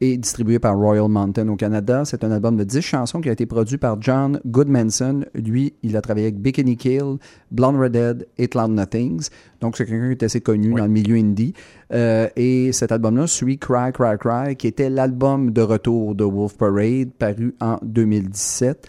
et 0.00 0.16
distribué 0.16 0.58
par 0.58 0.76
Royal 0.76 1.08
Mountain 1.08 1.48
au 1.48 1.56
Canada. 1.56 2.04
C'est 2.04 2.24
un 2.24 2.30
album 2.30 2.56
de 2.56 2.64
10 2.64 2.80
chansons 2.80 3.20
qui 3.20 3.28
a 3.28 3.32
été 3.32 3.46
produit 3.46 3.78
par 3.78 4.00
John 4.00 4.40
Goodmanson. 4.46 5.24
Lui, 5.34 5.74
il 5.82 5.96
a 5.96 6.00
travaillé 6.00 6.26
avec 6.26 6.40
Bikini 6.40 6.76
Kill, 6.76 7.16
Blonde 7.50 7.76
Redhead 7.76 8.26
et 8.38 8.48
Cloud 8.48 8.70
Nothings. 8.70 9.28
Donc, 9.60 9.76
c'est 9.76 9.86
quelqu'un 9.86 10.06
qui 10.06 10.12
est 10.12 10.24
assez 10.24 10.40
connu 10.40 10.74
dans 10.74 10.84
le 10.84 10.90
milieu 10.90 11.16
indie. 11.16 11.52
Euh, 11.92 12.28
et 12.36 12.72
cet 12.72 12.92
album-là 12.92 13.26
suit 13.26 13.58
Cry, 13.58 13.92
Cry, 13.92 14.16
Cry, 14.18 14.56
qui 14.56 14.66
était 14.66 14.90
l'album 14.90 15.50
de 15.50 15.62
retour 15.62 16.14
de 16.14 16.24
Wolf 16.24 16.56
Parade, 16.56 17.10
paru 17.18 17.54
en 17.60 17.78
2017 17.82 18.88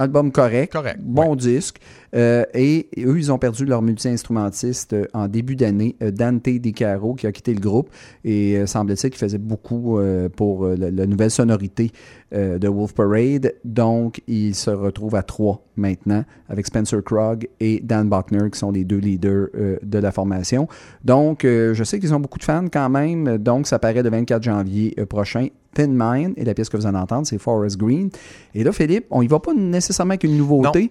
Album 0.00 0.32
correct. 0.32 0.72
Correct, 0.72 0.98
Bon 0.98 1.36
disque. 1.36 1.78
Euh, 2.14 2.44
et 2.54 2.88
eux, 2.98 3.18
ils 3.18 3.30
ont 3.32 3.38
perdu 3.38 3.64
leur 3.64 3.82
multi-instrumentiste 3.82 4.92
euh, 4.92 5.06
en 5.14 5.28
début 5.28 5.56
d'année, 5.56 5.96
euh, 6.02 6.10
Dante 6.10 6.48
Di 6.48 6.72
Caro, 6.72 7.14
qui 7.14 7.26
a 7.26 7.32
quitté 7.32 7.54
le 7.54 7.60
groupe. 7.60 7.90
Et 8.24 8.66
semble-t-il 8.66 9.10
qu'il 9.10 9.18
faisait 9.18 9.38
beaucoup 9.38 9.98
pour 10.36 10.66
la, 10.66 10.90
la 10.90 11.06
nouvelle 11.06 11.30
sonorité 11.30 11.90
de 12.32 12.68
Wolf 12.68 12.94
Parade. 12.94 13.54
Donc, 13.64 14.22
il 14.26 14.54
se 14.54 14.70
retrouve 14.70 15.14
à 15.14 15.22
trois 15.22 15.64
maintenant, 15.76 16.24
avec 16.48 16.66
Spencer 16.66 17.02
Krog 17.02 17.48
et 17.60 17.80
Dan 17.80 18.08
Buckner, 18.08 18.50
qui 18.50 18.58
sont 18.58 18.70
les 18.70 18.84
deux 18.84 18.98
leaders 18.98 19.48
de 19.82 19.98
la 19.98 20.12
formation. 20.12 20.68
Donc, 21.04 21.40
je 21.44 21.82
sais 21.84 21.98
qu'ils 21.98 22.14
ont 22.14 22.20
beaucoup 22.20 22.38
de 22.38 22.44
fans 22.44 22.66
quand 22.70 22.90
même. 22.90 23.38
Donc, 23.38 23.66
ça 23.66 23.78
paraît 23.78 24.02
le 24.02 24.10
24 24.10 24.42
janvier 24.42 24.94
prochain. 25.08 25.48
Thin 25.74 25.90
Mind, 25.92 26.34
et 26.36 26.44
la 26.44 26.54
pièce 26.54 26.68
que 26.68 26.76
vous 26.76 26.86
allez 26.86 26.98
entendre, 26.98 27.26
c'est 27.26 27.38
Forest 27.38 27.76
Green. 27.76 28.10
Et 28.54 28.64
là, 28.64 28.72
Philippe, 28.72 29.06
on 29.10 29.22
y 29.22 29.28
va 29.28 29.38
pas 29.38 29.54
nécessairement 29.54 30.12
avec 30.12 30.24
une 30.24 30.36
nouveauté, 30.36 30.90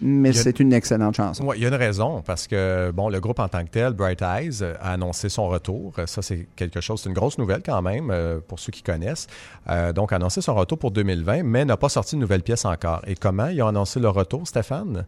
mais 0.00 0.32
c'est 0.32 0.59
une 0.60 0.72
excellente 0.72 1.14
chanson. 1.16 1.44
Oui, 1.46 1.56
il 1.58 1.62
y 1.62 1.64
a 1.64 1.68
une 1.68 1.74
raison, 1.74 2.22
parce 2.22 2.46
que 2.46 2.90
bon, 2.92 3.08
le 3.08 3.18
groupe 3.20 3.38
en 3.38 3.48
tant 3.48 3.64
que 3.64 3.70
tel, 3.70 3.92
Bright 3.94 4.22
Eyes, 4.22 4.58
euh, 4.62 4.74
a 4.80 4.92
annoncé 4.92 5.28
son 5.28 5.48
retour. 5.48 5.92
Euh, 5.98 6.06
Ça, 6.06 6.22
c'est 6.22 6.46
quelque 6.56 6.80
chose, 6.80 7.00
c'est 7.02 7.08
une 7.08 7.14
grosse 7.14 7.38
nouvelle 7.38 7.62
quand 7.64 7.82
même, 7.82 8.10
euh, 8.10 8.38
pour 8.46 8.58
ceux 8.58 8.70
qui 8.72 8.82
connaissent. 8.82 9.26
Euh, 9.68 9.92
donc, 9.92 10.12
a 10.12 10.16
annoncé 10.16 10.40
son 10.40 10.54
retour 10.54 10.78
pour 10.78 10.90
2020, 10.90 11.42
mais 11.42 11.64
n'a 11.64 11.76
pas 11.76 11.88
sorti 11.88 12.16
de 12.16 12.20
nouvelle 12.20 12.42
pièce 12.42 12.64
encore. 12.64 13.02
Et 13.06 13.14
comment 13.14 13.48
ils 13.48 13.62
ont 13.62 13.68
annoncé 13.68 13.98
le 14.00 14.08
retour, 14.08 14.46
Stéphane? 14.46 15.04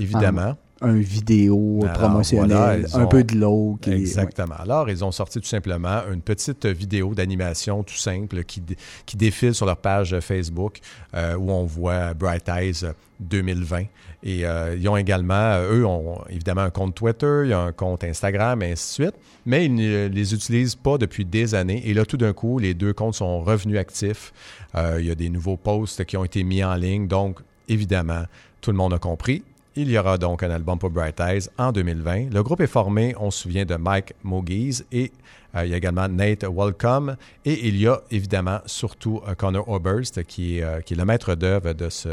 Évidemment. 0.00 0.56
Un 0.80 0.94
vidéo 0.94 1.80
Alors, 1.82 1.94
promotionnel, 1.98 2.56
voilà, 2.56 2.78
ils 2.78 2.96
un 2.96 3.02
ont- 3.02 3.08
peu 3.08 3.24
de 3.24 3.34
l'eau. 3.36 3.76
qui 3.82 3.90
Exactement. 3.90 4.54
Alors, 4.60 4.88
ils 4.88 5.04
ont 5.04 5.10
sorti 5.10 5.40
tout 5.40 5.46
simplement 5.48 6.02
une 6.12 6.20
petite 6.22 6.66
vidéo 6.66 7.14
d'animation 7.14 7.82
tout 7.82 7.96
simple 7.96 8.44
qui, 8.44 8.62
qui 9.04 9.16
défile 9.16 9.54
sur 9.56 9.66
leur 9.66 9.76
page 9.78 10.20
Facebook 10.20 10.78
euh, 11.14 11.34
où 11.34 11.50
on 11.50 11.64
voit 11.64 12.14
Bright 12.14 12.48
Eyes 12.48 12.84
2020. 13.18 13.86
Et 14.22 14.44
euh, 14.44 14.76
ils 14.76 14.88
ont 14.88 14.96
également, 14.96 15.34
euh, 15.34 15.78
eux 15.78 15.86
ont 15.86 16.20
évidemment 16.28 16.62
un 16.62 16.70
compte 16.70 16.94
Twitter, 16.94 17.42
il 17.44 17.50
y 17.50 17.52
a 17.52 17.60
un 17.60 17.72
compte 17.72 18.02
Instagram, 18.02 18.62
et 18.62 18.72
ainsi 18.72 19.00
de 19.00 19.04
suite, 19.04 19.14
mais 19.46 19.66
ils 19.66 19.74
ne 19.74 20.08
les 20.08 20.34
utilisent 20.34 20.74
pas 20.74 20.98
depuis 20.98 21.24
des 21.24 21.54
années. 21.54 21.82
Et 21.86 21.94
là, 21.94 22.04
tout 22.04 22.16
d'un 22.16 22.32
coup, 22.32 22.58
les 22.58 22.74
deux 22.74 22.92
comptes 22.92 23.14
sont 23.14 23.40
revenus 23.40 23.78
actifs. 23.78 24.32
Euh, 24.74 24.96
il 25.00 25.06
y 25.06 25.10
a 25.10 25.14
des 25.14 25.30
nouveaux 25.30 25.56
posts 25.56 26.04
qui 26.04 26.16
ont 26.16 26.24
été 26.24 26.42
mis 26.42 26.64
en 26.64 26.74
ligne. 26.74 27.06
Donc, 27.06 27.38
évidemment, 27.68 28.24
tout 28.60 28.72
le 28.72 28.76
monde 28.76 28.92
a 28.92 28.98
compris. 28.98 29.44
Il 29.76 29.88
y 29.88 29.96
aura 29.96 30.18
donc 30.18 30.42
un 30.42 30.50
album 30.50 30.76
pour 30.80 30.90
Bright 30.90 31.20
Eyes 31.20 31.48
en 31.56 31.70
2020. 31.70 32.32
Le 32.32 32.42
groupe 32.42 32.60
est 32.60 32.66
formé, 32.66 33.14
on 33.20 33.30
se 33.30 33.42
souvient, 33.42 33.64
de 33.64 33.76
Mike 33.76 34.14
Mogies 34.24 34.82
et 34.90 35.12
euh, 35.54 35.64
il 35.64 35.70
y 35.70 35.74
a 35.74 35.76
également 35.76 36.08
Nate 36.08 36.44
Welcome. 36.44 37.16
Et 37.44 37.68
il 37.68 37.76
y 37.76 37.86
a 37.86 38.00
évidemment 38.10 38.60
surtout 38.66 39.20
euh, 39.26 39.34
Connor 39.34 39.68
Oberst 39.68 40.24
qui 40.24 40.58
est, 40.58 40.62
euh, 40.62 40.80
qui 40.80 40.94
est 40.94 40.96
le 40.96 41.04
maître 41.04 41.34
d'œuvre 41.34 41.72
de 41.72 41.88
ce, 41.88 42.08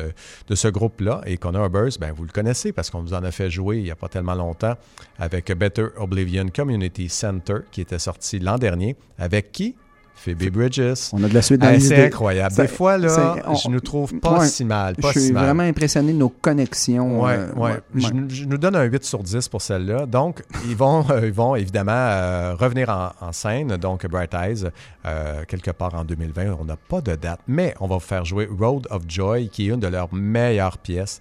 de 0.47 0.55
ce 0.55 0.67
groupe-là. 0.67 1.21
Et 1.25 1.37
Connor 1.37 1.65
Oberst, 1.65 1.99
ben, 1.99 2.11
vous 2.13 2.23
le 2.23 2.31
connaissez 2.31 2.71
parce 2.71 2.89
qu'on 2.89 3.01
vous 3.01 3.13
en 3.13 3.23
a 3.23 3.31
fait 3.31 3.49
jouer 3.49 3.77
il 3.77 3.83
n'y 3.83 3.91
a 3.91 3.95
pas 3.95 4.09
tellement 4.09 4.35
longtemps 4.35 4.75
avec 5.19 5.51
Better 5.51 5.87
Oblivion 5.97 6.47
Community 6.53 7.09
Center 7.09 7.57
qui 7.71 7.81
était 7.81 7.99
sorti 7.99 8.39
l'an 8.39 8.57
dernier. 8.57 8.95
Avec 9.17 9.51
qui? 9.51 9.75
Phoebe 10.15 10.49
Bridges. 10.49 11.09
On 11.13 11.23
a 11.23 11.27
de 11.27 11.33
la 11.33 11.41
suite 11.41 11.61
dans 11.61 11.69
les 11.69 11.79
C'est 11.79 12.05
incroyable. 12.05 12.55
Des 12.55 12.67
fois, 12.67 12.97
là, 12.97 13.35
on- 13.47 13.55
je 13.55 13.69
nous 13.69 13.79
trouve 13.79 14.13
pas 14.19 14.39
Ouais. 14.39 14.47
si 14.47 14.65
mal. 14.65 14.95
Pas 14.95 15.09
je 15.09 15.19
suis 15.19 15.27
si 15.27 15.33
mal. 15.33 15.45
vraiment 15.45 15.63
impressionné 15.63 16.13
de 16.13 16.17
nos 16.17 16.29
connexions. 16.29 17.21
Ouais, 17.21 17.33
euh, 17.37 17.53
ouais. 17.55 17.79
Je, 17.93 18.45
nous 18.45 18.57
donne 18.57 18.75
un 18.75 18.83
8 18.83 19.03
sur 19.03 19.21
10 19.21 19.47
pour 19.49 19.61
celle-là. 19.61 20.05
Donc, 20.05 20.41
ils 20.67 20.75
vont, 20.75 21.05
euh, 21.11 21.21
ils 21.27 21.33
vont 21.33 21.55
évidemment 21.55 21.91
euh, 21.93 22.55
revenir 22.57 22.89
en, 22.89 23.11
en 23.27 23.31
scène, 23.31 23.75
donc 23.77 24.05
Bright 24.07 24.33
Eyes, 24.33 24.63
euh, 25.05 25.43
quelque 25.47 25.71
part 25.71 25.93
en 25.95 26.03
2020. 26.03 26.55
On 26.59 26.65
n'a 26.65 26.77
pas 26.77 27.01
de 27.01 27.15
date, 27.15 27.41
mais 27.47 27.75
on 27.79 27.87
va 27.87 27.95
vous 27.95 27.99
faire 28.01 28.25
jouer 28.25 28.47
Road 28.59 28.87
of 28.89 29.03
Joy, 29.07 29.49
qui 29.49 29.67
est 29.69 29.73
une 29.73 29.79
de 29.79 29.87
leurs 29.87 30.13
meilleures 30.13 30.77
pièces 30.77 31.19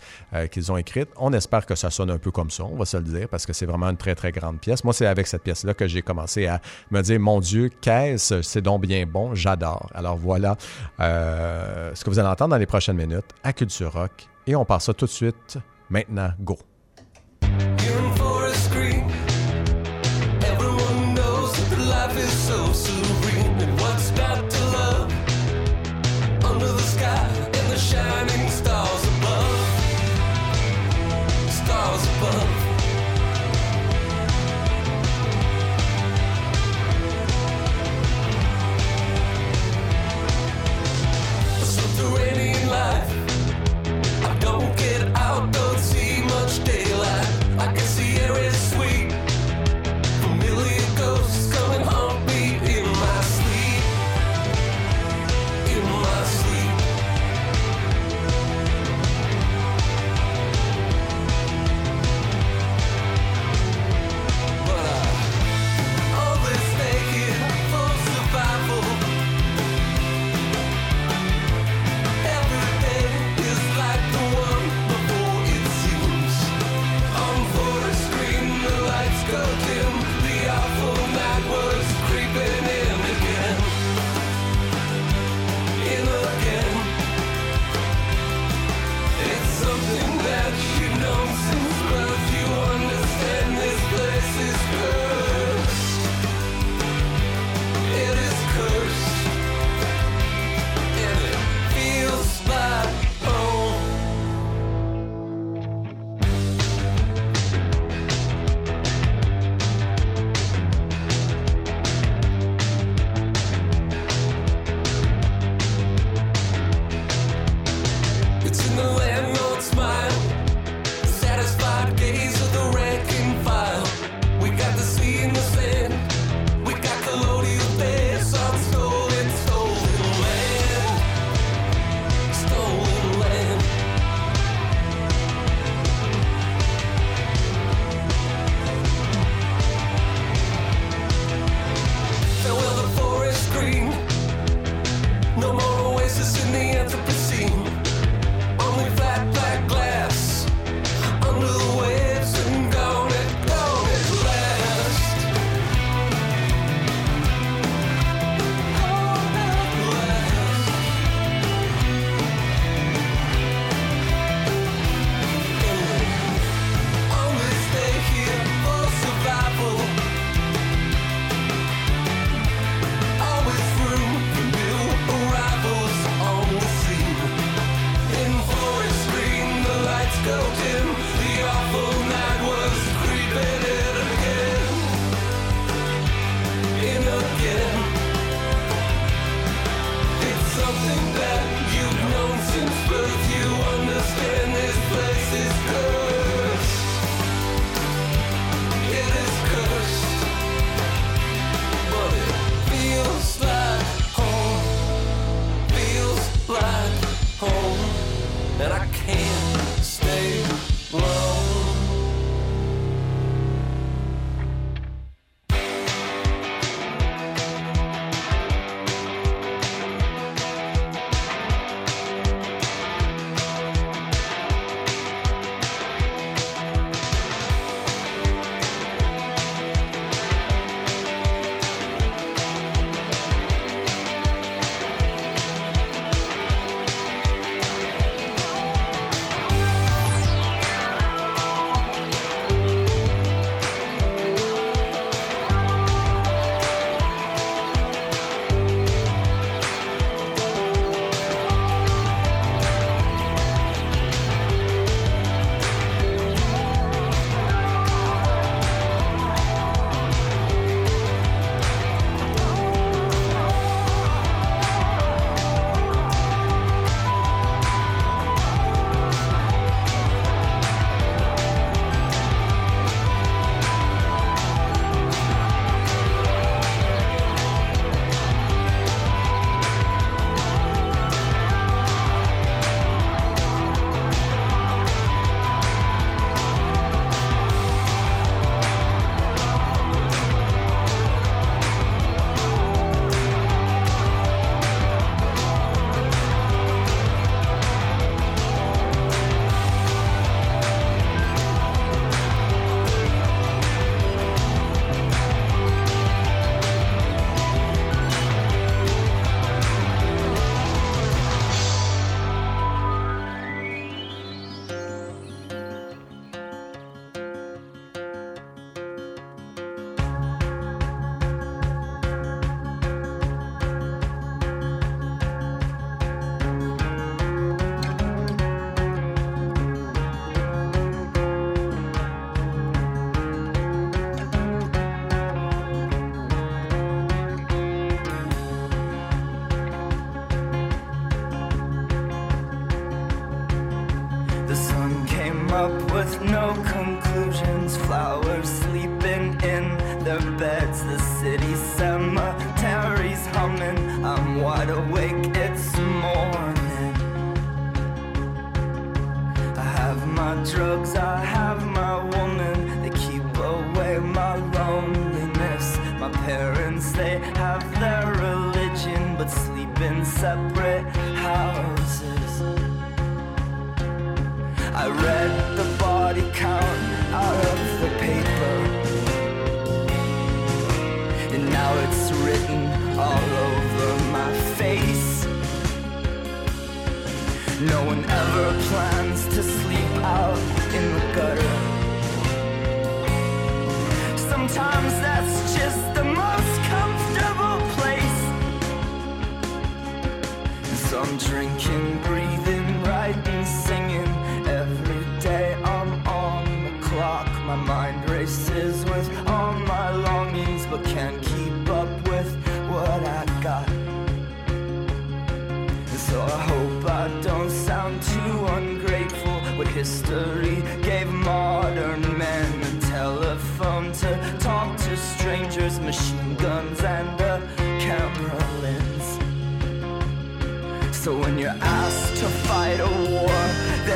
qu'ils 0.51 0.71
ont 0.73 0.77
écrites. 0.77 1.09
On 1.19 1.33
espère 1.33 1.67
que 1.67 1.75
ça 1.75 1.91
sonne 1.91 2.11
un 2.11 2.19
peu 2.19 2.31
comme 2.31 2.51
ça, 2.51 2.65
on 2.65 2.77
va 2.77 2.85
se 2.85 2.97
le 2.97 3.03
dire, 3.05 3.29
parce 3.29 3.45
que 3.47 3.53
c'est 3.53 3.67
vraiment 3.67 3.89
une 3.91 3.97
très, 3.97 4.15
très 4.15 4.33
grande 4.33 4.59
pièce. 4.59 4.83
Moi, 4.85 4.93
c'est 4.95 5.07
avec 5.07 5.27
cette 5.27 5.43
pièce-là 5.43 5.75
que 5.75 5.87
j'ai 5.87 6.03
commencé 6.03 6.47
à 6.47 6.61
me 6.91 7.01
dire, 7.03 7.21
mon 7.21 7.41
Dieu, 7.41 7.71
qu'est-ce, 7.81 8.43
c'est 8.43 8.61
donc 8.63 8.81
bien 8.87 9.07
bon, 9.07 9.35
j'adore. 9.35 9.91
Alors 9.95 10.17
voilà 10.17 10.57
euh, 11.01 11.93
ce 11.95 12.05
que 12.05 12.11
vous 12.11 12.19
allez 12.19 12.29
entendre 12.29 12.51
dans 12.51 12.59
les 12.59 12.67
prochaines 12.67 12.97
minutes 12.97 13.31
à 13.43 13.53
Culture 13.53 13.93
Rock. 13.93 14.29
Et 14.47 14.55
on 14.55 14.65
passe 14.65 14.85
ça 14.85 14.95
tout 14.95 15.07
de 15.07 15.11
suite, 15.11 15.59
maintenant, 15.89 16.31
go. 16.41 16.59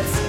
this. 0.03 0.28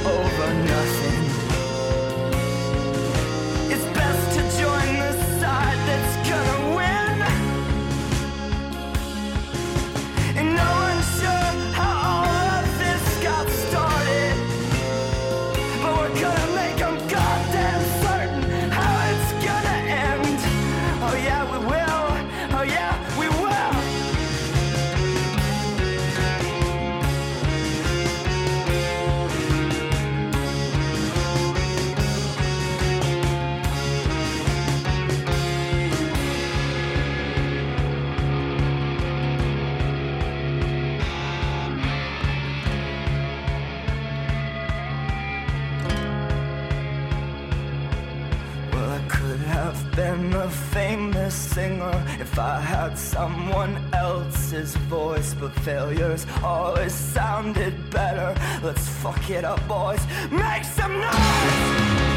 I 52.39 52.59
had 52.61 52.97
someone 52.97 53.77
else's 53.93 54.73
voice, 54.87 55.33
but 55.33 55.51
failures 55.59 56.25
always 56.41 56.93
sounded 56.93 57.89
better. 57.89 58.33
Let's 58.63 58.87
fuck 58.87 59.29
it 59.29 59.43
up, 59.43 59.59
boys. 59.67 59.99
Make 60.31 60.63
some 60.63 60.99
noise! 60.99 62.08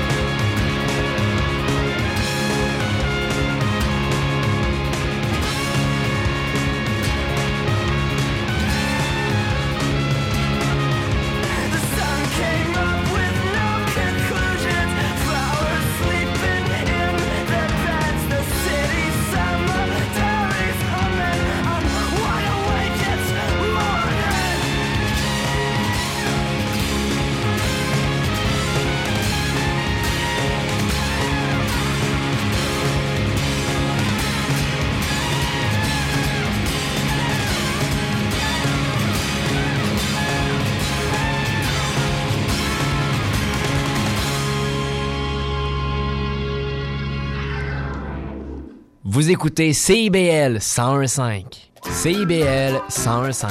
Écoutez 49.33 49.73
CIBL 49.73 50.59
101.5. 50.59 51.45
CIBL 51.91 52.81
101.5. 52.91 53.47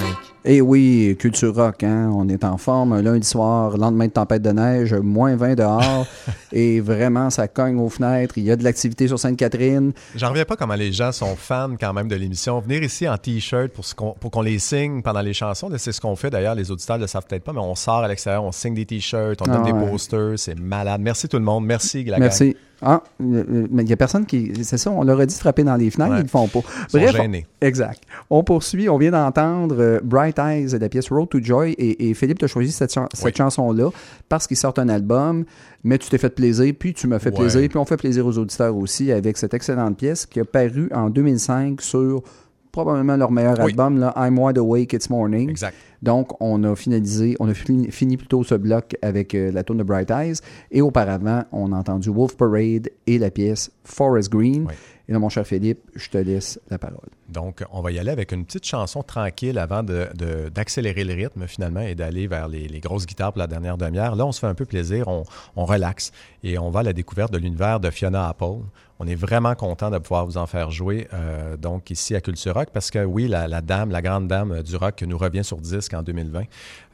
Et 0.46 0.56
Eh 0.58 0.62
oui, 0.62 1.16
culture 1.20 1.54
rock, 1.56 1.84
hein? 1.84 2.12
on 2.14 2.30
est 2.30 2.44
en 2.44 2.58
forme 2.58 2.94
un 2.94 3.02
lundi 3.02 3.28
soir, 3.28 3.78
lendemain 3.78 4.06
de 4.06 4.12
tempête 4.12 4.42
de 4.44 4.52
neige, 4.52 4.94
moins 4.94 5.36
20 5.36 5.56
dehors, 5.56 6.06
et 6.54 6.80
vraiment, 6.82 7.30
ça 7.32 7.48
cogne 7.48 7.80
aux 7.80 7.90
fenêtres. 7.90 8.38
Il 8.38 8.44
y 8.44 8.52
a 8.52 8.56
de 8.56 8.64
l'activité 8.64 9.08
sur 9.08 9.18
Sainte-Catherine. 9.20 9.92
J'en 10.16 10.30
reviens 10.30 10.46
pas 10.46 10.56
comment 10.56 10.76
les 10.76 10.92
gens 10.92 11.12
sont 11.12 11.36
fans 11.36 11.76
quand 11.80 11.94
même 11.94 12.08
de 12.08 12.16
l'émission. 12.16 12.60
Venir 12.60 12.84
ici 12.84 13.08
en 13.10 13.18
T-shirt 13.18 13.70
pour, 13.70 13.84
ce 13.86 13.96
qu'on- 13.96 14.14
pour 14.20 14.30
qu'on 14.32 14.42
les 14.44 14.60
signe 14.60 15.02
pendant 15.02 15.22
les 15.22 15.34
chansons, 15.34 15.70
c'est 15.78 15.92
ce 15.92 16.00
qu'on 16.00 16.16
fait 16.16 16.30
d'ailleurs, 16.30 16.54
les 16.56 16.70
auditeurs 16.70 16.98
ne 16.98 17.02
le 17.02 17.08
savent 17.08 17.26
peut-être 17.28 17.44
pas, 17.44 17.54
mais 17.54 17.60
on 17.60 17.76
sort 17.76 17.98
à 18.04 18.08
l'extérieur, 18.08 18.44
on 18.44 18.52
signe 18.52 18.76
des 18.76 18.86
T-shirts, 18.86 19.42
on 19.42 19.46
Ah 19.52 19.58
donne 19.58 19.64
des 19.66 19.88
posters, 19.90 20.38
c'est 20.38 20.60
malade. 20.60 21.02
Merci 21.02 21.28
tout 21.28 21.38
le 21.38 21.44
monde, 21.44 21.66
merci 21.66 22.04
la 22.04 22.12
gang. 22.18 22.22
Merci. 22.22 22.56
Ah, 22.82 23.04
mais 23.20 23.84
il 23.84 23.86
n'y 23.86 23.94
a 23.94 23.98
personne 23.98 24.26
qui. 24.26 24.52
C'est 24.64 24.78
ça, 24.78 24.90
on 24.92 25.04
leur 25.04 25.20
a 25.20 25.26
dit 25.26 25.36
de 25.36 25.40
frapper 25.40 25.64
dans 25.64 25.76
les 25.76 25.90
fenêtres, 25.92 26.12
Ouais. 26.14 26.20
ils 26.20 26.24
le 26.24 26.28
font 26.30 26.48
pas. 26.48 26.60
Ils 26.60 26.92
sont 26.92 26.98
Bref, 26.98 27.12
gênés. 27.16 27.46
on- 27.62 27.66
exact. 27.66 28.04
On 28.30 28.44
poursuit. 28.44 28.90
On 28.90 28.98
vient 28.98 29.12
d'entendre 29.12 29.76
euh, 29.80 30.00
Bright 30.04 30.40
Eyes 30.40 30.66
de 30.72 30.78
la 30.78 30.90
pièce 30.90 31.10
Road 31.12 31.30
to 31.30 31.40
Joy 31.42 31.74
et, 31.74 32.10
et 32.10 32.14
Philippe, 32.14 32.40
tu 32.40 32.46
as 32.46 32.48
choisi 32.48 32.72
cette, 32.72 32.94
chan- 32.94 33.08
cette 33.14 33.26
Oui. 33.26 33.32
chanson-là 33.38 33.90
parce 34.30 34.48
qu'il 34.48 34.58
sort 34.58 34.74
un 34.78 34.90
album, 34.90 35.46
mais 35.84 35.98
tu 35.98 36.10
t'es 36.10 36.18
fait 36.18 36.30
plaisir, 36.34 36.74
puis 36.78 36.94
tu 36.94 37.08
m'as 37.08 37.20
fait 37.20 37.30
Ouais. 37.30 37.40
plaisir, 37.40 37.68
puis 37.70 37.78
on 37.78 37.86
fait 37.86 37.98
plaisir 37.98 38.26
aux 38.26 38.38
auditeurs 38.38 38.76
aussi 38.76 39.12
avec 39.12 39.38
cette 39.38 39.54
excellente 39.54 39.98
pièce 39.98 40.26
qui 40.26 40.40
a 40.40 40.46
paru 40.46 40.90
en 40.94 41.10
2005 41.10 41.82
sur 41.82 42.24
probablement 42.72 43.18
leur 43.18 43.32
meilleur 43.32 43.58
Oui. 43.60 43.72
album, 43.72 44.00
là, 44.00 44.14
I'm 44.18 44.38
Wide 44.40 44.58
Awake, 44.58 44.94
It's 44.94 45.10
Morning. 45.10 45.50
Exact. 45.50 45.76
Donc, 46.02 46.30
on 46.42 46.64
a 46.64 46.76
finalisé, 46.76 47.36
on 47.40 47.48
a 47.50 47.54
fini, 47.54 47.92
fini 47.92 48.18
plutôt 48.18 48.44
ce 48.44 48.56
bloc 48.56 48.96
avec 49.02 49.36
euh, 49.36 49.52
la 49.52 49.64
tune 49.64 49.78
de 49.78 49.84
Bright 49.84 50.10
Eyes. 50.10 50.36
Et 50.72 50.82
auparavant, 50.82 51.44
on 51.52 51.72
a 51.74 51.78
entendu 51.78 52.10
Wolf 52.10 52.36
Parade 52.38 52.90
et 53.08 53.18
la 53.20 53.30
pièce 53.30 53.72
Forest 53.84 54.32
Green. 54.32 54.66
Oui. 54.68 54.74
Et 55.10 55.14
là, 55.14 55.20
mon 55.20 55.30
cher 55.30 55.46
Philippe, 55.46 55.80
je 55.96 56.10
te 56.10 56.18
laisse 56.18 56.60
la 56.70 56.78
parole. 56.80 57.10
Donc, 57.28 57.64
on 57.72 57.82
va 57.82 57.92
y 57.92 58.00
aller 58.00 58.12
avec 58.12 58.32
une 58.32 58.46
petite 58.46 58.66
chanson 58.66 59.04
tranquille 59.04 59.58
avant 59.60 59.84
de- 59.84 60.08
de- 60.16 60.50
d'accélérer 60.50 61.04
le 61.04 61.14
rythme 61.14 61.48
finalement 61.48 61.82
et 61.82 61.96
d'aller 61.96 62.28
vers 62.28 62.48
les, 62.48 62.68
les 62.68 62.80
grosses 62.80 63.06
guitares 63.06 63.34
pour 63.34 63.40
la 63.40 63.48
dernière 63.48 63.78
demi-heure. 63.78 64.16
Là, 64.16 64.26
on 64.26 64.32
se 64.32 64.40
fait 64.40 64.48
un 64.48 64.54
peu 64.54 64.66
plaisir, 64.66 65.08
on, 65.10 65.24
on 65.58 65.66
relaxe 65.66 66.12
et 66.44 66.58
on 66.58 66.70
va 66.70 66.80
à 66.80 66.84
la 66.84 66.94
découverte 66.94 67.34
de 67.34 67.38
l'univers 67.40 67.80
de 67.82 67.90
Fiona 67.90 68.30
Apple. 68.30 68.62
On 69.04 69.08
est 69.08 69.16
vraiment 69.16 69.56
content 69.56 69.90
de 69.90 69.98
pouvoir 69.98 70.28
vous 70.28 70.38
en 70.38 70.46
faire 70.46 70.70
jouer 70.70 71.08
euh, 71.12 71.58
donc 71.58 71.90
ici 71.90 72.16
à 72.16 72.22
Culture 72.22 72.54
Rock 72.54 72.68
parce 72.72 72.92
que 72.92 73.04
oui, 73.04 73.28
la, 73.28 73.48
dame, 73.62 73.90
la 73.90 74.04
grande 74.04 74.28
dame 74.28 74.52
euh, 74.52 74.62
du 74.62 74.76
rock 74.76 75.02
nous 75.02 75.18
revient 75.18 75.44
sur 75.44 75.58
disque 75.58 75.96
en 75.96 76.04
2020 76.04 76.44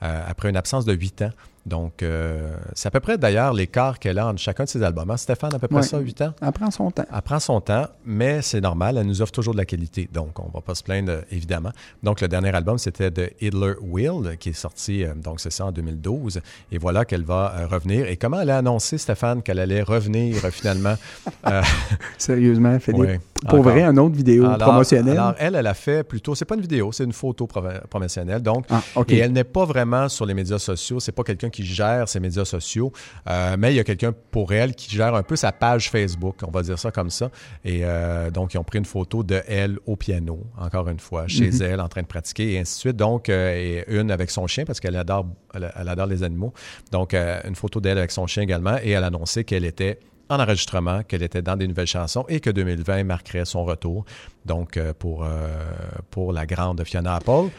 euh, 0.04 0.24
après 0.26 0.50
une 0.50 0.56
absence 0.56 0.86
de 0.86 0.94
huit 0.94 1.22
ans. 1.22 1.32
Donc, 1.68 2.02
euh, 2.02 2.56
c'est 2.74 2.88
à 2.88 2.92
peu 2.92 3.00
près 3.02 3.18
d'ailleurs 3.18 3.54
l'écart 3.54 4.00
qu'elle 4.00 4.18
a 4.20 4.28
entre 4.28 4.40
chacun 4.40 4.64
de 4.64 4.70
ses 4.70 4.82
albums. 4.82 5.12
Hein, 5.12 5.18
Stéphane, 5.18 5.54
à 5.54 5.60
peu 5.60 5.68
près 5.68 5.78
Ouais. 5.78 5.84
ça, 5.84 6.00
8 6.00 6.22
ans? 6.22 6.34
Elle 6.42 6.52
prend 6.54 6.72
son 6.72 6.90
temps. 6.92 7.06
Elle 7.14 7.22
prend 7.22 7.40
son 7.40 7.60
temps, 7.62 7.88
mais 8.06 8.42
c'est 8.42 8.62
normal, 8.62 8.98
elle 8.98 9.06
nous 9.06 9.22
offre 9.22 9.34
toujours 9.34 9.54
de 9.54 9.58
la 9.60 9.66
qualité. 9.66 10.10
Donc, 10.12 10.40
on 10.40 10.50
va 10.50 10.62
pas 10.62 10.76
se 10.76 10.82
plaindre, 10.84 11.12
euh, 11.12 11.22
évidemment. 11.30 11.72
Donc, 12.04 12.22
le 12.22 12.28
dernier 12.30 12.56
album, 12.56 12.78
c'était 12.78 13.12
de 13.12 13.30
Hitler 13.42 13.74
Will, 13.82 14.38
qui 14.40 14.50
est 14.50 14.54
sorti, 14.54 15.04
euh, 15.04 15.14
donc 15.14 15.42
c'est 15.42 15.52
ça, 15.52 15.66
en 15.66 15.72
2012. 15.74 16.40
Et 16.72 16.78
voilà 16.78 17.04
qu'elle 17.06 17.24
va 17.26 17.54
euh, 17.58 17.68
revenir. 17.68 18.08
Et 18.08 18.16
comment 18.16 18.40
elle 18.40 18.50
a 18.50 18.58
annoncé, 18.60 18.98
Stéphane, 18.98 19.42
qu'elle 19.42 19.60
allait 19.60 19.84
revenir 19.84 20.36
finalement? 20.52 20.96
Sérieusement, 22.18 22.80
Philippe. 22.80 23.00
Ouais, 23.02 23.20
Pour 23.48 23.60
encore. 23.60 23.72
vrai, 23.74 23.84
une 23.84 24.00
autre 24.00 24.16
vidéo 24.16 24.46
alors, 24.46 24.58
promotionnelle. 24.58 25.18
Alors, 25.18 25.34
elle, 25.38 25.56
elle 25.56 25.68
a 25.68 25.74
fait 25.74 26.04
plutôt, 26.04 26.36
c'est 26.36 26.46
pas 26.46 26.56
une 26.56 26.62
vidéo, 26.62 26.92
c'est 26.92 27.04
une 27.04 27.14
photo 27.14 27.48
promotionnelle. 27.48 28.42
Donc, 28.42 28.66
Ah, 28.70 28.82
et 29.08 29.18
elle 29.18 29.32
n'est 29.34 29.44
pas 29.44 29.66
vraiment 29.66 30.10
sur 30.10 30.26
les 30.26 30.34
médias 30.34 30.60
sociaux. 30.60 31.00
C'est 31.00 31.12
pas 31.12 31.24
quelqu'un 31.24 31.50
qui 31.50 31.57
gère 31.66 32.08
ses 32.08 32.20
médias 32.20 32.46
sociaux, 32.46 32.92
Euh, 33.30 33.56
mais 33.58 33.74
il 33.74 33.76
y 33.76 33.80
a 33.80 33.84
quelqu'un 33.84 34.14
pour 34.32 34.54
elle 34.54 34.74
qui 34.76 34.90
gère 34.96 35.14
un 35.16 35.24
peu 35.24 35.36
sa 35.36 35.52
page 35.52 35.90
Facebook, 35.90 36.38
on 36.48 36.52
va 36.52 36.62
dire 36.62 36.78
ça 36.80 36.92
comme 36.92 37.10
ça. 37.10 37.30
Et 37.66 37.82
euh, 37.84 38.30
donc, 38.32 38.54
ils 38.54 38.58
ont 38.58 38.64
pris 38.64 38.78
une 38.80 38.86
photo 38.86 39.24
de 39.24 39.42
elle 39.48 39.78
au 39.86 39.96
piano, 39.96 40.46
encore 40.58 40.88
une 40.90 41.00
fois, 41.00 41.28
chez 41.28 41.50
Mhm. 41.52 41.62
elle, 41.62 41.82
en 41.82 41.88
train 41.90 42.02
de 42.02 42.08
pratiquer, 42.08 42.54
et 42.54 42.60
ainsi 42.60 42.76
de 42.76 42.80
suite. 42.80 42.96
Donc, 42.96 43.30
euh, 43.30 43.54
et 43.56 43.86
une 43.88 44.12
avec 44.12 44.30
son 44.32 44.48
chien, 44.48 44.66
parce 44.66 44.80
qu'elle 44.80 44.96
adore, 44.96 45.28
elle, 45.54 45.72
adore 45.88 46.08
les 46.08 46.24
animaux. 46.24 46.54
Donc, 46.92 47.14
une 47.14 47.56
photo 47.56 47.80
d'elle 47.82 47.98
avec 47.98 48.12
son 48.12 48.28
chien 48.28 48.44
également, 48.44 48.78
et 48.82 48.92
elle 48.92 49.04
a 49.04 49.08
annoncé 49.08 49.44
qu'elle 49.44 49.66
était 49.66 50.00
en 50.30 50.40
enregistrement, 50.40 51.04
qu'elle 51.04 51.24
était 51.24 51.42
dans 51.42 51.56
des 51.56 51.68
nouvelles 51.68 51.88
chansons 51.88 52.26
et 52.28 52.40
que 52.42 52.50
2020 52.50 53.04
marquerait 53.06 53.46
son 53.46 53.64
retour. 53.64 54.04
Donc, 54.46 54.78
pour, 55.00 55.24
euh, 55.24 55.48
pour 56.12 56.34
la 56.34 56.46
grande 56.46 56.84
Fiona 56.84 57.16
Apple. 57.16 57.50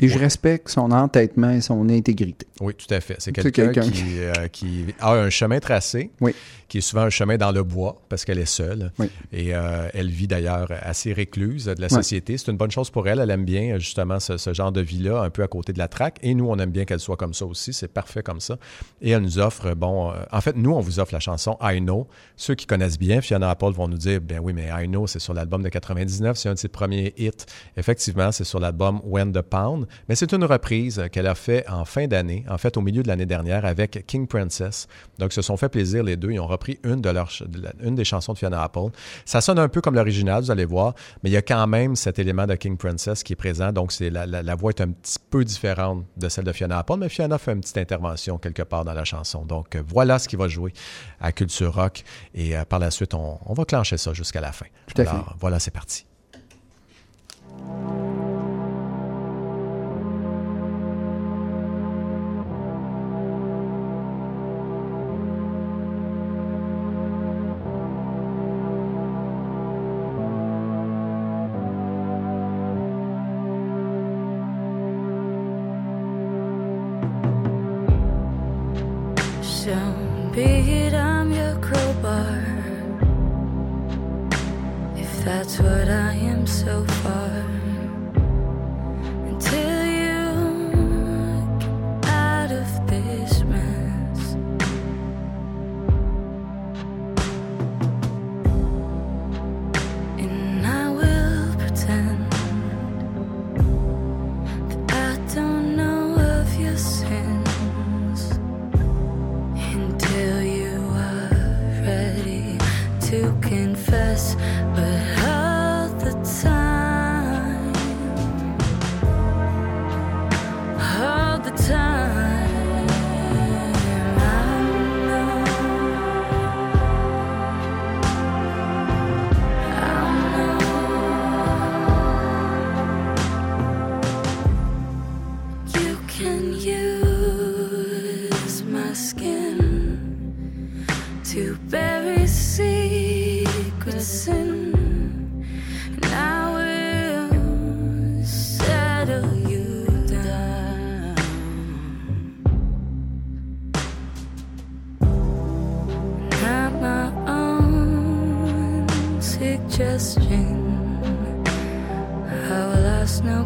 Et 0.00 0.08
je 0.08 0.18
respecte 0.18 0.68
son 0.68 0.92
entêtement 0.92 1.50
et 1.50 1.60
son 1.60 1.88
intégrité. 1.88 2.46
Oui, 2.60 2.74
tout 2.74 2.92
à 2.94 3.00
fait. 3.00 3.16
C'est 3.18 3.32
quelqu'un 3.32 3.72
qui, 3.72 4.04
euh, 4.18 4.48
qui 4.48 4.84
a 5.00 5.12
un 5.12 5.30
chemin 5.30 5.58
tracé, 5.58 6.10
Oui. 6.20 6.34
Qui 6.68 6.78
est 6.78 6.82
souvent 6.82 7.02
un 7.02 7.10
chemin 7.10 7.38
dans 7.38 7.50
le 7.50 7.62
bois 7.62 8.02
parce 8.10 8.24
qu'elle 8.24 8.38
est 8.38 8.44
seule. 8.44 8.92
Oui. 8.98 9.10
Et 9.32 9.54
euh, 9.54 9.88
elle 9.94 10.10
vit 10.10 10.28
d'ailleurs 10.28 10.68
assez 10.82 11.14
récluse 11.14 11.64
de 11.64 11.80
la 11.80 11.88
société. 11.88 12.36
C'est 12.36 12.50
une 12.50 12.58
bonne 12.58 12.70
chose 12.70 12.90
pour 12.90 13.08
elle. 13.08 13.20
Elle 13.20 13.30
aime 13.30 13.46
bien 13.46 13.78
justement 13.78 14.20
ce, 14.20 14.36
ce 14.36 14.52
genre 14.52 14.70
de 14.70 14.82
vie-là, 14.82 15.22
un 15.22 15.30
peu 15.30 15.42
à 15.42 15.48
côté 15.48 15.72
de 15.72 15.78
la 15.78 15.88
traque. 15.88 16.18
Et 16.22 16.34
nous, 16.34 16.46
on 16.46 16.58
aime 16.58 16.70
bien 16.70 16.84
qu'elle 16.84 17.00
soit 17.00 17.16
comme 17.16 17.32
ça 17.32 17.46
aussi. 17.46 17.72
C'est 17.72 17.88
parfait 17.88 18.22
comme 18.22 18.40
ça. 18.40 18.58
Et 19.00 19.10
elle 19.10 19.22
nous 19.22 19.38
offre, 19.38 19.74
bon, 19.74 20.10
euh, 20.10 20.14
en 20.30 20.40
fait, 20.42 20.56
nous, 20.56 20.72
on 20.72 20.80
vous 20.80 21.00
offre 21.00 21.14
la 21.14 21.20
chanson 21.20 21.56
I 21.62 21.80
Know. 21.80 22.06
Ceux 22.36 22.54
qui 22.54 22.66
connaissent 22.66 22.98
bien 22.98 23.22
Fiona 23.22 23.48
Apple 23.48 23.72
vont 23.72 23.88
nous 23.88 23.96
dire, 23.96 24.20
ben 24.20 24.38
oui, 24.40 24.52
mais 24.52 24.68
I 24.70 24.86
Know, 24.88 25.06
c'est 25.06 25.20
sur 25.20 25.32
l'album 25.32 25.62
de 25.62 25.70
99. 25.70 26.36
C'est 26.36 26.50
un 26.50 26.54
de 26.54 26.58
ses 26.58 26.68
premiers 26.68 27.14
hits. 27.16 27.30
Effectivement, 27.78 28.30
c'est 28.30 28.44
sur 28.44 28.60
l'album 28.60 29.00
When 29.04 29.32
the 29.32 29.40
Pound. 29.40 29.86
Mais 30.08 30.16
c'est 30.16 30.32
une 30.32 30.44
reprise 30.44 31.02
qu'elle 31.12 31.26
a 31.26 31.34
fait 31.34 31.66
en 31.68 31.86
fin 31.86 32.06
d'année, 32.06 32.44
en 32.50 32.58
fait, 32.58 32.76
au 32.76 32.82
milieu 32.82 33.02
de 33.02 33.08
l'année 33.08 33.26
dernière 33.26 33.64
avec 33.64 34.04
King 34.06 34.26
Princess. 34.26 34.86
Donc, 35.18 35.32
se 35.32 35.40
sont 35.40 35.56
fait 35.56 35.70
plaisir 35.70 36.02
les 36.02 36.16
deux. 36.16 36.30
Ils 36.30 36.40
ont 36.40 36.46
repris 36.58 36.78
une, 36.84 37.00
de 37.00 37.08
la- 37.10 37.24
une 37.80 37.94
des 37.94 38.04
chansons 38.04 38.32
de 38.32 38.38
Fiona 38.38 38.62
Apple. 38.62 38.90
Ça 39.24 39.40
sonne 39.40 39.58
un 39.58 39.68
peu 39.68 39.80
comme 39.80 39.94
l'original, 39.94 40.42
vous 40.42 40.50
allez 40.50 40.64
voir, 40.64 40.94
mais 41.22 41.30
il 41.30 41.32
y 41.32 41.36
a 41.36 41.42
quand 41.42 41.66
même 41.66 41.96
cet 41.96 42.18
élément 42.18 42.46
de 42.46 42.54
King 42.56 42.76
Princess 42.76 43.22
qui 43.22 43.32
est 43.32 43.36
présent. 43.36 43.72
Donc, 43.72 43.92
c'est 43.92 44.10
la, 44.10 44.26
la- 44.26 44.42
la 44.42 44.54
voix 44.54 44.70
est 44.70 44.80
un 44.80 44.88
petit 44.90 45.18
peu 45.30 45.44
différente 45.44 46.04
de 46.16 46.28
celle 46.28 46.44
de 46.44 46.52
Fiona 46.52 46.78
Apple, 46.78 46.96
mais 46.98 47.08
Fiona 47.08 47.38
fait 47.38 47.52
une 47.52 47.60
petite 47.60 47.78
intervention 47.78 48.38
quelque 48.38 48.62
part 48.62 48.84
dans 48.84 48.94
la 48.94 49.04
chanson. 49.04 49.44
Donc, 49.44 49.76
euh, 49.76 49.82
voilà 49.86 50.18
ce 50.18 50.28
qui 50.28 50.36
va 50.36 50.48
jouer 50.48 50.72
à 51.20 51.32
Culture 51.32 51.74
Rock. 51.74 52.02
Et 52.34 52.56
euh, 52.56 52.64
par 52.64 52.78
la 52.78 52.90
suite, 52.90 53.14
on, 53.14 53.38
on 53.46 53.54
va 53.54 53.64
clencher 53.64 53.96
ça 53.96 54.12
jusqu'à 54.12 54.40
la 54.40 54.52
fin. 54.52 54.66
Tout 54.92 55.00
à 55.02 55.04
fait. 55.04 55.16
Voilà, 55.40 55.58
c'est 55.58 55.70
parti. 55.72 56.04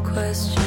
question. 0.02 0.61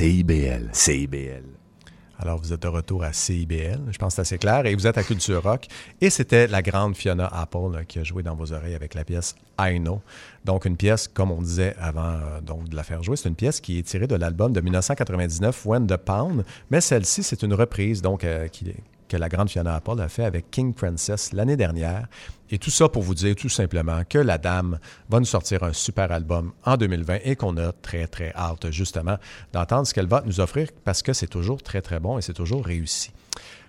CIBL, 0.00 0.72
CIBL. 0.72 1.59
Alors, 2.22 2.38
vous 2.38 2.52
êtes 2.52 2.60
de 2.60 2.68
retour 2.68 3.02
à 3.02 3.14
CIBL, 3.14 3.80
je 3.90 3.96
pense 3.96 4.12
que 4.12 4.16
c'est 4.16 4.20
assez 4.20 4.38
clair, 4.38 4.66
et 4.66 4.74
vous 4.74 4.86
êtes 4.86 4.98
à 4.98 5.02
Culture 5.02 5.42
Rock. 5.42 5.68
Et 6.02 6.10
c'était 6.10 6.46
la 6.48 6.60
grande 6.60 6.94
Fiona 6.94 7.26
Apple 7.26 7.72
là, 7.72 7.84
qui 7.86 7.98
a 7.98 8.04
joué 8.04 8.22
dans 8.22 8.34
vos 8.34 8.52
oreilles 8.52 8.74
avec 8.74 8.92
la 8.92 9.04
pièce 9.04 9.34
I 9.58 9.78
Know. 9.78 10.02
Donc, 10.44 10.66
une 10.66 10.76
pièce, 10.76 11.08
comme 11.08 11.30
on 11.30 11.40
disait 11.40 11.74
avant 11.80 12.02
euh, 12.02 12.42
donc, 12.42 12.68
de 12.68 12.76
la 12.76 12.82
faire 12.82 13.02
jouer, 13.02 13.16
c'est 13.16 13.30
une 13.30 13.36
pièce 13.36 13.62
qui 13.62 13.78
est 13.78 13.84
tirée 13.84 14.06
de 14.06 14.16
l'album 14.16 14.52
de 14.52 14.60
1999, 14.60 15.64
When 15.64 15.86
the 15.86 15.96
Pound, 15.96 16.44
mais 16.70 16.82
celle-ci, 16.82 17.22
c'est 17.22 17.42
une 17.42 17.54
reprise 17.54 18.02
donc, 18.02 18.22
euh, 18.24 18.48
que 19.08 19.16
la 19.16 19.28
grande 19.30 19.48
Fiona 19.48 19.74
Apple 19.76 19.98
a 19.98 20.08
fait 20.10 20.24
avec 20.24 20.50
King 20.50 20.74
Princess 20.74 21.32
l'année 21.32 21.56
dernière. 21.56 22.06
Et 22.50 22.58
tout 22.58 22.70
ça 22.70 22.88
pour 22.88 23.02
vous 23.02 23.14
dire 23.14 23.36
tout 23.36 23.48
simplement 23.48 24.02
que 24.08 24.18
la 24.18 24.38
dame 24.38 24.78
va 25.08 25.20
nous 25.20 25.26
sortir 25.26 25.62
un 25.62 25.72
super 25.72 26.10
album 26.10 26.52
en 26.64 26.76
2020 26.76 27.18
et 27.24 27.36
qu'on 27.36 27.56
a 27.56 27.72
très, 27.72 28.06
très 28.06 28.32
hâte 28.34 28.70
justement 28.70 29.16
d'entendre 29.52 29.86
ce 29.86 29.94
qu'elle 29.94 30.08
va 30.08 30.22
nous 30.26 30.40
offrir 30.40 30.68
parce 30.84 31.02
que 31.02 31.12
c'est 31.12 31.28
toujours 31.28 31.62
très, 31.62 31.80
très 31.80 32.00
bon 32.00 32.18
et 32.18 32.22
c'est 32.22 32.34
toujours 32.34 32.64
réussi. 32.64 33.12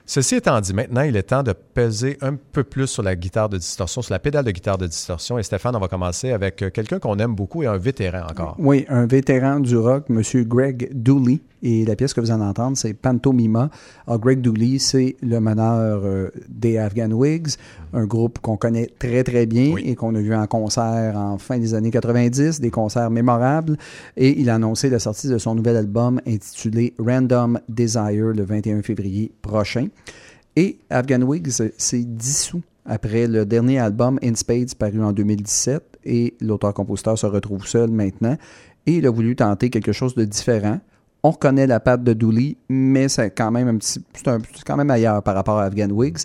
Ceci 0.05 0.35
étant 0.35 0.59
dit, 0.59 0.73
maintenant, 0.73 1.03
il 1.03 1.15
est 1.15 1.23
temps 1.23 1.43
de 1.43 1.53
peser 1.53 2.17
un 2.21 2.35
peu 2.35 2.63
plus 2.63 2.87
sur 2.87 3.03
la 3.03 3.15
guitare 3.15 3.49
de 3.49 3.57
distorsion, 3.57 4.01
sur 4.01 4.13
la 4.13 4.19
pédale 4.19 4.43
de 4.43 4.51
guitare 4.51 4.77
de 4.77 4.87
distorsion. 4.87 5.37
Et 5.37 5.43
Stéphane, 5.43 5.75
on 5.75 5.79
va 5.79 5.87
commencer 5.87 6.31
avec 6.31 6.61
euh, 6.63 6.69
quelqu'un 6.69 6.99
qu'on 6.99 7.17
aime 7.19 7.35
beaucoup 7.35 7.63
et 7.63 7.67
un 7.67 7.77
vétéran 7.77 8.23
encore. 8.29 8.55
Oui, 8.57 8.85
un 8.89 9.05
vétéran 9.05 9.59
du 9.59 9.77
rock, 9.77 10.05
M. 10.09 10.21
Greg 10.45 10.89
Dooley. 10.91 11.39
Et 11.63 11.85
la 11.85 11.95
pièce 11.95 12.13
que 12.13 12.21
vous 12.21 12.31
allez 12.31 12.43
entendre, 12.43 12.75
c'est 12.77 12.93
Pantomima. 12.93 13.69
Alors, 14.07 14.19
Greg 14.19 14.41
Dooley, 14.41 14.79
c'est 14.79 15.15
le 15.21 15.39
meneur 15.39 16.01
euh, 16.03 16.29
des 16.49 16.77
Afghan 16.77 17.11
Wigs, 17.11 17.55
un 17.93 18.05
groupe 18.05 18.39
qu'on 18.39 18.57
connaît 18.57 18.89
très, 18.97 19.23
très 19.23 19.45
bien 19.45 19.75
et 19.77 19.95
qu'on 19.95 20.15
a 20.15 20.19
vu 20.19 20.33
en 20.33 20.47
concert 20.47 21.15
en 21.17 21.37
fin 21.37 21.59
des 21.59 21.73
années 21.73 21.91
90, 21.91 22.59
des 22.59 22.71
concerts 22.71 23.11
mémorables. 23.11 23.77
Et 24.17 24.39
il 24.39 24.49
a 24.49 24.55
annoncé 24.55 24.89
la 24.89 24.99
sortie 24.99 25.27
de 25.27 25.37
son 25.37 25.55
nouvel 25.55 25.77
album 25.77 26.19
intitulé 26.27 26.93
Random 26.97 27.59
Desire 27.69 28.33
le 28.35 28.43
21 28.43 28.81
février 28.81 29.31
prochain. 29.41 29.87
Et 30.55 30.77
Afghan 30.89 31.21
Wigs 31.21 31.51
s'est 31.77 32.03
dissous 32.03 32.61
après 32.85 33.27
le 33.27 33.45
dernier 33.45 33.79
album 33.79 34.19
In 34.23 34.35
Spades 34.35 34.75
paru 34.75 35.01
en 35.03 35.13
2017 35.13 35.99
et 36.05 36.33
l'auteur-compositeur 36.41 37.17
se 37.17 37.27
retrouve 37.27 37.65
seul 37.65 37.91
maintenant 37.91 38.35
et 38.85 38.95
il 38.95 39.05
a 39.05 39.11
voulu 39.11 39.35
tenter 39.35 39.69
quelque 39.69 39.91
chose 39.91 40.15
de 40.15 40.25
différent. 40.25 40.79
On 41.23 41.29
reconnaît 41.31 41.67
la 41.67 41.79
patte 41.79 42.03
de 42.03 42.13
Dooley, 42.13 42.55
mais 42.67 43.07
c'est 43.07 43.29
quand 43.29 43.51
même 43.51 43.67
un 43.67 43.77
petit, 43.77 43.99
un- 44.25 44.39
quand 44.65 44.75
même 44.75 44.89
ailleurs 44.89 45.21
par 45.21 45.35
rapport 45.35 45.59
à 45.59 45.65
Afghan 45.65 45.89
Wigs. 45.91 46.17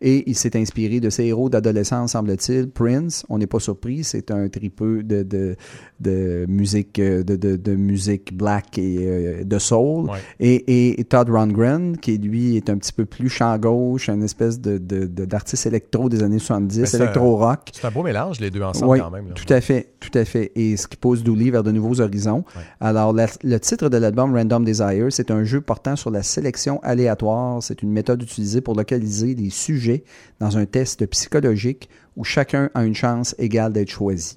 Et 0.00 0.22
il 0.30 0.36
s'est 0.36 0.56
inspiré 0.56 1.00
de 1.00 1.10
ses 1.10 1.24
héros 1.24 1.48
d'adolescence, 1.48 2.12
semble-t-il. 2.12 2.68
Prince, 2.70 3.24
on 3.30 3.38
n'est 3.38 3.46
pas 3.48 3.58
surpris, 3.58 4.04
c'est 4.04 4.30
un 4.30 4.48
tripeux 4.48 5.02
de, 5.02 5.22
de, 5.22 5.56
de 6.00 6.44
musique, 6.48 6.98
euh, 6.98 7.22
de, 7.24 7.36
de, 7.36 7.56
de 7.56 7.74
musique 7.74 8.36
black 8.36 8.76
et 8.78 8.96
euh, 9.00 9.44
de 9.44 9.58
soul. 9.58 10.10
Ouais. 10.10 10.18
Et, 10.38 11.00
et 11.00 11.04
Todd 11.04 11.30
Rundgren, 11.30 11.96
qui 11.96 12.18
lui 12.18 12.56
est 12.56 12.68
un 12.70 12.76
petit 12.76 12.92
peu 12.92 13.06
plus 13.06 13.28
champ 13.30 13.56
gauche, 13.58 14.08
une 14.08 14.22
espèce 14.22 14.60
de, 14.60 14.76
d'artiste 14.78 15.66
électro 15.66 16.08
des 16.08 16.22
années 16.22 16.38
70, 16.38 16.78
Mais 16.80 16.86
c'est 16.86 16.96
un- 16.98 17.00
électro-rock. 17.04 17.70
C'est 17.72 17.86
un 17.86 17.90
beau 17.90 18.02
mélange, 18.02 18.38
les 18.40 18.50
deux 18.50 18.62
ensemble 18.62 18.92
Oui, 18.92 18.98
quand 19.00 19.10
même. 19.10 19.28
là. 19.28 19.34
tout 19.34 19.52
à 19.52 19.60
fait, 19.62 19.88
tout 20.00 20.16
à 20.16 20.24
fait. 20.24 20.52
Et 20.54 20.76
ce 20.76 20.86
qui 20.86 20.96
pose 20.98 21.24
Dooley 21.24 21.50
vers 21.50 21.62
de 21.62 21.72
nouveaux 21.72 22.00
horizons. 22.00 22.44
Alors, 22.80 23.12
la- 23.14 23.26
le 23.42 23.58
titre 23.58 23.88
de 23.88 23.96
l'album 23.96 24.34
Random 24.44 24.62
Desire, 24.62 25.06
c'est 25.08 25.30
un 25.30 25.42
jeu 25.42 25.62
portant 25.62 25.96
sur 25.96 26.10
la 26.10 26.22
sélection 26.22 26.78
aléatoire. 26.82 27.62
C'est 27.62 27.82
une 27.82 27.90
méthode 27.90 28.22
utilisée 28.22 28.60
pour 28.60 28.74
localiser 28.74 29.34
des 29.34 29.48
sujets 29.48 30.04
dans 30.38 30.58
un 30.58 30.66
test 30.66 31.06
psychologique 31.06 31.88
où 32.14 32.24
chacun 32.24 32.68
a 32.74 32.84
une 32.84 32.94
chance 32.94 33.34
égale 33.38 33.72
d'être 33.72 33.88
choisi. 33.88 34.36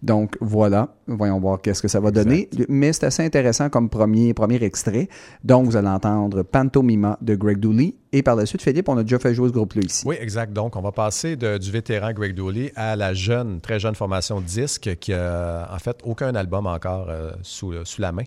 Donc 0.00 0.36
voilà, 0.40 0.94
voyons 1.06 1.40
voir 1.40 1.60
qu'est-ce 1.60 1.82
que 1.82 1.88
ça 1.88 2.00
va 2.00 2.10
donner. 2.10 2.48
Mais 2.68 2.92
c'est 2.92 3.04
assez 3.06 3.24
intéressant 3.24 3.68
comme 3.70 3.88
premier, 3.88 4.34
premier 4.34 4.62
extrait. 4.62 5.08
Donc 5.44 5.66
vous 5.66 5.76
allez 5.76 5.88
entendre 5.88 6.42
Pantomima 6.42 7.18
de 7.20 7.34
Greg 7.34 7.58
Dooley. 7.58 7.94
Et 8.14 8.22
par 8.22 8.36
la 8.36 8.44
suite, 8.44 8.60
Philippe, 8.60 8.90
on 8.90 8.98
a 8.98 9.02
déjà 9.04 9.18
fait 9.18 9.32
jouer 9.34 9.48
ce 9.48 9.54
groupe-là 9.54 9.80
ici. 9.86 10.02
Oui, 10.06 10.16
exact. 10.20 10.52
Donc, 10.52 10.76
on 10.76 10.82
va 10.82 10.92
passer 10.92 11.34
de- 11.34 11.56
du 11.56 11.70
vétéran 11.70 12.12
Greg 12.12 12.34
Dooley 12.34 12.70
à 12.76 12.94
la 12.94 13.14
jeune, 13.14 13.62
très 13.62 13.80
jeune 13.80 13.94
formation 13.94 14.38
Disque 14.42 14.96
qui 15.00 15.14
a 15.14 15.66
en 15.72 15.78
fait 15.78 15.96
aucun 16.04 16.34
album 16.34 16.66
encore 16.66 17.06
euh, 17.08 17.30
sous, 17.40 17.72
sous 17.84 18.02
la 18.02 18.12
main. 18.12 18.24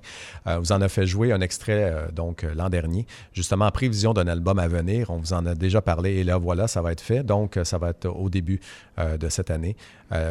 Euh, 0.48 0.58
vous 0.58 0.72
en 0.72 0.82
a 0.82 0.90
fait 0.90 1.06
jouer 1.06 1.32
un 1.34 1.40
extrait 1.42 1.84
euh, 1.94 2.08
donc 2.12 2.44
euh, 2.44 2.56
l'an 2.56 2.70
dernier, 2.70 3.06
justement 3.32 3.66
en 3.68 3.72
prévision 3.72 4.14
d'un 4.16 4.26
album 4.28 4.58
à 4.58 4.68
venir. 4.68 5.12
On 5.12 5.18
vous 5.18 5.34
en 5.34 5.46
a 5.46 5.54
déjà 5.54 5.84
parlé 5.84 6.14
et 6.16 6.24
là, 6.24 6.40
voilà, 6.40 6.68
ça 6.68 6.82
va 6.82 6.92
être 6.92 7.02
fait. 7.02 7.22
Donc, 7.22 7.60
ça 7.64 7.78
va 7.78 7.92
être 7.92 8.08
au 8.08 8.28
début 8.32 8.60
de 8.98 9.30
cette 9.30 9.52
année. 9.52 9.76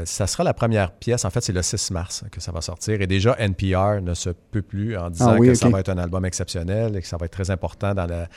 Ça 0.04 0.26
sera 0.26 0.42
la 0.42 0.54
première 0.54 0.90
pièce. 0.90 1.24
En 1.24 1.30
fait, 1.30 1.42
c'est 1.42 1.52
le 1.52 1.62
6 1.62 1.90
mars 1.92 2.24
que 2.34 2.40
ça 2.40 2.52
va 2.52 2.60
sortir. 2.60 3.00
Et 3.00 3.06
déjà, 3.06 3.36
NPR 3.38 4.00
ne 4.02 4.14
se 4.14 4.30
peut 4.30 4.62
plus 4.62 4.96
en 4.96 5.08
disant 5.10 5.30
Ah 5.34 5.36
oui, 5.38 5.48
que 5.48 5.54
ça 5.54 5.68
va 5.68 5.80
être 5.80 5.88
un 5.90 5.98
album 5.98 6.24
exceptionnel 6.24 6.96
et 6.96 7.00
que 7.00 7.06
ça 7.06 7.16
va 7.16 7.26
être 7.26 7.32
très 7.32 7.50
important 7.50 7.94
dans 7.94 8.06
la, 8.06 8.28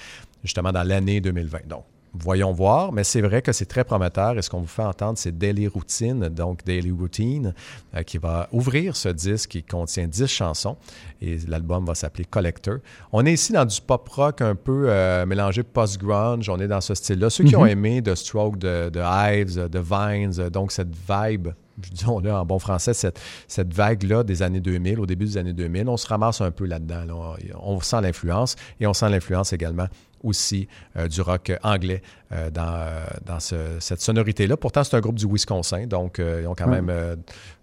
justement 0.44 0.72
dans 0.72 0.84
l'année 0.84 1.19
2020. 1.19 1.68
Donc, 1.68 1.84
voyons 2.19 2.52
voir, 2.52 2.91
mais 2.94 3.03
c'est 3.03 3.22
vrai 3.22 3.41
que 3.44 3.52
c'est 3.52 3.65
très 3.65 3.84
prometteur 3.84 4.38
et 4.38 4.41
ce 4.41 4.49
qu'on 4.49 4.61
vous 4.61 4.65
fait 4.68 4.84
entendre, 4.84 5.18
c'est 5.19 5.38
Daily 5.38 5.68
Routine, 5.68 6.30
donc 6.30 6.64
Daily 6.65 6.90
Routine, 6.90 7.53
euh, 7.95 8.02
qui 8.03 8.18
va 8.18 8.48
ouvrir 8.52 8.95
ce 8.95 9.10
disque 9.10 9.49
qui 9.52 9.61
contient 9.64 10.07
10 10.07 10.26
chansons 10.26 10.78
et 11.22 11.38
l'album 11.48 11.86
va 11.86 11.94
s'appeler 11.95 12.26
Collector. 12.26 12.78
On 13.11 13.26
est 13.26 13.34
ici 13.34 13.52
dans 13.52 13.65
du 13.65 13.80
pop 13.82 14.07
rock 14.10 14.41
un 14.41 14.56
peu 14.56 14.86
euh, 14.88 15.26
mélangé 15.28 15.61
post-grunge, 15.64 16.49
on 16.49 16.60
est 16.60 16.68
dans 16.68 16.82
ce 16.82 16.95
style-là. 16.95 17.30
Ceux 17.30 17.44
qui 17.44 17.56
Mhm. 17.56 17.61
ont 17.61 17.65
aimé 17.65 18.02
The 18.02 18.15
Stroke, 18.15 18.57
de, 18.57 18.90
de 18.90 18.99
Hives, 19.02 19.69
de 19.69 19.80
Vines, 19.80 20.40
euh, 20.40 20.49
donc 20.49 20.72
cette 20.72 20.94
vibe 21.10 21.49
disons-le 21.78 22.32
en 22.34 22.45
bon 22.45 22.60
français, 22.60 22.94
cette, 22.94 23.20
cette 23.48 23.74
vague-là 23.74 24.24
des 24.24 24.41
années 24.41 24.60
2000, 24.62 24.99
au 24.99 25.06
début 25.06 25.26
des 25.26 25.38
années 25.38 25.54
2000. 25.54 25.88
On 25.90 25.98
se 25.98 26.08
ramasse 26.08 26.41
un 26.41 26.52
peu 26.52 26.66
là-dedans. 26.66 27.06
là. 27.06 27.36
On 27.62 27.80
sent 27.80 28.02
l'influence 28.02 28.56
et 28.80 28.88
on 28.88 28.94
sent 28.94 29.10
l'influence 29.10 29.54
également 29.54 29.88
aussi 30.24 30.68
euh, 30.95 31.08
du 31.08 31.22
rock 31.22 31.52
anglais 31.62 32.02
euh, 32.32 32.49
dans, 32.49 32.64
euh, 32.68 33.06
dans 33.24 33.40
ce- 33.40 33.78
cette 33.80 34.02
sonorité-là. 34.02 34.58
Pourtant, 34.58 34.84
c'est 34.84 34.98
un 34.98 34.99
groupe 34.99 35.20
du 35.20 35.28
Wisconsin, 35.28 35.86
donc 35.86 36.20
ils 36.20 36.48
ont 36.48 36.56
quand 36.56 36.68
Ouais. 36.70 36.82
même 36.82 37.18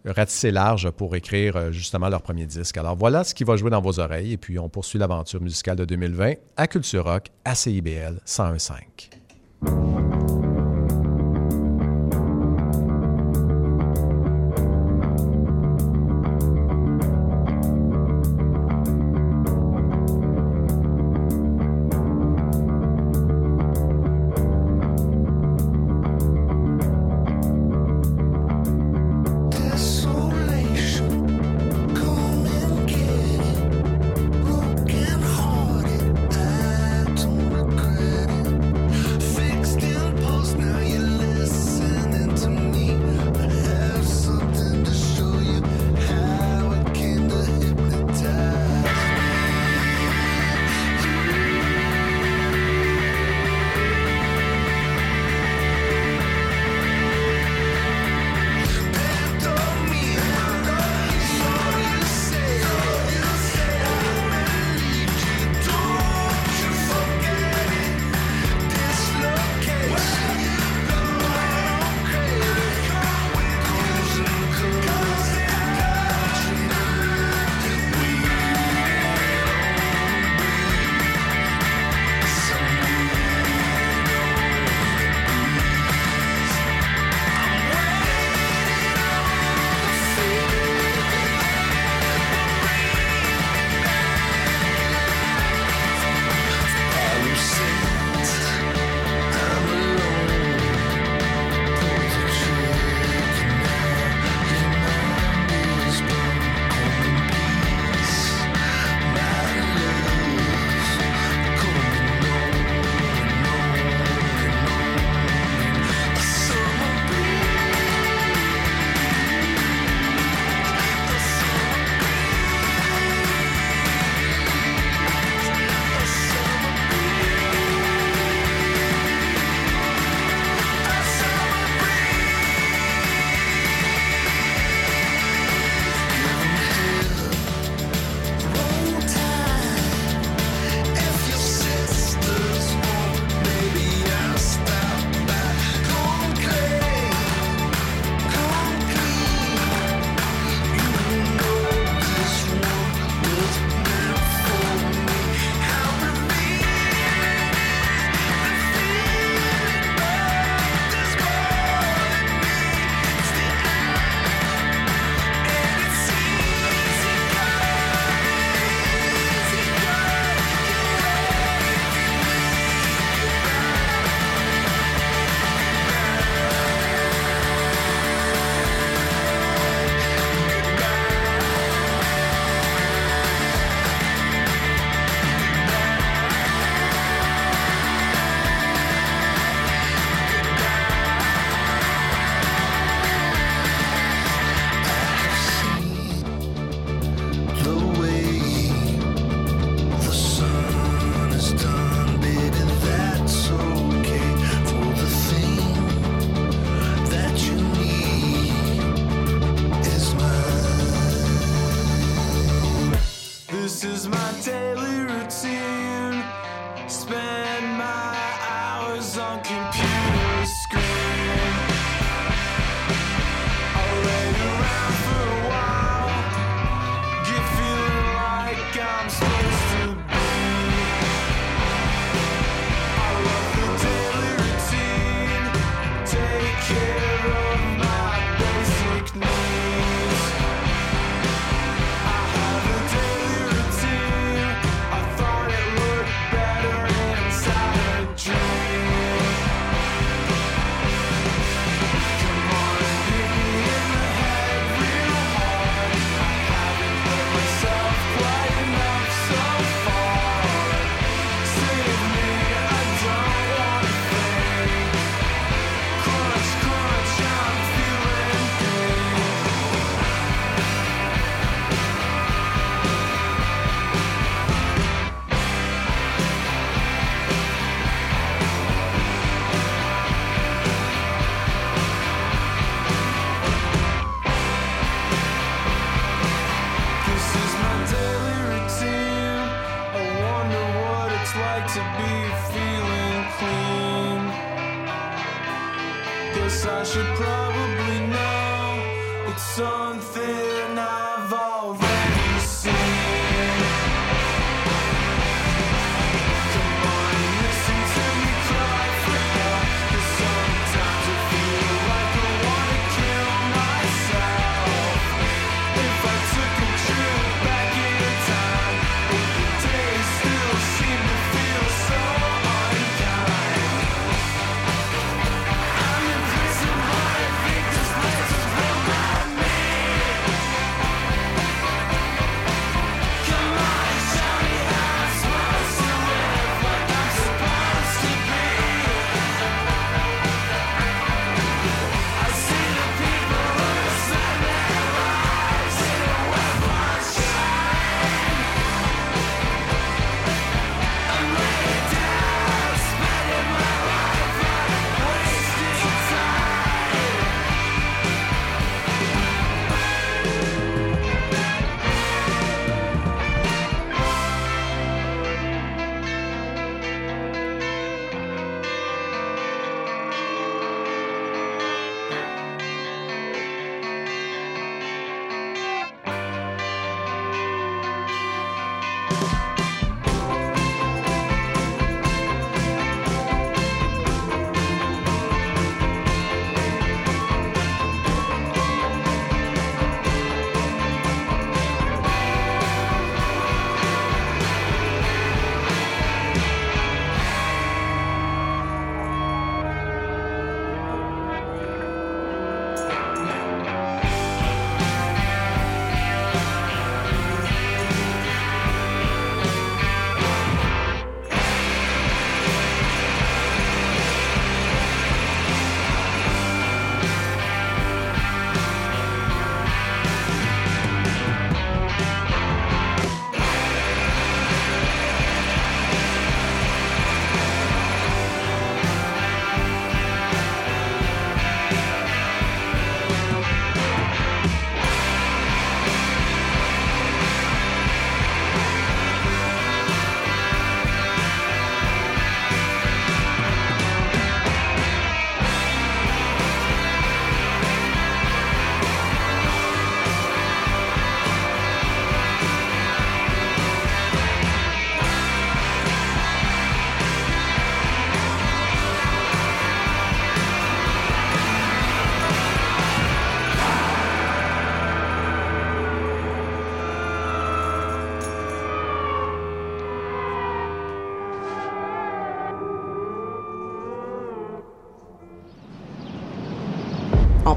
ratissé 0.07 0.53
large 0.53 0.91
pour 0.91 1.17
écrire 1.17 1.73
justement 1.73 2.09
leur 2.09 2.23
premier 2.23 2.47
disque. 2.47 2.77
Alors 2.77 2.95
voilà 2.97 3.25
ce 3.25 3.35
qui 3.35 3.43
va 3.43 3.57
jouer 3.57 3.71
dans 3.71 3.81
vos 3.81 3.99
oreilles 3.99 4.33
et 4.33 4.37
puis 4.37 4.59
on 4.59 4.69
poursuit 4.69 5.01
l'aventure 5.01 5.41
musicale 5.41 5.77
de 5.77 5.85
2020 5.85 6.35
à 6.57 6.67
Culture 6.69 7.05
Rock, 7.05 7.27
à 7.45 7.57
CIBL 7.57 8.21
101.5. 8.25 9.11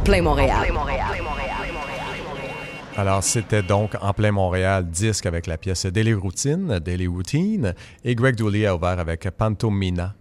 plein 0.08 0.22
Montréal. 0.22 0.66
Alors, 2.96 3.22
c'était 3.22 3.62
donc 3.62 3.92
en 4.02 4.14
plein 4.14 4.32
Montréal, 4.32 4.90
disque 4.90 5.26
avec 5.26 5.48
la 5.48 5.58
pièce 5.58 5.86
Daily 5.86 6.14
Routine, 6.14 6.80
Daily 6.80 7.08
Routine, 7.08 7.76
et 8.06 8.16
Greg 8.16 8.38
Dooley 8.38 8.66
a 8.66 8.74
ouvert 8.74 9.00
avec 9.00 9.30
Pantomina. 9.32 10.16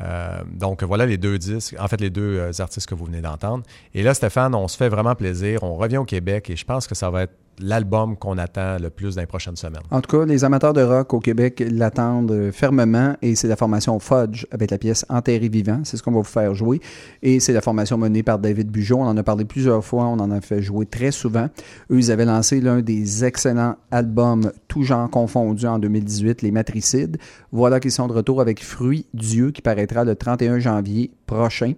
Euh, 0.00 0.42
donc 0.46 0.82
voilà 0.82 1.06
les 1.06 1.16
deux 1.16 1.38
disques, 1.38 1.74
en 1.78 1.88
fait 1.88 2.02
les 2.02 2.10
deux 2.10 2.38
euh, 2.38 2.52
artistes 2.58 2.86
que 2.86 2.94
vous 2.94 3.06
venez 3.06 3.22
d'entendre. 3.22 3.64
Et 3.94 4.02
là, 4.02 4.12
Stéphane, 4.12 4.54
on 4.54 4.68
se 4.68 4.76
fait 4.76 4.90
vraiment 4.90 5.14
plaisir. 5.14 5.62
On 5.62 5.76
revient 5.76 5.98
au 5.98 6.04
Québec 6.04 6.50
et 6.50 6.56
je 6.56 6.64
pense 6.66 6.86
que 6.86 6.94
ça 6.94 7.08
va 7.08 7.22
être 7.22 7.34
l'album 7.60 8.16
qu'on 8.16 8.38
attend 8.38 8.78
le 8.78 8.90
plus 8.90 9.14
dans 9.14 9.20
les 9.20 9.26
prochaines 9.26 9.56
semaines. 9.56 9.82
En 9.90 10.00
tout 10.00 10.16
cas, 10.16 10.24
les 10.24 10.44
amateurs 10.44 10.72
de 10.72 10.82
rock 10.82 11.14
au 11.14 11.20
Québec 11.20 11.62
l'attendent 11.70 12.50
fermement 12.52 13.14
et 13.22 13.34
c'est 13.34 13.48
la 13.48 13.56
formation 13.56 13.98
Fudge 13.98 14.46
avec 14.50 14.70
la 14.70 14.78
pièce 14.78 15.04
Enterré 15.08 15.48
vivant. 15.48 15.80
C'est 15.84 15.96
ce 15.96 16.02
qu'on 16.02 16.12
va 16.12 16.18
vous 16.18 16.24
faire 16.24 16.54
jouer. 16.54 16.80
Et 17.22 17.40
c'est 17.40 17.52
la 17.52 17.60
formation 17.60 17.98
menée 17.98 18.22
par 18.22 18.38
David 18.38 18.70
Bugeaud. 18.70 18.98
On 18.98 19.06
en 19.06 19.16
a 19.16 19.22
parlé 19.22 19.44
plusieurs 19.44 19.84
fois, 19.84 20.04
on 20.04 20.18
en 20.18 20.30
a 20.30 20.40
fait 20.40 20.62
jouer 20.62 20.86
très 20.86 21.10
souvent. 21.10 21.48
Eux, 21.90 21.98
ils 21.98 22.10
avaient 22.10 22.24
lancé 22.24 22.60
l'un 22.60 22.80
des 22.80 23.24
excellents 23.24 23.76
albums, 23.90 24.52
tout 24.68 24.82
genre 24.82 25.08
confondus 25.10 25.66
en 25.66 25.78
2018, 25.78 26.42
Les 26.42 26.50
Matricides. 26.50 27.18
Voilà 27.52 27.80
qu'ils 27.80 27.92
sont 27.92 28.08
de 28.08 28.12
retour 28.12 28.40
avec 28.40 28.62
Fruit 28.62 29.06
Dieu 29.14 29.50
qui 29.50 29.62
paraîtra 29.62 30.04
le 30.04 30.14
31 30.14 30.58
janvier 30.58 31.10
prochain. 31.26 31.74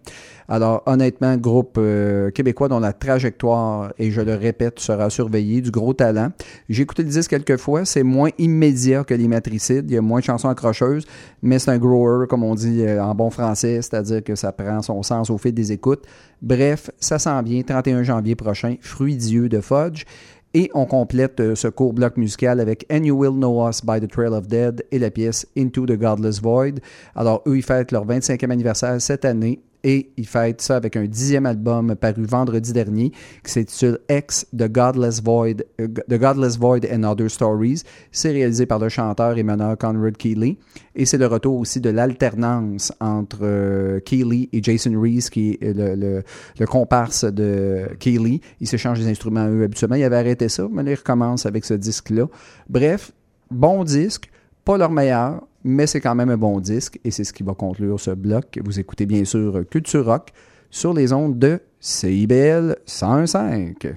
Alors, 0.52 0.82
honnêtement, 0.84 1.34
groupe 1.38 1.76
euh, 1.78 2.30
québécois 2.30 2.68
dont 2.68 2.78
la 2.78 2.92
trajectoire, 2.92 3.94
et 3.98 4.10
je 4.10 4.20
le 4.20 4.34
répète, 4.34 4.80
sera 4.80 5.08
surveillée, 5.08 5.62
du 5.62 5.70
gros 5.70 5.94
talent. 5.94 6.28
J'ai 6.68 6.82
écouté 6.82 7.04
le 7.04 7.08
disque 7.08 7.30
quelques 7.30 7.56
fois, 7.56 7.86
c'est 7.86 8.02
moins 8.02 8.28
immédiat 8.36 9.02
que 9.02 9.14
les 9.14 9.28
matricides, 9.28 9.90
il 9.90 9.94
y 9.94 9.96
a 9.96 10.02
moins 10.02 10.20
de 10.20 10.26
chansons 10.26 10.50
accrocheuses, 10.50 11.06
mais 11.40 11.58
c'est 11.58 11.70
un 11.70 11.78
grower, 11.78 12.26
comme 12.26 12.44
on 12.44 12.54
dit 12.54 12.82
euh, 12.82 13.02
en 13.02 13.14
bon 13.14 13.30
français, 13.30 13.76
c'est-à-dire 13.76 14.22
que 14.22 14.34
ça 14.34 14.52
prend 14.52 14.82
son 14.82 15.02
sens 15.02 15.30
au 15.30 15.38
fil 15.38 15.54
des 15.54 15.72
écoutes. 15.72 16.04
Bref, 16.42 16.90
ça 17.00 17.18
sent 17.18 17.42
bien, 17.44 17.62
31 17.62 18.02
janvier 18.02 18.34
prochain, 18.34 18.76
Fruit 18.82 19.16
Dieu 19.16 19.48
de 19.48 19.62
Fudge. 19.62 20.04
Et 20.52 20.70
on 20.74 20.84
complète 20.84 21.40
euh, 21.40 21.54
ce 21.54 21.68
court 21.68 21.94
bloc 21.94 22.18
musical 22.18 22.60
avec 22.60 22.84
And 22.92 23.04
You 23.04 23.16
Will 23.16 23.38
Know 23.38 23.66
Us 23.66 23.82
by 23.82 24.00
the 24.00 24.10
Trail 24.10 24.34
of 24.34 24.48
Dead 24.48 24.84
et 24.90 24.98
la 24.98 25.10
pièce 25.10 25.46
Into 25.56 25.86
the 25.86 25.98
Godless 25.98 26.42
Void. 26.42 26.80
Alors, 27.14 27.42
eux, 27.46 27.56
ils 27.56 27.62
fêtent 27.62 27.90
leur 27.90 28.06
25e 28.06 28.50
anniversaire 28.50 29.00
cette 29.00 29.24
année 29.24 29.62
et 29.84 30.12
ils 30.16 30.26
fêtent 30.26 30.60
ça 30.60 30.76
avec 30.76 30.96
un 30.96 31.04
dixième 31.04 31.46
album 31.46 31.94
paru 31.96 32.24
vendredi 32.24 32.72
dernier 32.72 33.10
qui 33.44 33.52
s'intitule 33.52 33.98
X 34.09 34.46
The 34.56 34.70
Godless 34.70 35.22
Void, 35.22 35.64
euh, 35.80 35.88
The 35.88 36.18
Godless 36.18 36.59
Void 36.59 36.86
and 36.92 37.02
Other 37.04 37.30
Stories. 37.30 37.82
C'est 38.10 38.30
réalisé 38.30 38.66
par 38.66 38.78
le 38.78 38.88
chanteur 38.88 39.36
et 39.38 39.42
meneur 39.42 39.76
Conrad 39.78 40.16
Keeley 40.16 40.56
et 40.94 41.06
c'est 41.06 41.18
le 41.18 41.26
retour 41.26 41.59
aussi 41.59 41.80
de 41.80 41.90
l'alternance 41.90 42.92
entre 43.00 43.40
euh, 43.42 44.00
Keeley 44.00 44.48
et 44.52 44.62
Jason 44.62 44.98
Reese 45.00 45.30
qui 45.30 45.59
est 45.60 45.74
le 45.74 46.66
comparse 46.66 47.24
de 47.24 47.88
Keeley. 47.98 48.40
Ils 48.60 48.68
s'échangent 48.68 49.00
des 49.00 49.09
instruments 49.09 49.48
eux 49.48 49.64
habituellement. 49.64 49.96
Ils 49.96 50.04
avaient 50.04 50.16
arrêté 50.16 50.48
ça, 50.48 50.68
mais 50.70 50.82
là 50.82 50.92
ils 50.92 50.96
recommencent 50.96 51.46
avec 51.46 51.64
ce 51.64 51.74
disque-là. 51.74 52.26
Bref, 52.68 53.12
bon 53.50 53.84
disque, 53.84 54.30
pas 54.64 54.76
leur 54.76 54.90
meilleur, 54.90 55.42
mais 55.64 55.86
c'est 55.86 56.01
quand 56.01 56.14
même 56.14 56.30
un 56.30 56.36
bon 56.36 56.60
disque 56.60 56.98
et 57.05 57.10
c'est 57.10 57.24
ce 57.24 57.32
qui 57.32 57.43
va 57.43 57.55
conclure 57.55 57.98
ce 58.01 58.10
bloc. 58.12 58.59
Vous 58.64 58.78
écoutez 58.80 59.06
bien 59.06 59.24
sûr 59.24 59.64
Culture 59.70 60.05
Rock 60.05 60.32
sur 60.70 60.94
les 60.94 61.12
ondes 61.12 61.39
de 61.39 61.60
CIBL 61.80 62.76
101.5. 62.86 63.94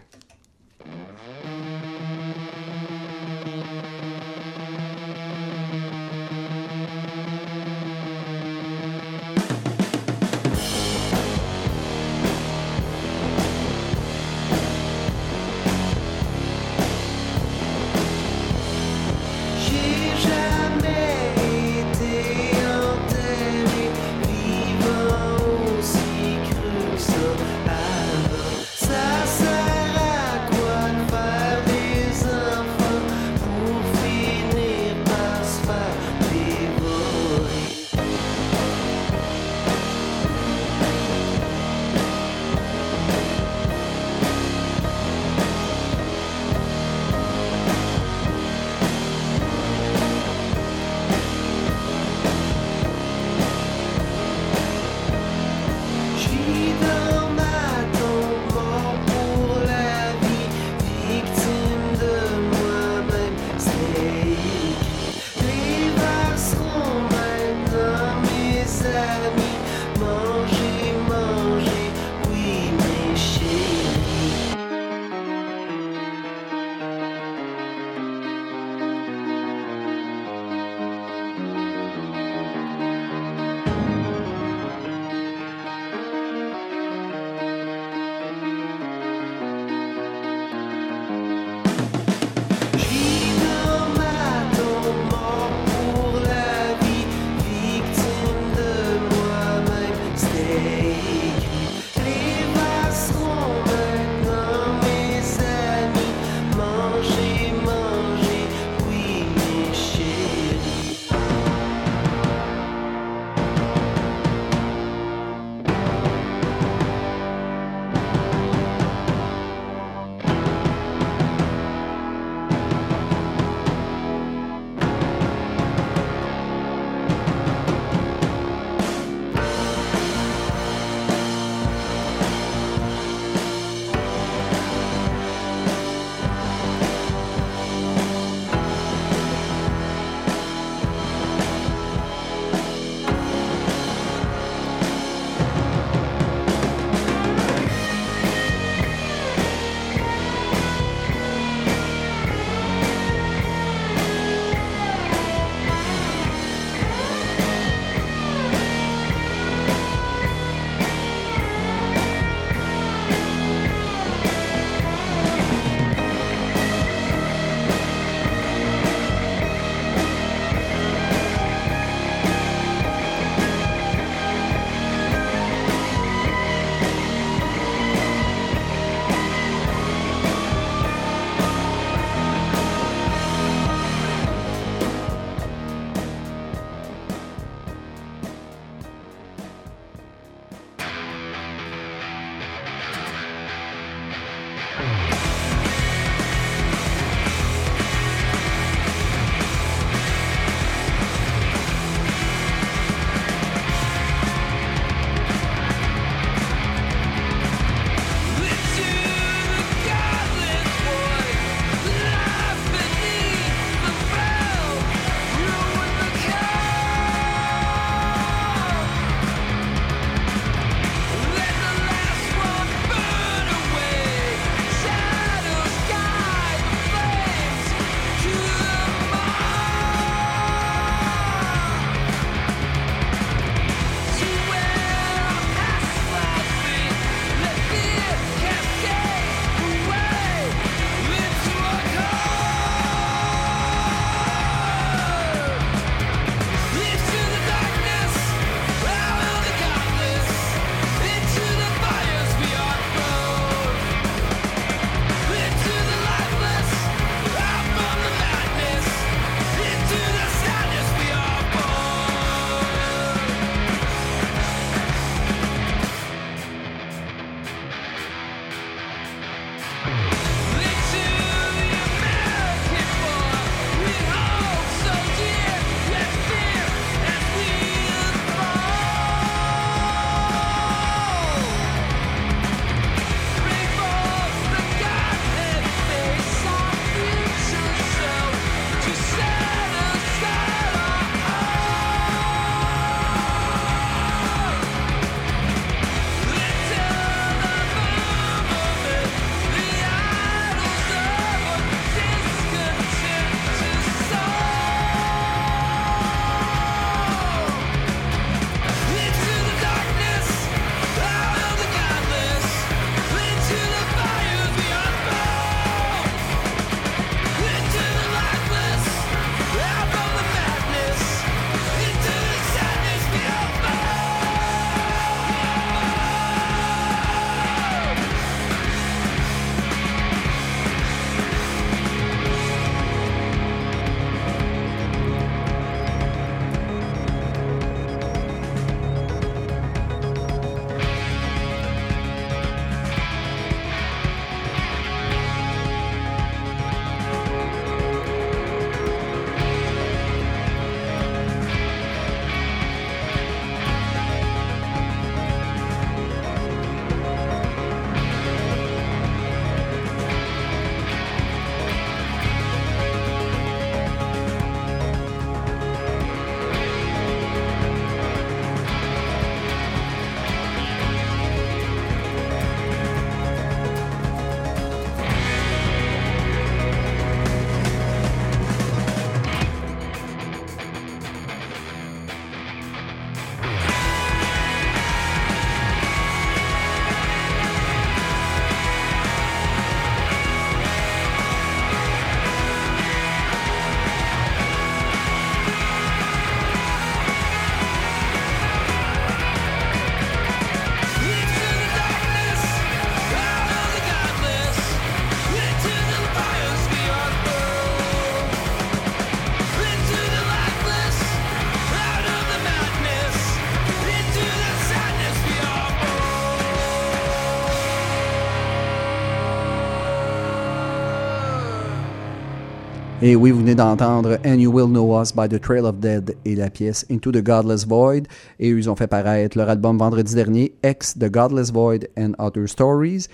Et 423.07 423.15
oui, 423.15 423.29
vous 423.29 423.39
venez 423.41 423.53
d'entendre 423.53 424.17
And 424.25 424.39
You 424.39 424.51
Will 424.51 424.67
Know 424.69 424.99
Us 424.99 425.13
by 425.15 425.29
The 425.29 425.39
Trail 425.39 425.63
of 425.65 425.75
Dead 425.79 426.15
et 426.25 426.33
la 426.35 426.49
pièce 426.49 426.87
Into 426.89 427.11
the 427.11 427.21
Godless 427.23 427.67
Void. 427.67 428.07
Et 428.39 428.49
ils 428.49 428.67
ont 428.67 428.75
fait 428.75 428.87
paraître 428.87 429.37
leur 429.37 429.47
album 429.47 429.77
vendredi 429.77 430.15
dernier, 430.15 430.53
Ex 430.63 430.97
The 430.97 431.11
Godless 431.11 431.51
Void 431.51 431.87
and 431.99 432.13
Other 432.17 432.49
Stories. 432.49 433.05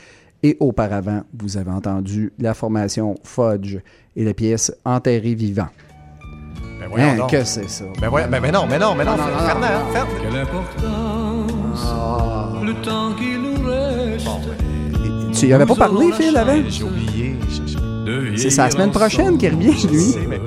Et 0.43 0.55
auparavant, 0.61 1.23
vous 1.37 1.57
avez 1.57 1.71
entendu 1.71 2.31
la 2.39 2.53
formation 2.53 3.15
Fudge 3.23 3.79
et 4.15 4.23
la 4.23 4.33
pièce 4.33 4.71
Enterré 4.85 5.35
vivant. 5.35 5.67
Ben 6.79 6.87
voyons 6.89 7.05
Hein, 7.09 7.17
donc. 7.17 7.31
que 7.31 7.43
c'est 7.43 7.69
ça? 7.69 7.83
Ben, 7.99 8.07
voyons- 8.07 8.29
ben, 8.29 8.39
ben 8.41 8.51
non, 8.53 8.65
mais 8.69 8.79
non, 8.79 8.95
mais 8.95 9.03
non, 9.03 9.11
Non, 9.11 9.17
non, 9.17 9.23
non, 9.33 9.39
Fernand, 9.39 9.59
non, 9.59 9.91
Fernand. 9.91 10.11
Quelle 10.21 10.39
importance 10.39 11.93
le 12.63 12.73
temps 12.81 13.11
qui 13.17 13.37
nous 13.37 13.67
reste. 13.67 14.27
Tu 15.37 15.47
y 15.47 15.53
avais 15.53 15.65
pas 15.65 15.75
parlé, 15.75 16.11
Phil, 16.13 16.37
avant? 16.37 16.53
J'ai 16.69 16.83
oublié. 16.83 17.30
C'est 18.37 18.49
sa 18.49 18.69
semaine 18.69 18.91
prochaine 18.91 19.37
qu'il 19.37 19.53
revient, 19.53 19.87
lui. 19.87 19.99
sais, 19.99 20.25
mais 20.27 20.39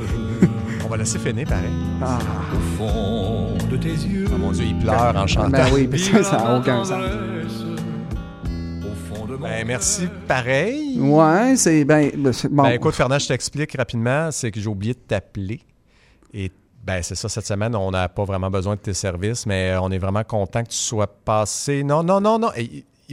on 0.85 0.89
va 0.89 0.97
laisser 0.97 1.18
finir 1.18 1.47
pareil. 1.47 1.70
Ah, 2.02 2.18
Au 2.55 2.59
fond 2.76 3.68
de 3.70 3.76
tes 3.76 3.89
yeux. 3.89 4.26
Oh 4.35 4.39
mon 4.39 4.52
Dieu, 4.52 4.64
il 4.66 4.78
pleure 4.78 5.14
en 5.16 5.26
chantant. 5.26 5.51
ben 5.51 5.66
oui, 5.72 5.89
mais 5.90 5.98
ça, 5.98 6.22
ça 6.22 6.36
n'a 6.39 6.59
aucun 6.59 6.85
sens. 6.85 7.01
Au 8.82 9.14
fond 9.14 9.26
de 9.26 9.32
mon 9.36 9.39
Ben, 9.47 9.66
merci 9.66 10.09
pareil. 10.26 10.98
Ouais, 10.98 11.55
c'est 11.56 11.85
ben, 11.85 12.10
bon. 12.51 12.62
Ben, 12.64 12.70
écoute, 12.70 12.94
Fernand, 12.94 13.18
je 13.18 13.28
t'explique 13.28 13.76
rapidement. 13.76 14.31
C'est 14.31 14.51
que 14.51 14.60
j'ai 14.60 14.68
oublié 14.68 14.94
de 14.94 14.98
t'appeler. 14.98 15.60
Et 16.32 16.51
ben, 16.85 17.02
c'est 17.02 17.14
ça, 17.14 17.28
cette 17.28 17.47
semaine, 17.47 17.74
on 17.76 17.90
n'a 17.93 18.09
pas 18.09 18.24
vraiment 18.24 18.51
besoin 18.51 18.74
de 18.74 18.81
tes 18.81 18.94
services, 18.94 19.47
mais 19.47 19.74
on 19.81 19.90
est 19.90 19.98
vraiment 19.98 20.24
content 20.24 20.62
que 20.62 20.68
tu 20.70 20.76
sois 20.76 21.06
passé. 21.06 21.82
Non, 21.85 22.02
non, 22.02 22.20
non, 22.20 22.39
non. 22.39 22.51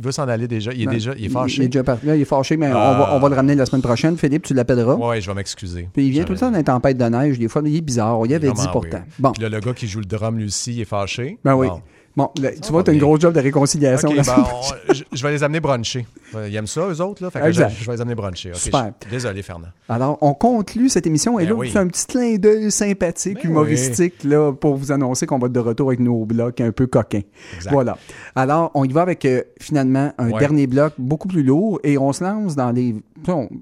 Il 0.02 0.06
veut 0.06 0.12
s'en 0.12 0.28
aller 0.28 0.48
déjà. 0.48 0.72
Il 0.74 0.82
est 0.82 0.86
Ben, 0.86 0.92
déjà 0.94 1.12
il 1.16 1.24
est 1.24 1.28
Il 1.28 1.32
fâché. 1.32 1.64
est 1.64 1.68
déjà 1.68 1.84
parti. 1.84 2.06
Là, 2.08 2.16
il 2.16 2.22
est 2.24 2.26
fâché, 2.26 2.58
mais 2.58 2.68
on, 2.70 2.74
va, 2.74 3.10
on 3.14 3.20
va 3.20 3.30
le 3.30 3.36
ramener 3.36 3.54
la 3.56 3.66
semaine 3.68 3.84
prochaine. 3.84 4.18
Philippe, 4.18 4.44
tu 4.44 4.54
l'appelleras? 4.56 4.96
Ouais, 4.96 5.22
je 5.22 5.28
vais 5.30 5.36
m'excuser. 5.36 5.88
Puis 5.94 6.06
il 6.08 6.12
vient 6.12 6.24
tout 6.24 6.34
le 6.34 6.40
temps 6.40 6.50
dans 6.52 6.58
les 6.58 6.64
tempêtes 6.64 6.98
de 6.98 7.06
neige. 7.06 7.38
Des 7.38 7.48
fois, 7.48 7.62
il 7.66 7.76
est 7.76 7.82
bizarre. 7.82 8.20
On 8.20 8.26
y 8.26 8.34
avait 8.34 8.48
dit 8.50 8.54
Vraiment 8.56 8.72
pourtant. 8.72 8.90
weird. 8.98 9.04
Bon, 9.20 9.32
Puis 9.34 9.44
là, 9.44 9.50
le 9.50 9.60
gars 9.60 9.74
qui 9.74 9.88
joue 9.88 10.00
le 10.00 10.06
drum, 10.06 10.38
lui 10.38 10.46
aussi, 10.46 10.74
il 10.74 10.82
est 10.82 10.86
fâché. 10.86 11.38
ben 11.44 11.54
oui. 11.56 11.68
Bon. 11.68 11.82
Bon, 12.16 12.30
là, 12.42 12.50
tu 12.52 12.72
vois, 12.72 12.84
tu 12.84 12.90
as 12.90 12.94
une 12.94 13.00
grosse 13.00 13.22
job 13.22 13.34
de 13.34 13.40
réconciliation. 13.40 14.10
Ben, 14.14 14.22
on- 14.38 14.94
je, 14.94 15.04
je 15.12 15.24
vais 15.24 15.32
les 15.32 15.44
amener 15.44 15.60
bruncher. 15.60 16.06
Ils 16.48 16.56
aiment 16.56 16.68
ça, 16.68 16.82
eux 16.90 17.02
autres, 17.02 17.24
là? 17.24 17.30
Fait 17.30 17.40
que 17.42 17.52
je, 17.52 17.62
vais 17.64 17.94
les 17.94 18.02
amener 18.02 18.16
bruncher. 18.16 18.52
Super. 18.54 18.92
je- 19.06 19.10
désolé, 19.10 19.42
Fernand. 19.42 19.68
Alors, 19.88 20.18
on 20.22 20.34
conclut 20.34 20.90
cette 20.90 21.08
émission 21.08 21.40
et 21.40 21.44
Ben 21.44 21.50
là, 21.52 21.56
oui. 21.56 21.70
c'est 21.72 21.80
un 21.80 21.88
petit 21.88 22.06
clin 22.06 22.36
d'œil 22.38 22.72
sympathique, 22.72 23.40
Ben 23.44 23.50
humoristique, 23.52 24.24
là, 24.24 24.52
pour 24.54 24.76
vous 24.76 24.92
annoncer 24.92 25.26
qu'on 25.26 25.40
va 25.40 25.48
être 25.48 25.54
de 25.54 25.60
retour 25.60 25.88
avec 25.90 26.00
nos 26.00 26.26
blocs 26.26 26.60
un 26.62 26.72
peu 26.72 26.88
coquins. 26.88 27.22
Exact. 27.56 27.72
Voilà. 27.72 27.98
Alors, 28.36 28.72
on 28.74 28.84
y 28.86 28.92
va 28.92 29.02
avec 29.04 29.24
euh, 29.26 29.44
finalement 29.60 30.14
un 30.18 30.32
Ouais. 30.32 30.40
dernier 30.40 30.68
bloc 30.68 30.94
beaucoup 30.98 31.28
plus 31.28 31.44
lourd 31.44 31.80
et 31.84 31.98
on 31.98 32.12
se 32.14 32.24
lance 32.24 32.56
dans 32.56 32.72
les. 32.72 32.96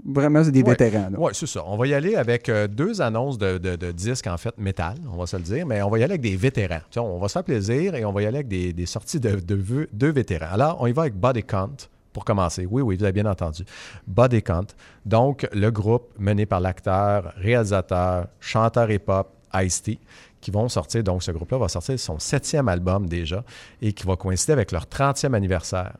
vraiment, 0.05 0.43
c'est 0.43 0.51
des 0.51 0.61
Ouais. 0.63 0.69
vétérans. 0.71 1.09
Oui, 1.17 1.31
c'est 1.33 1.47
ça. 1.47 1.63
On 1.67 1.77
va 1.77 1.87
y 1.87 1.93
aller 1.93 2.15
avec 2.15 2.49
euh, 2.49 2.67
deux 2.67 3.01
annonces 3.01 3.37
de, 3.37 3.57
de- 3.57 3.75
de 3.75 3.91
disques, 3.91 4.27
en 4.27 4.37
fait, 4.37 4.53
métal, 4.57 4.95
on 5.13 5.17
va 5.17 5.25
se 5.27 5.35
le 5.37 5.43
dire, 5.43 5.65
mais 5.65 5.81
on 5.81 5.89
va 5.89 5.99
y 5.99 6.03
aller 6.03 6.13
avec 6.13 6.21
des 6.21 6.35
vétérans. 6.35 6.77
Tu 6.89 6.95
sais, 6.95 6.99
on 6.99 7.19
va 7.19 7.27
se 7.27 7.33
faire 7.33 7.43
plaisir 7.43 7.95
et 7.95 8.05
on 8.05 8.11
va 8.13 8.21
y 8.21 8.25
aller 8.25 8.37
avec 8.39 8.73
des, 8.75 8.85
sorties 8.85 9.19
de, 9.19 9.39
de 9.39 9.55
vœux- 9.55 9.87
deux 9.93 10.11
vétérans. 10.11 10.47
Alors, 10.51 10.77
on 10.81 10.87
y 10.87 10.91
va 10.91 11.03
avec 11.03 11.15
Body 11.15 11.43
Count 11.43 11.75
pour 12.13 12.25
commencer. 12.25 12.65
Oui, 12.69 12.81
oui, 12.81 12.97
vous 12.97 13.03
avez 13.03 13.11
bien 13.13 13.25
entendu. 13.25 13.63
Body 14.07 14.41
Count. 14.41 14.67
Donc, 15.05 15.47
le 15.53 15.69
groupe 15.69 16.09
mené 16.17 16.45
par 16.45 16.59
l'acteur, 16.59 17.33
réalisateur, 17.37 18.27
chanteur 18.39 18.89
hip-hop 18.91 19.27
Ice-T, 19.53 19.99
qui 20.41 20.51
vont 20.51 20.69
sortir, 20.69 21.03
donc 21.03 21.21
ce 21.23 21.31
groupe-là 21.31 21.57
va 21.57 21.67
sortir 21.67 21.99
son 21.99 22.17
septième 22.19 22.67
album 22.69 23.07
déjà 23.07 23.43
et 23.81 23.91
qui 23.93 24.05
va 24.05 24.15
coïncider 24.15 24.53
avec 24.53 24.71
leur 24.71 24.85
30e 24.85 25.33
anniversaire. 25.33 25.93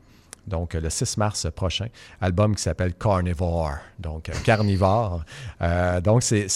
Donc, 0.46 0.74
le 0.74 0.90
6 0.90 1.16
mars 1.16 1.46
prochain, 1.54 1.86
album 2.20 2.54
qui 2.56 2.62
s'appelle 2.62 2.94
Carnivore, 2.94 3.74
donc 3.98 4.28
euh, 4.28 4.32
carnivore. 4.44 5.22
Euh, 5.62 6.00
donc, 6.00 6.22
c'est- 6.22 6.46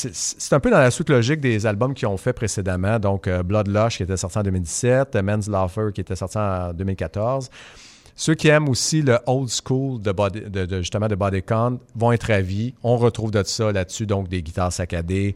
un 0.53 0.61
peu 0.61 0.71
dans 0.71 0.79
la 0.79 0.91
suite 0.91 1.11
logique 1.11 1.41
des 1.41 1.65
albums 1.67 1.95
qu'ils 1.95 2.09
ont 2.09 2.17
fait 2.17 2.33
précédemment. 2.33 2.99
Donc, 2.99 3.27
euh, 3.29 3.43
Blood 3.43 3.69
Lush 3.69 3.99
qui 3.99 4.03
était 4.03 4.17
sorti 4.17 4.39
en 4.39 4.43
2017, 4.43 5.17
euh, 5.17 5.23
Men's 5.23 5.49
Laughter 5.49 5.89
qui 5.95 6.01
était 6.01 6.17
sorti 6.17 6.39
en 6.39 6.73
2014. 6.73 7.51
Ceux 8.17 8.35
qui 8.35 8.47
aiment 8.49 8.69
aussi 8.69 9.03
le 9.03 9.19
old 9.27 9.49
school 9.49 10.01
de, 10.01 10.13
body- 10.13 10.49
de- 10.49 10.67
de- 10.67 10.79
justement 10.79 11.09
de 11.09 11.17
Body 11.17 11.43
Count 11.43 11.79
vont 11.97 12.13
être 12.13 12.29
ravis. 12.29 12.73
On 12.85 12.97
retrouve 12.97 13.31
de 13.33 13.43
ça 13.43 13.73
là-dessus, 13.73 14.07
donc 14.07 14.29
des 14.29 14.41
guitares 14.43 14.73
saccadées, 14.73 15.35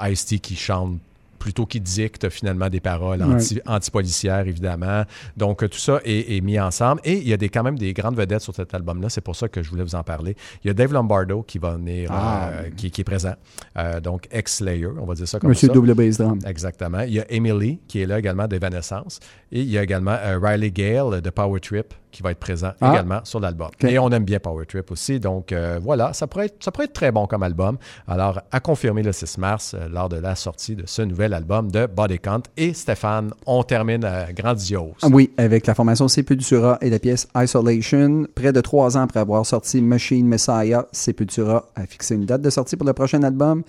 Ice-T 0.00 0.38
qui 0.38 0.56
chante 0.56 0.98
plutôt 1.44 1.66
qui 1.66 1.78
dicte 1.78 2.30
finalement 2.30 2.70
des 2.70 2.80
paroles 2.80 3.22
anti-policières, 3.66 4.46
évidemment. 4.48 5.02
Donc, 5.36 5.62
euh, 5.62 5.68
tout 5.68 5.78
ça 5.78 6.00
est, 6.02 6.36
est 6.36 6.40
mis 6.40 6.58
ensemble. 6.58 7.02
Et 7.04 7.18
il 7.18 7.28
y 7.28 7.34
a 7.34 7.36
des, 7.36 7.50
quand 7.50 7.62
même 7.62 7.78
des 7.78 7.92
grandes 7.92 8.16
vedettes 8.16 8.40
sur 8.40 8.54
cet 8.54 8.72
album-là. 8.72 9.10
C'est 9.10 9.20
pour 9.20 9.36
ça 9.36 9.46
que 9.48 9.62
je 9.62 9.68
voulais 9.68 9.82
vous 9.82 9.94
en 9.94 10.02
parler. 10.02 10.36
Il 10.64 10.68
y 10.68 10.70
a 10.70 10.74
Dave 10.74 10.94
Lombardo 10.94 11.42
qui 11.42 11.58
va 11.58 11.72
venir, 11.72 12.08
Ah. 12.10 12.48
euh, 12.48 12.70
qui, 12.74 12.90
qui 12.90 13.02
est 13.02 13.04
présent. 13.04 13.34
Euh, 13.76 14.00
donc, 14.00 14.26
ex-Slayer, 14.30 14.86
on 14.98 15.04
va 15.04 15.12
dire 15.14 15.28
ça 15.28 15.38
comme 15.38 15.50
Monsieur 15.50 15.68
ça. 15.68 15.74
Double 15.74 15.92
Bass 15.94 16.16
Drum. 16.16 16.38
Exactement. 16.46 17.00
Il 17.00 17.12
y 17.12 17.20
a 17.20 17.30
Emily 17.30 17.78
qui 17.88 18.00
est 18.00 18.06
là 18.06 18.18
également 18.18 18.48
d'Evanescence. 18.48 19.20
Et 19.52 19.60
il 19.60 19.68
y 19.70 19.76
a 19.76 19.82
également 19.82 20.16
euh, 20.18 20.38
Riley 20.42 20.70
Gale 20.70 21.20
de 21.20 21.28
Power 21.30 21.60
Trip 21.60 21.92
qui 22.14 22.22
va 22.22 22.30
être 22.30 22.38
présent 22.38 22.70
Ah. 22.80 22.92
également 22.92 23.20
sur 23.24 23.40
l'album. 23.40 23.68
Et 23.86 23.98
on 23.98 24.08
aime 24.10 24.24
bien 24.24 24.38
Power 24.38 24.64
Trip 24.66 24.90
aussi. 24.90 25.20
Donc 25.20 25.52
euh, 25.52 25.78
voilà, 25.82 26.12
ça 26.12 26.26
pourrait, 26.26 26.46
être, 26.46 26.62
ça 26.62 26.70
pourrait 26.70 26.86
être 26.86 26.92
très 26.92 27.10
bon 27.12 27.26
comme 27.26 27.42
album. 27.42 27.76
Alors, 28.08 28.40
à 28.50 28.60
confirmer 28.60 29.02
le 29.02 29.12
6 29.12 29.38
mars 29.38 29.74
euh, 29.74 29.88
lors 29.88 30.08
de 30.08 30.16
la 30.16 30.34
sortie 30.34 30.76
de 30.76 30.84
ce 30.86 31.02
nouvel 31.02 31.34
album 31.34 31.70
de 31.70 31.86
Body 31.86 32.18
Count. 32.18 32.42
Et 32.56 32.72
Stéphane, 32.72 33.32
on 33.46 33.62
termine 33.64 34.04
euh, 34.04 34.26
grandiose. 34.34 34.92
Ah 35.02 35.08
Oui, 35.10 35.30
avec 35.36 35.66
la 35.66 35.74
formation 35.74 36.08
Sepultura 36.08 36.78
et 36.80 36.88
la 36.90 36.98
pièce 36.98 37.26
Isolation. 37.36 38.26
Près 38.34 38.52
de 38.52 38.60
trois 38.60 38.96
ans 38.96 39.02
après 39.02 39.20
avoir 39.20 39.44
sorti 39.44 39.82
Machine 39.82 40.26
Messiah, 40.26 40.86
Sepultura 40.92 41.66
a 41.74 41.86
fixé 41.86 42.14
une 42.14 42.26
date 42.26 42.42
de 42.42 42.50
sortie 42.50 42.76
pour 42.76 42.86
le 42.86 42.92
prochain 42.92 43.22
album. 43.22 43.62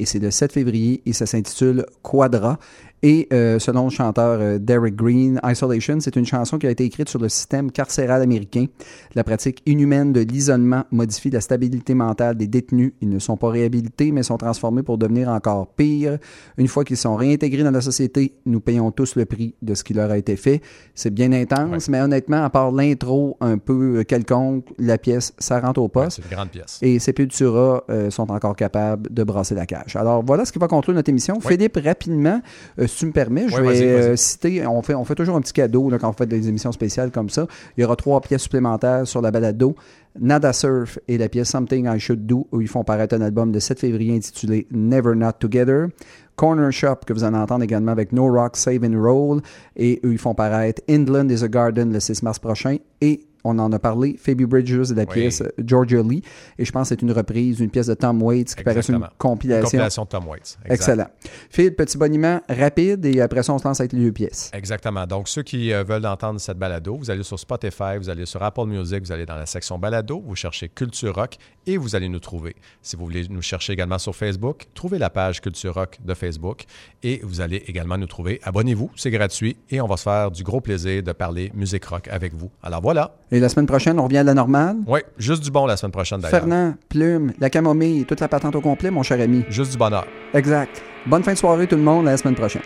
Et 0.00 0.06
c'est 0.06 0.20
le 0.20 0.30
7 0.30 0.52
février 0.52 1.02
et 1.06 1.12
ça 1.12 1.26
s'intitule 1.26 1.84
Quadra. 2.02 2.58
Et 3.02 3.28
euh, 3.32 3.58
selon 3.58 3.84
le 3.84 3.90
chanteur 3.90 4.38
euh, 4.40 4.58
Derek 4.58 4.96
Green, 4.96 5.40
Isolation, 5.44 5.98
c'est 6.00 6.16
une 6.16 6.26
chanson 6.26 6.58
qui 6.58 6.66
a 6.66 6.70
été 6.70 6.84
écrite 6.84 7.08
sur 7.08 7.20
le 7.20 7.28
système 7.28 7.70
carcéral 7.70 8.22
américain. 8.22 8.66
La 9.14 9.22
pratique 9.24 9.62
inhumaine 9.66 10.12
de 10.12 10.20
l'isolement 10.20 10.82
modifie 10.90 11.30
la 11.30 11.40
stabilité 11.40 11.94
mentale 11.94 12.36
des 12.36 12.48
détenus. 12.48 12.92
Ils 13.00 13.08
ne 13.08 13.18
sont 13.18 13.36
pas 13.36 13.50
réhabilités, 13.50 14.10
mais 14.10 14.22
sont 14.24 14.36
transformés 14.36 14.82
pour 14.82 14.98
devenir 14.98 15.28
encore 15.28 15.68
pire. 15.68 16.18
Une 16.56 16.66
fois 16.68 16.84
qu'ils 16.84 16.96
sont 16.96 17.14
réintégrés 17.14 17.62
dans 17.62 17.70
la 17.70 17.80
société, 17.80 18.34
nous 18.46 18.60
payons 18.60 18.90
tous 18.90 19.14
le 19.14 19.24
prix 19.26 19.54
de 19.62 19.74
ce 19.74 19.84
qui 19.84 19.94
leur 19.94 20.10
a 20.10 20.18
été 20.18 20.34
fait. 20.36 20.60
C'est 20.94 21.10
bien 21.14 21.30
intense, 21.32 21.88
mais 21.88 22.00
honnêtement, 22.00 22.42
à 22.42 22.50
part 22.50 22.72
l'intro 22.72 23.36
un 23.40 23.58
peu 23.58 23.98
euh, 23.98 24.02
quelconque, 24.04 24.64
la 24.78 24.98
pièce, 24.98 25.32
ça 25.38 25.60
rentre 25.60 25.80
au 25.80 25.84
Ouais, 25.84 26.04
poste. 26.04 26.16
c'est 26.22 26.28
une 26.28 26.36
grande 26.36 26.50
pièce. 26.50 26.78
Et 26.82 26.98
Sepultura 26.98 27.84
euh, 27.90 28.10
sont 28.10 28.30
encore 28.30 28.56
capables 28.56 29.08
de 29.12 29.22
brasser 29.22 29.54
la 29.54 29.66
cage. 29.66 29.94
Alors 29.96 30.24
voilà 30.24 30.44
ce 30.44 30.52
qui 30.52 30.58
va 30.58 30.66
conclure 30.66 30.94
notre 30.94 31.08
émission. 31.10 31.40
Philippe, 31.40 31.78
rapidement, 31.82 32.40
euh, 32.80 32.86
si 32.88 32.98
tu 32.98 33.06
me 33.06 33.12
permets, 33.12 33.48
je 33.48 33.60
vais 33.60 33.82
euh, 33.82 34.16
citer, 34.16 34.66
on 34.66 34.82
fait, 34.82 34.94
on 34.94 35.04
fait 35.04 35.14
toujours 35.14 35.36
un 35.36 35.40
petit 35.40 35.52
cadeau 35.52 35.90
là, 35.90 35.98
quand 35.98 36.08
on 36.08 36.12
fait 36.12 36.26
des 36.26 36.48
émissions 36.48 36.72
spéciales 36.72 37.10
comme 37.10 37.30
ça. 37.30 37.46
Il 37.76 37.82
y 37.82 37.84
aura 37.84 37.96
trois 37.96 38.20
pièces 38.20 38.42
supplémentaires 38.42 39.06
sur 39.06 39.20
la 39.22 39.30
balado. 39.30 39.76
Nada 40.20 40.52
Surf 40.52 40.98
et 41.06 41.16
la 41.18 41.28
pièce 41.28 41.50
Something 41.50 41.86
I 41.86 42.00
Should 42.00 42.26
Do, 42.26 42.48
où 42.50 42.60
ils 42.60 42.68
font 42.68 42.82
paraître 42.82 43.14
un 43.14 43.20
album 43.20 43.52
de 43.52 43.60
7 43.60 43.78
février 43.78 44.16
intitulé 44.16 44.66
Never 44.72 45.14
Not 45.14 45.32
Together. 45.38 45.88
Corner 46.34 46.72
Shop, 46.72 46.96
que 47.06 47.12
vous 47.12 47.24
allez 47.24 47.36
entendre 47.36 47.64
également 47.64 47.92
avec 47.92 48.12
No 48.12 48.28
Rock 48.28 48.56
Save 48.56 48.84
and 48.84 49.00
Roll. 49.00 49.40
Et 49.76 50.00
eux, 50.04 50.12
ils 50.12 50.18
font 50.18 50.34
paraître 50.34 50.82
Inland 50.88 51.30
is 51.30 51.44
a 51.44 51.48
Garden 51.48 51.92
le 51.92 52.00
6 52.00 52.22
mars 52.22 52.38
prochain. 52.38 52.76
Et 53.00 53.27
on 53.44 53.58
en 53.58 53.72
a 53.72 53.78
parlé, 53.78 54.16
Phoebe 54.18 54.42
Bridgers 54.42 54.88
de 54.90 54.94
la 54.94 55.02
Oui. 55.02 55.14
pièce 55.14 55.42
Georgia 55.64 56.02
Lee. 56.02 56.22
Et 56.58 56.64
je 56.64 56.72
pense 56.72 56.88
que 56.88 56.94
c'est 56.96 57.02
une 57.02 57.12
reprise 57.12 57.56
d'une 57.58 57.70
pièce 57.70 57.86
de 57.86 57.94
Tom 57.94 58.22
Waits 58.22 58.54
qui 58.54 58.64
paraît 58.64 58.80
une 58.80 59.06
compilation. 59.18 59.64
Compilation 59.64 60.02
de 60.04 60.08
Tom 60.08 60.26
Waits. 60.28 60.58
Exact. 60.64 60.74
Excellent. 60.74 61.06
Phil, 61.50 61.74
petit 61.74 61.96
boniment 61.98 62.40
rapide 62.48 63.04
et 63.06 63.20
après 63.20 63.42
ça, 63.42 63.52
on 63.52 63.58
se 63.58 63.64
lance 63.66 63.80
avec 63.80 63.92
les 63.92 64.00
deux 64.00 64.12
pièces. 64.12 64.50
Exactement. 64.52 65.06
Donc, 65.06 65.28
ceux 65.28 65.42
qui 65.42 65.72
euh, 65.72 65.84
veulent 65.84 66.06
entendre 66.06 66.40
cette 66.40 66.58
balado, 66.58 66.96
vous 66.96 67.10
allez 67.10 67.22
sur 67.22 67.38
Spotify, 67.38 67.96
vous 67.98 68.08
allez 68.10 68.26
sur 68.26 68.42
Apple 68.42 68.66
Music, 68.66 69.00
vous 69.04 69.12
allez 69.12 69.26
dans 69.26 69.36
la 69.36 69.46
section 69.46 69.78
balado, 69.78 70.22
vous 70.24 70.36
cherchez 70.36 70.68
Culture 70.68 71.14
Rock 71.14 71.36
et 71.66 71.76
vous 71.76 71.94
allez 71.94 72.08
nous 72.08 72.20
trouver. 72.20 72.56
Si 72.82 72.96
vous 72.96 73.04
voulez 73.04 73.26
nous 73.28 73.42
chercher 73.42 73.72
également 73.72 73.98
sur 73.98 74.14
Facebook, 74.14 74.66
trouvez 74.74 74.98
la 74.98 75.10
page 75.10 75.40
Culture 75.40 75.74
Rock 75.74 75.98
de 76.04 76.14
Facebook 76.14 76.64
et 77.02 77.20
vous 77.22 77.40
allez 77.40 77.62
également 77.66 77.96
nous 77.98 78.06
trouver. 78.06 78.40
Abonnez-vous, 78.42 78.90
c'est 78.96 79.10
gratuit 79.10 79.56
et 79.70 79.80
on 79.80 79.86
va 79.86 79.96
se 79.96 80.02
faire 80.02 80.30
du 80.30 80.42
gros 80.42 80.60
plaisir 80.60 81.02
de 81.02 81.12
parler 81.12 81.52
musique 81.54 81.84
rock 81.84 82.08
avec 82.08 82.34
vous. 82.34 82.50
Alors 82.62 82.80
voilà. 82.80 83.16
Et 83.30 83.40
la 83.40 83.48
semaine 83.50 83.66
prochaine, 83.66 84.00
on 84.00 84.04
revient 84.04 84.18
à 84.18 84.22
la 84.22 84.32
normale? 84.32 84.76
Oui, 84.86 85.00
juste 85.18 85.44
du 85.44 85.50
bon 85.50 85.66
la 85.66 85.76
semaine 85.76 85.92
prochaine 85.92 86.20
d'ailleurs. 86.20 86.40
Fernand, 86.40 86.74
Plume, 86.88 87.32
la 87.38 87.50
camomille, 87.50 88.06
toute 88.06 88.20
la 88.20 88.28
patente 88.28 88.56
au 88.56 88.62
complet, 88.62 88.90
mon 88.90 89.02
cher 89.02 89.20
ami. 89.20 89.44
Juste 89.50 89.72
du 89.72 89.78
bonheur. 89.78 90.06
Exact. 90.32 90.82
Bonne 91.06 91.22
fin 91.22 91.34
de 91.34 91.38
soirée 91.38 91.66
tout 91.66 91.76
le 91.76 91.82
monde, 91.82 92.08
à 92.08 92.12
la 92.12 92.16
semaine 92.16 92.34
prochaine. 92.34 92.62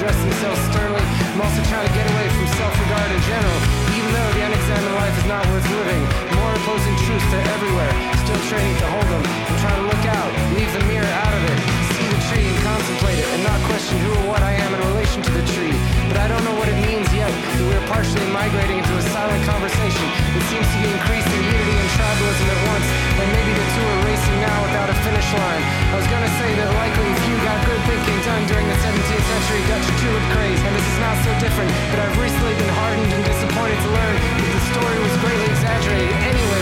address 0.00 0.16
themselves 0.24 0.60
sternly. 0.72 1.04
I'm 1.36 1.44
also 1.44 1.60
trying 1.68 1.84
to 1.84 1.92
get 1.92 2.08
away 2.08 2.26
from 2.32 2.48
self-regard 2.56 3.08
in 3.12 3.20
general, 3.28 3.58
even 3.92 4.08
though 4.16 4.30
the 4.32 4.42
unexamined 4.48 4.96
life 4.96 5.12
is 5.20 5.28
not 5.28 5.44
worth 5.52 5.68
living. 5.76 6.02
More 6.40 6.52
opposing 6.56 6.96
truths, 7.04 7.28
are 7.36 7.44
everywhere. 7.52 7.92
Still 8.24 8.40
training 8.48 8.76
to 8.80 8.88
hold 8.96 9.08
them. 9.12 9.20
I'm 9.20 9.58
trying 9.60 9.76
to 9.76 9.86
look 9.92 10.04
out, 10.08 10.30
leave 10.56 10.72
the 10.72 10.80
mirror 10.88 11.04
out 11.04 11.34
of 11.36 11.42
it. 11.52 11.58
See 12.00 12.08
the 12.08 12.20
tree 12.32 12.48
and 12.48 12.58
contemplate 12.64 13.20
it, 13.20 13.28
and 13.28 13.44
not 13.44 13.60
question 13.68 14.00
who 14.00 14.10
or 14.24 14.26
what 14.32 14.40
I 14.40 14.56
am 14.56 14.72
in 14.72 14.80
relation 14.88 15.20
to 15.20 15.32
the 15.36 15.44
tree. 15.52 15.76
But 16.08 16.16
I 16.16 16.32
don't 16.32 16.44
know 16.48 16.56
what 16.56 16.72
it 16.72 16.80
means 16.80 17.09
that 17.32 17.64
we're 17.66 17.86
partially 17.86 18.26
migrating 18.34 18.78
into 18.82 18.94
a 18.96 19.04
silent 19.14 19.42
conversation. 19.46 20.06
It 20.34 20.44
seems 20.50 20.66
to 20.66 20.78
be 20.82 20.88
increasing 20.90 21.40
unity 21.40 21.76
and 21.76 21.90
tribalism 21.94 22.46
at 22.50 22.60
once, 22.70 22.86
and 23.20 23.28
maybe 23.30 23.52
the 23.54 23.66
two 23.74 23.84
are 23.84 24.00
racing 24.06 24.38
now 24.42 24.58
without 24.66 24.88
a 24.90 24.96
finish 25.04 25.28
line. 25.34 25.62
I 25.90 25.96
was 25.98 26.08
gonna 26.10 26.32
say 26.40 26.50
that 26.58 26.68
likely 26.80 27.08
you 27.26 27.34
got 27.46 27.58
good 27.66 27.82
thinking 27.86 28.18
done 28.26 28.42
during 28.50 28.66
the 28.66 28.78
17th 28.82 29.26
century 29.26 29.62
Dutch 29.70 29.86
tulip 30.00 30.26
craze, 30.34 30.60
and 30.60 30.72
this 30.74 30.86
is 30.86 30.98
not 31.02 31.16
so 31.22 31.30
different, 31.42 31.70
but 31.94 31.98
I've 32.02 32.16
recently 32.18 32.54
been 32.58 32.72
hardened 32.78 33.12
and 33.12 33.22
disappointed 33.22 33.78
to 33.78 33.90
learn 33.90 34.14
that 34.16 34.50
the 34.50 34.62
story 34.74 34.98
was 35.02 35.14
greatly 35.22 35.48
exaggerated. 35.50 36.14
Anyway, 36.24 36.60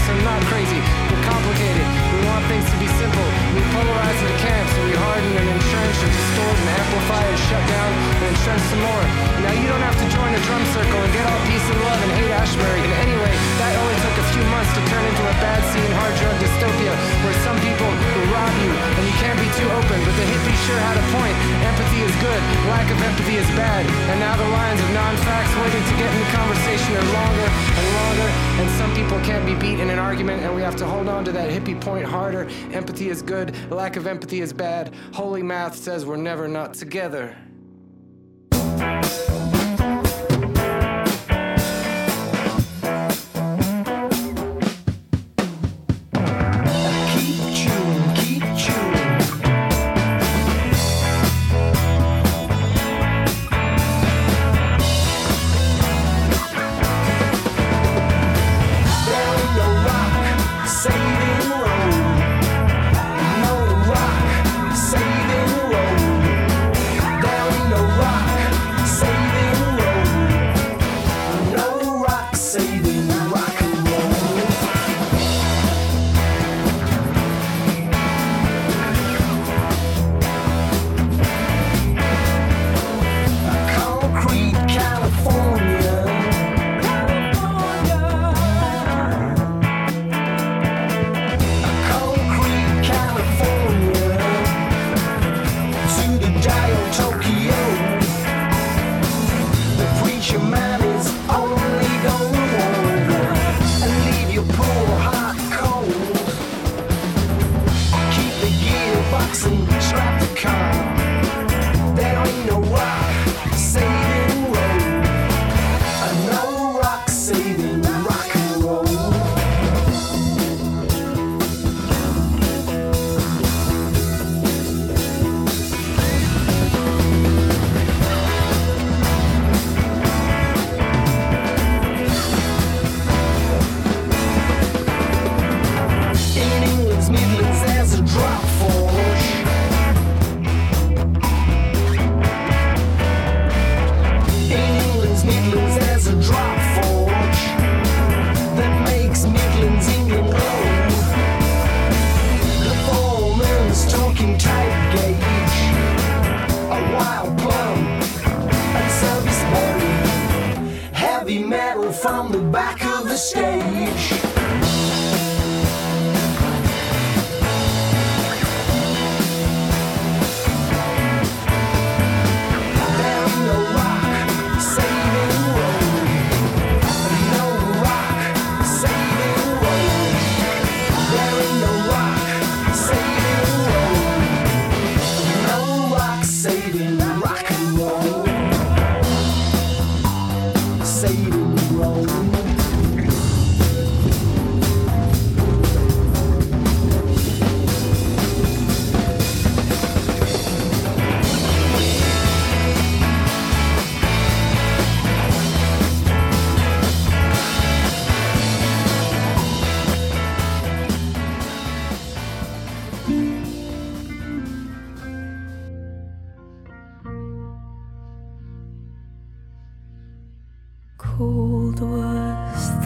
also 0.00 0.16
not 0.24 0.40
crazy. 0.48 0.80
We're 1.12 1.24
complicated. 1.28 1.84
We 1.84 2.20
want 2.24 2.44
things 2.48 2.64
to 2.64 2.76
be 2.80 2.88
simple. 2.96 3.26
We 3.52 3.60
polarize 3.76 4.16
into 4.16 4.36
camps, 4.40 4.72
and 4.80 4.84
we 4.88 4.96
harden 4.96 5.32
and 5.36 5.48
entrench 5.60 5.98
and 6.00 6.12
distort 6.16 6.56
and 6.56 6.68
amplify 6.72 7.24
and 7.28 7.38
shut 7.52 7.64
down 7.68 7.90
and 8.16 8.24
entrench 8.32 8.64
some 8.72 8.80
more. 8.80 9.04
Now 9.44 9.52
you 9.60 9.66
don't 9.68 9.84
have 9.84 9.98
to 10.00 10.06
join 10.08 10.30
a 10.32 10.40
drum 10.48 10.64
circle 10.72 11.00
and 11.04 11.12
get 11.12 11.24
all 11.28 11.40
peace 11.44 11.66
and 11.68 11.80
love 11.84 12.00
and 12.00 12.12
hate 12.16 12.32
Ashbury. 12.32 12.80
And 12.80 12.94
anyway, 13.04 13.34
that 13.70 13.78
only 13.78 13.98
took 14.02 14.16
a 14.18 14.26
few 14.34 14.42
months 14.50 14.70
to 14.74 14.82
turn 14.90 15.04
into 15.06 15.22
a 15.22 15.36
bad 15.38 15.62
scene, 15.70 15.92
hard 15.94 16.14
drug 16.18 16.34
dystopia, 16.42 16.90
where 17.22 17.36
some 17.46 17.54
people 17.62 17.86
will 17.86 18.28
rob 18.34 18.50
you 18.66 18.70
and 18.74 19.02
you 19.06 19.14
can't 19.22 19.38
be 19.38 19.46
too 19.54 19.68
open. 19.70 19.98
But 20.02 20.14
the 20.18 20.26
hippies 20.26 20.60
sure 20.66 20.80
had 20.82 20.98
a 20.98 21.06
point. 21.14 21.36
Empathy 21.70 22.02
is 22.02 22.14
good, 22.18 22.40
lack 22.66 22.90
of 22.90 22.98
empathy 22.98 23.38
is 23.38 23.46
bad. 23.54 23.86
And 24.10 24.18
now 24.18 24.34
the 24.34 24.50
lines 24.50 24.80
of 24.82 24.90
non-facts 24.90 25.54
waiting 25.62 25.84
to 25.86 25.94
get 26.02 26.10
in 26.10 26.18
the 26.18 26.30
conversation 26.34 26.90
are 26.98 27.08
longer 27.14 27.46
and 27.46 27.86
longer. 27.94 28.28
And 28.58 28.68
some 28.74 28.90
people 28.98 29.18
can't 29.22 29.46
be 29.46 29.54
beat 29.54 29.78
in 29.78 29.86
an 29.86 30.02
argument, 30.02 30.42
and 30.42 30.50
we 30.50 30.62
have 30.62 30.74
to 30.82 30.86
hold 30.86 31.06
on 31.06 31.24
to 31.26 31.32
that 31.32 31.48
hippie 31.54 31.78
point 31.78 32.04
harder. 32.04 32.50
Empathy 32.74 33.08
is 33.08 33.22
good, 33.22 33.54
lack 33.70 33.94
of 33.94 34.06
empathy 34.06 34.40
is 34.40 34.52
bad. 34.52 34.90
Holy 35.14 35.44
math 35.44 35.76
says 35.76 36.04
we're 36.04 36.16
never 36.16 36.48
not 36.48 36.74
together. 36.74 37.36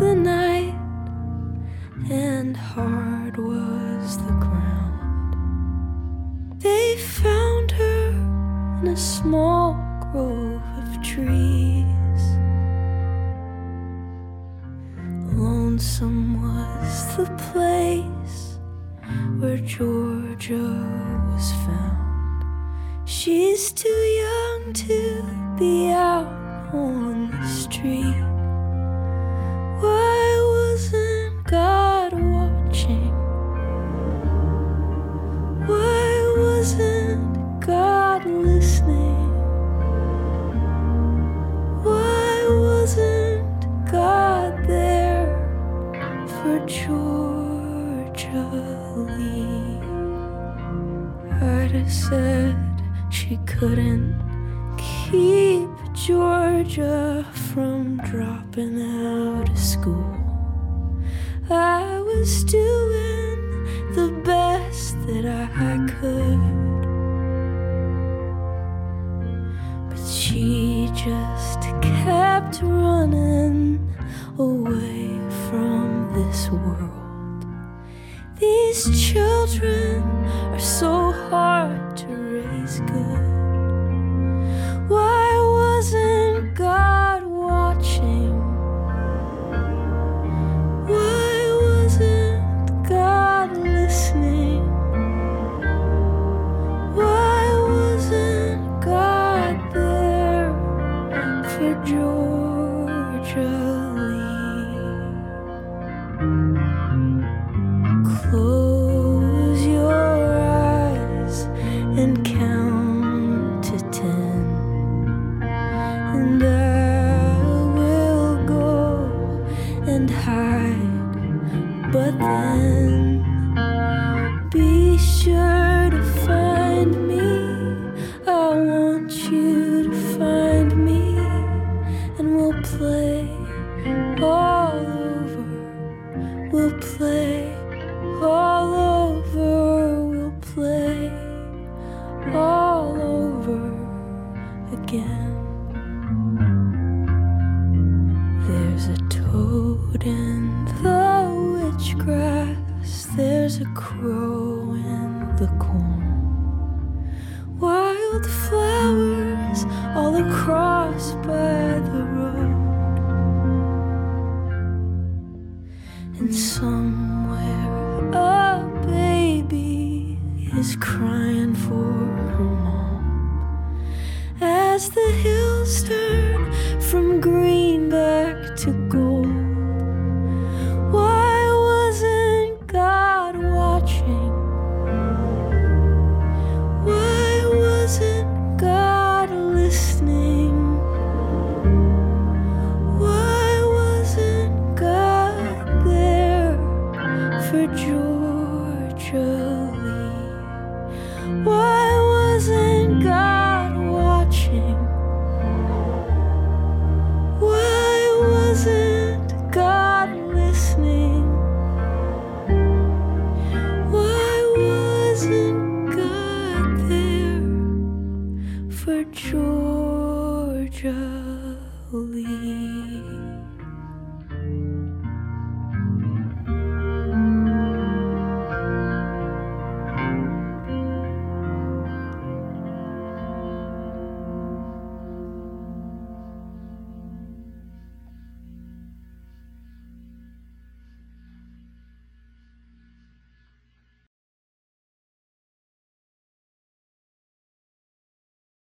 The 0.05 0.15
night, 0.15 0.75
and 2.11 2.55
hard 2.55 3.39
was 3.39 4.19
the 4.27 4.37
ground. 4.45 5.31
They 6.61 6.97
found 6.99 7.71
her 7.73 8.09
in 8.81 8.89
a 8.89 8.97
small 8.97 9.54